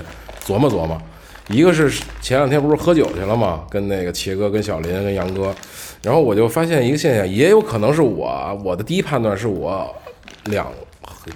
[0.44, 1.00] 琢磨琢磨。
[1.48, 1.92] 一个是
[2.22, 5.54] 前两天不是喝酒去了嘛，跟那个茄哥、跟小林、跟杨哥，
[6.02, 9.88] 然后我就发现一个现象，也有可能是我我的第一判断是我
[10.46, 10.68] 两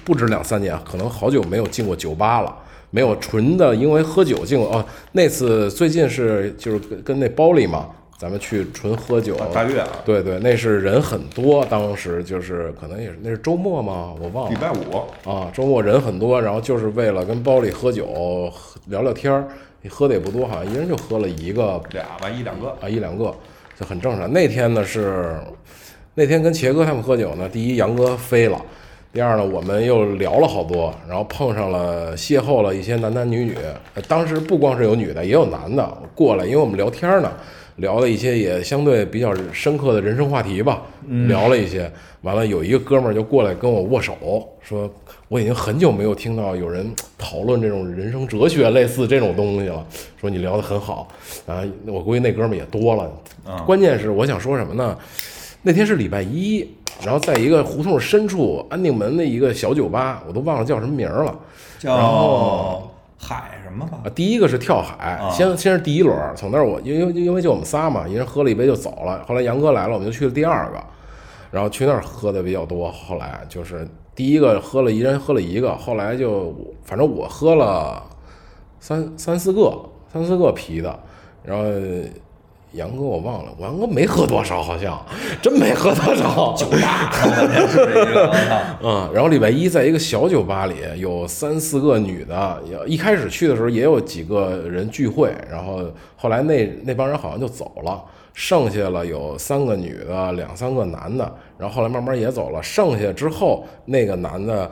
[0.04, 2.56] 不止两三年，可能好久没有进过酒吧了。
[2.96, 4.86] 没有纯的，因为喝酒进过哦。
[5.14, 14.14] 那次最近是就是跟跟那包里嘛，咱们去纯喝酒，大悦啊，对对，那是人很多，当时就是可能也是那是周末吗？
[14.22, 18.54] 我忘了礼拜五啊，周末人很多，然后就是为了跟包里喝酒
[18.86, 19.48] 聊聊天儿，
[19.82, 22.70] 你喝的也不多，好像一人就喝了一个俩吧，一两个。
[22.80, 23.34] 啊一两个，
[23.80, 24.32] 就很正常。
[24.32, 25.36] 那天呢是
[26.16, 28.60] 那天跟茄哥他们喝酒呢，第一杨哥飞了。
[29.12, 33.56] 第二呢，我们又聊了好多，然后碰上了邂逅了一些男男女女。
[34.08, 37.32] 当时不光是有女的，也有男的过来，因为我们聊天呢，
[37.78, 40.82] 聊了一些也相对比较深刻的人生话题吧，
[41.28, 41.92] 聊了一些。
[42.22, 44.16] 完了，有一个哥们儿就过来跟我握手，
[44.62, 44.90] 说
[45.28, 49.86] 我已经很久没有听到有人讨论这种人生哲学类似这种东西了，
[50.22, 51.08] 说你聊得很好。
[51.46, 53.12] 啊，我估计那哥们儿也多了。
[53.66, 54.98] 关键是我想说什么呢？
[55.62, 56.66] 那天是礼拜一，
[57.04, 61.36] 然后在一个胡同深处安定门的一个小酒吧，我都忘了叫什么名儿了。
[61.82, 62.93] 然后叫
[63.24, 64.10] 海什么吧啊，？
[64.14, 69.24] 第一个是跳海，先先是第一轮，从那儿我因为因为就我们仨嘛，一人喝了一杯就走了。
[69.28, 70.84] 后来杨哥来了，我们就去了第二个，
[71.52, 72.92] 然后去那儿喝的比较多。
[72.92, 78.04] 后来就是第一个喝了一人喝了一个，后来就反正我喝了
[78.80, 79.78] 三三四个
[80.12, 81.00] 三四个啤的，
[81.44, 81.64] 然后。
[82.74, 85.00] 杨哥我忘了，杨哥没喝多少，好像
[85.42, 86.54] 真没喝多少。
[86.58, 87.12] 酒吧
[88.84, 92.62] 嗯，然后礼拜一在一个小酒吧里，有三四个女的。
[92.88, 95.82] 一开始去的时候也有几个人聚会，然后
[96.16, 101.32] 后来那那帮人好像就走了，剩下了有三个女的，两三个男的。
[101.58, 104.70] 然后后来慢慢也走了，剩下之后那个男的，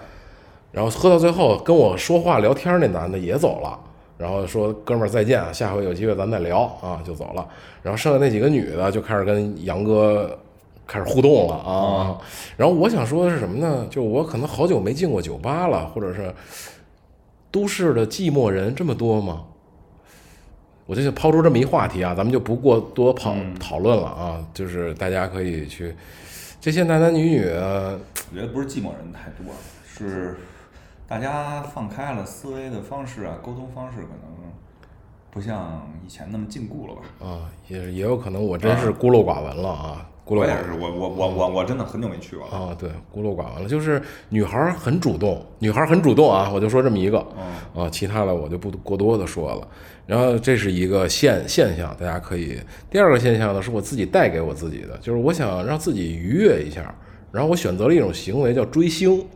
[0.72, 3.80] 然后喝到最后跟我说话聊天那男的也走了。
[4.22, 7.48] 然后说哥们儿再见啊，下回有机会咱再聊啊，就走了。
[7.82, 10.38] 然后剩下那几个女的就开始跟杨哥
[10.86, 12.16] 开始互动了啊。
[12.56, 13.88] 然后我想说的是什么呢？
[13.90, 16.32] 就我可能好久没进过酒吧了，或者是
[17.50, 19.42] 都市的寂寞人这么多吗？
[20.86, 25.96] 我就想抛出这么一话题啊，咱们就不过多讨讨论了啊，就是大家可以去
[26.60, 30.38] 这些男男女女，我觉得不是寂寞人太多了，是
[31.12, 34.32] 大家放开了思维的方式啊，沟通方式可能
[35.30, 37.02] 不像以前那么禁锢了吧。
[37.20, 42.54] 啊，也也有可能我真是孤陋寡闻了啊，孤陋寡闻我我我我我我真的很久没去过了。
[42.54, 43.68] 啊，对，孤陋寡闻了。
[43.68, 47.20] 就是女孩儿很主动，女孩儿很主动啊，我就说这么一个
[47.76, 49.68] 啊，其他的我就不过多的说了。
[50.08, 52.58] 然后这是一个现现象，大家可以。
[52.90, 56.96] 第二个现象呢，是我自己带给我自己的，就是我想让自己愉悦一下，
[57.34, 59.28] 然后我选择了一种行为叫追星。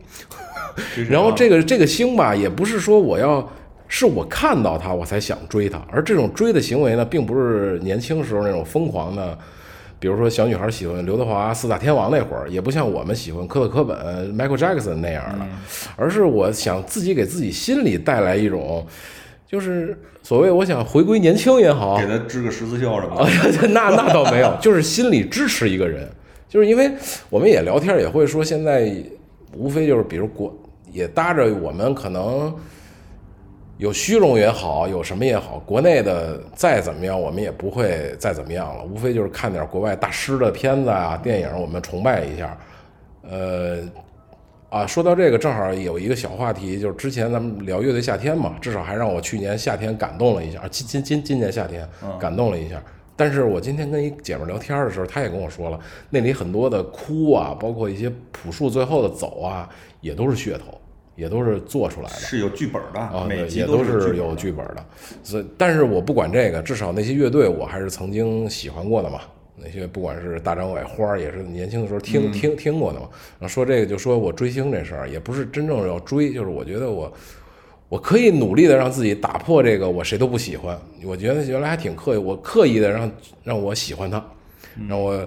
[1.08, 3.46] 然后这个这个星吧，也不是说我要，
[3.88, 9.38] 是我看到他我才想追他，而这种追的行为呢，并不是年轻时候那种疯狂的，
[9.98, 15.46] 比如说小女孩喜欢刘德华四大天王那会儿，也不像我们喜欢科特·科本、Michael Jackson 那样的，
[15.96, 18.86] 而是我想自己给自己心里带来一种，
[19.48, 23.68] 就是所谓我想回归年轻也好，给他织个十字绣什么啊的。
[23.72, 26.06] 那那倒没有，就是心里支持一个人，
[26.48, 26.90] 就是因为
[27.30, 28.92] 我们也聊天也会说，现在
[29.56, 30.54] 无非就是比如国
[30.96, 32.54] 也搭着我们可能
[33.76, 42.58] 有虚荣也好，有什么也好，国内的再怎么样，我们也不会再怎么样了，无非就是看点国外大师的片子啊、电影，我们崇拜一下，
[43.28, 43.78] 呃。
[44.68, 52.82] 啊，说到这个，正好有一个小话题，就是之前咱们聊乐队夏天嘛，至少还让我去年夏天感动了一下，啊今今今今年夏天感动了一下。
[53.14, 55.78] 但是我今天跟一姐们聊天的时候，她也跟我说了，
[56.10, 59.68] 那里很多的哭啊，包括一些朴树最后的走啊，
[60.00, 60.78] 也都是噱头，
[61.16, 62.14] 也都是做出来的。
[62.14, 64.86] 是有剧本的，啊，每对，也集都是有剧剧本的。
[65.22, 69.20] 所以，但是我不管这个，至少那些乐队我还是曾经喜欢过的嘛。
[69.56, 73.08] 那些不管是大张伟、花儿，也是年轻的时候听、听听过的嘛。
[73.40, 77.12] 然后说这个，就说我追星这事儿，也不是真正要追，就是我觉得我
[77.88, 80.78] 我可以努力的让自己打破这个我谁都不喜欢。
[81.02, 83.10] 我觉得原来还挺刻意，我刻意的让
[83.42, 84.22] 让我喜欢他，
[84.88, 85.26] 让我。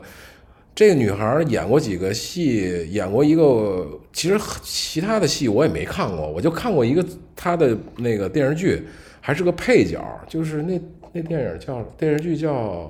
[0.79, 8.87] 这个女孩演过几个戏，演过一个，其实其他的戏我也没看过，我就看过一个她的那个电视剧，
[9.19, 10.81] 还是个配角，就是那
[11.11, 12.89] 那电影叫电视剧叫，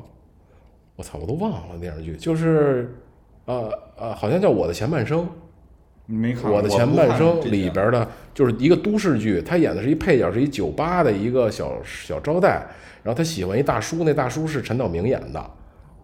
[0.98, 2.94] 我操，我都忘了电视剧，就是
[3.46, 5.22] 呃呃，好像叫《我的前半生》。
[6.06, 12.68] 没看我的前半生里边的，就是一个都市剧，她演的是一配角，是一酒吧的一个小小招待，
[13.02, 15.44] 然后她喜欢一大叔，那大叔是陈道明演的，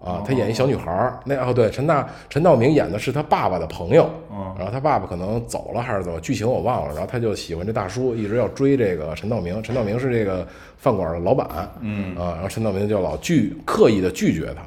[0.06, 11.48] 啊，他演一小女孩儿，那哦对，陈大陈道明演的是他爸爸的朋友，嗯然后他爸爸可能走了还是怎么，剧情我忘了，然后他就喜欢这大叔，一直要追这个陈道明，陈道明是这个饭馆的老板，
[11.82, 14.61] 嗯啊，然后陈道明就老拒刻意的拒绝他。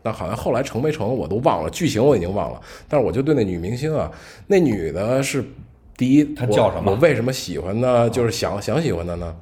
[0.00, 2.60] 但好像后来成没成我都忘了，剧情我已经忘了。
[2.88, 4.10] 但是我就对那女明星啊，
[4.46, 5.42] 那女的是
[5.96, 8.08] 第一，她叫什么我为什么喜欢呢？
[8.10, 9.34] 就是想想喜欢她呢？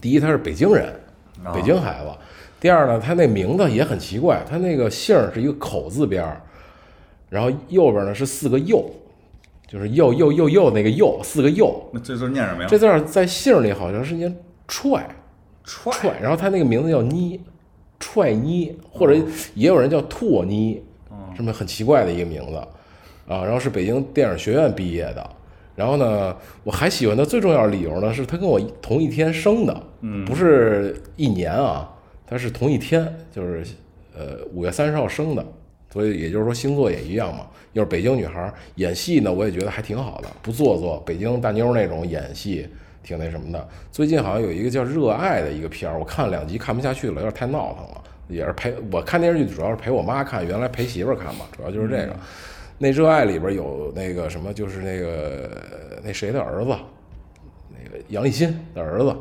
[0.00, 0.88] 第一，她是北京人，
[1.44, 2.10] 啊北京孩子。
[2.60, 6.40] 第二呢，他那名字也很奇怪，他那个姓儿是一个口字边儿，
[7.30, 8.84] 然后右边呢是四个右，
[9.66, 11.82] 就是右右右右那个右，四个右。
[11.92, 12.68] 那这字念什么呀？
[12.68, 14.36] 这字儿在姓里好像是念
[14.68, 15.08] 踹，
[15.64, 17.40] 踹踹，然后他那个名字叫妮，
[17.98, 19.14] 踹妮，或者
[19.54, 20.82] 也有人叫拓妮，
[21.34, 22.56] 这么很奇怪的一个名字
[23.26, 23.42] 啊。
[23.44, 25.30] 然后是北京电影学院毕业的。
[25.76, 31.88] 然后呢，我还喜欢他最重要的理由呢，是他跟我同一天生的，嗯不是一年啊，
[32.30, 33.64] 他是同一天，就是
[34.16, 35.44] 呃五月三十号生的，
[35.92, 37.48] 所以也就是说星座也一样嘛。
[37.72, 42.68] 要是北京女孩儿演戏呢，我也觉得还挺好的，不做作，北京大妞那种演戏
[43.02, 43.68] 挺那什么的。
[43.90, 48.04] 最近好像有一个叫《热爱》的一个片儿，我看了两集看不下去了，有点太闹腾了。
[48.28, 52.14] 也是陪我看电视剧，主要是陪我妈看，原来陪媳妇儿看嘛，主要就是这个。
[52.78, 55.50] 那《热爱》里边有那个什么，就是那个
[56.04, 56.70] 那谁的儿子，
[57.68, 59.14] 那个杨立新的儿子，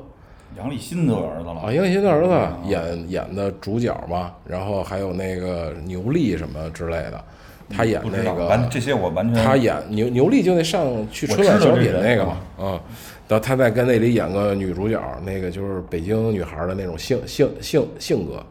[0.57, 1.61] 杨立新的儿子了。
[1.61, 7.23] 啊，杨立新的儿子演演的主角嘛，然后还有那个牛莉什么之类的，
[7.69, 12.81] 他演那个完这些我完全他演牛牛莉就那上去春晚小品的那个嘛，啊，
[13.27, 18.43] 然后他在跟那里演个女主角，那个就是北京女孩的那种性性性性格。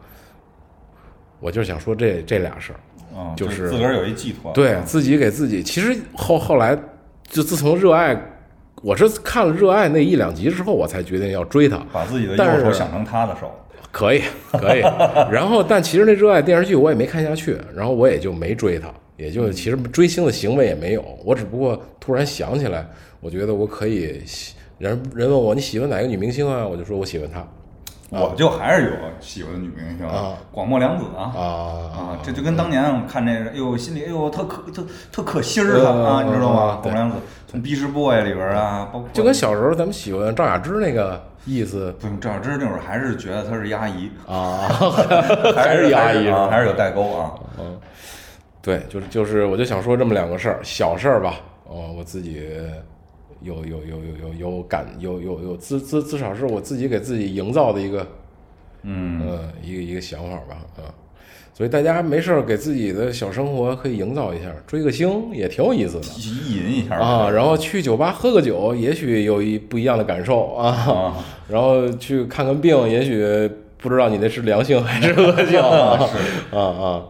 [1.41, 2.81] 我就是想说这这俩事儿，
[3.17, 6.77] 嗯就是自个儿有一寄托，嗯对自己给自己，其实后后来
[7.29, 8.21] 就自从热爱，
[8.83, 11.79] 我是看了热爱那一两集之后，我才决定要追他。
[11.93, 13.51] 把自己的右手想成他的手，
[13.91, 14.23] 可以，
[14.53, 14.81] 可以。
[15.31, 21.05] 然后，但其实那热爱电视剧我也没看下去，然后我也就没追他，也就其实追星的行为也没有。
[21.25, 22.87] 我只不过突然想起来，
[23.21, 24.23] 我觉得我可以。
[24.79, 26.65] 人人问我你喜欢哪个女明星啊？
[26.65, 27.45] 我就说我喜欢她
[28.11, 28.91] 我就还是有
[29.21, 31.33] 喜欢的女明星啊，广末凉子啊。
[31.37, 31.43] 啊。
[31.93, 36.79] 啊，这就跟当年我看这个，哎呦，心里哎呦，特可特特可心儿他啊，知道吗？
[36.83, 37.17] 广末凉子
[37.47, 41.95] 从《逼士 boy》里边啊，包括就跟小时候咱们喜欢赵雅芝那个意思。
[42.01, 44.69] 不用赵雅芝那会儿还是觉得她是阿姨，啊，
[45.55, 47.33] 还是阿姨 啊，还是有代沟啊。
[48.63, 51.35] 对，就是就是，我就想说这么两个事儿，小事儿吧。
[51.67, 52.43] 哦，我自己
[53.43, 58.07] 有有有有有有感有有有至至至少是我自己给自己营造的一个
[58.83, 60.91] 嗯，呃一个一个想法吧啊。
[61.55, 67.29] 所以大家没事儿给自己的小生活可以营造一下，追个星也挺有意思的意淫一下啊。
[67.29, 70.69] 然后去酒吧喝个酒，也许有一不一样的感受啊。
[70.69, 71.15] 啊，
[71.51, 76.09] 然后去看看病，也许不知道你那是良性还是恶性啊
[76.55, 77.03] 啊啊！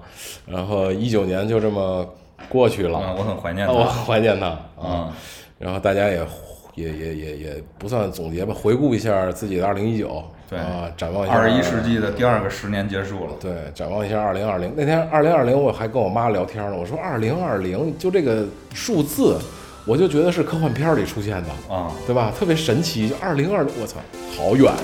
[0.47, 2.07] 然后一九年就这么
[2.49, 3.85] 过去了，嗯，我很怀念啊我。
[3.85, 5.13] 很怀念他啊嗯。
[5.59, 6.27] 然后大家也
[6.75, 14.73] 也也也也不算总结吧，回顾一下自己的二零一九，对啊，展望一下二十一世纪的第二个十年结束了，对，展望一下二零二零。
[14.77, 19.37] 那天二零二零，我还跟我妈聊天呢，我说二零二零就这个数字，
[19.85, 22.33] 我就觉得是科幻片里出现的，啊，对吧？
[22.39, 23.97] 特别神奇，就二零二零，我操，
[24.37, 24.79] 好远啊，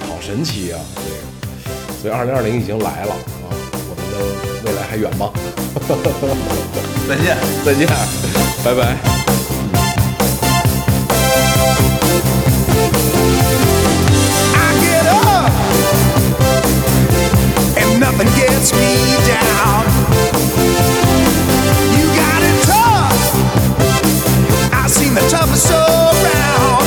[0.00, 0.80] 好神奇啊！
[0.96, 3.48] 这个，所以二零二零已经来了啊，
[3.88, 5.32] 我们的未来还远吗？
[7.08, 7.36] 再见。
[7.64, 7.88] 再见，
[8.62, 9.35] 拜拜。
[18.16, 19.84] nothing gets me down.
[21.96, 23.20] You got it tough.
[24.72, 26.86] I've seen the toughest around.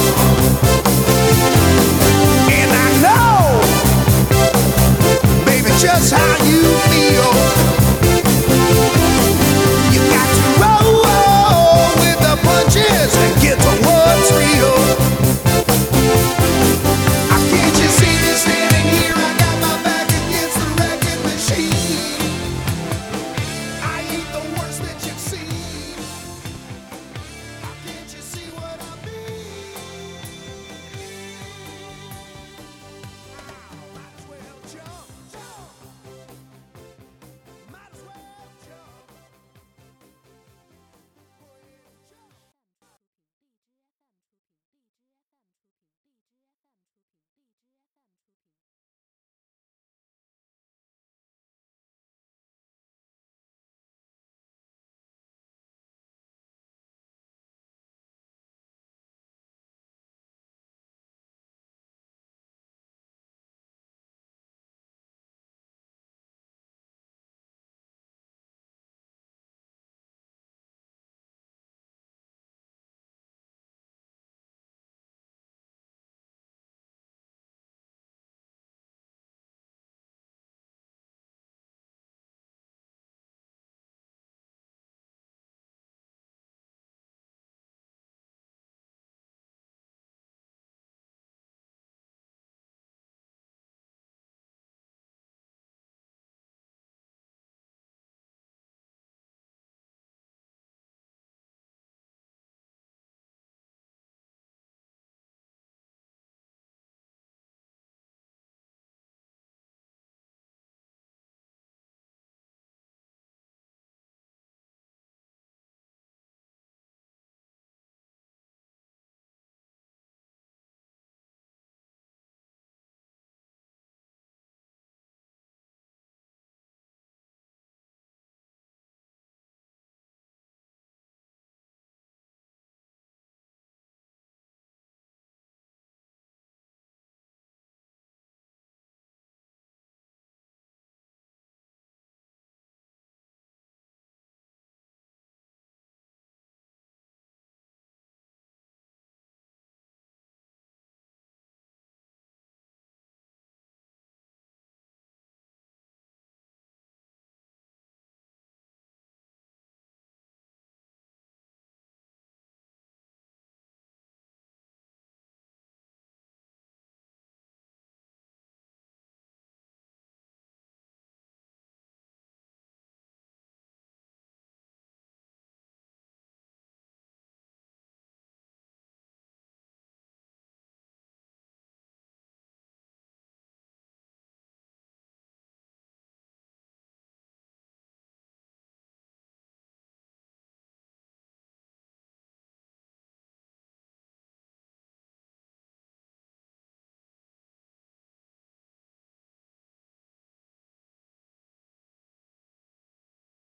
[2.49, 3.61] And I know,
[5.45, 7.48] baby, just how you feel.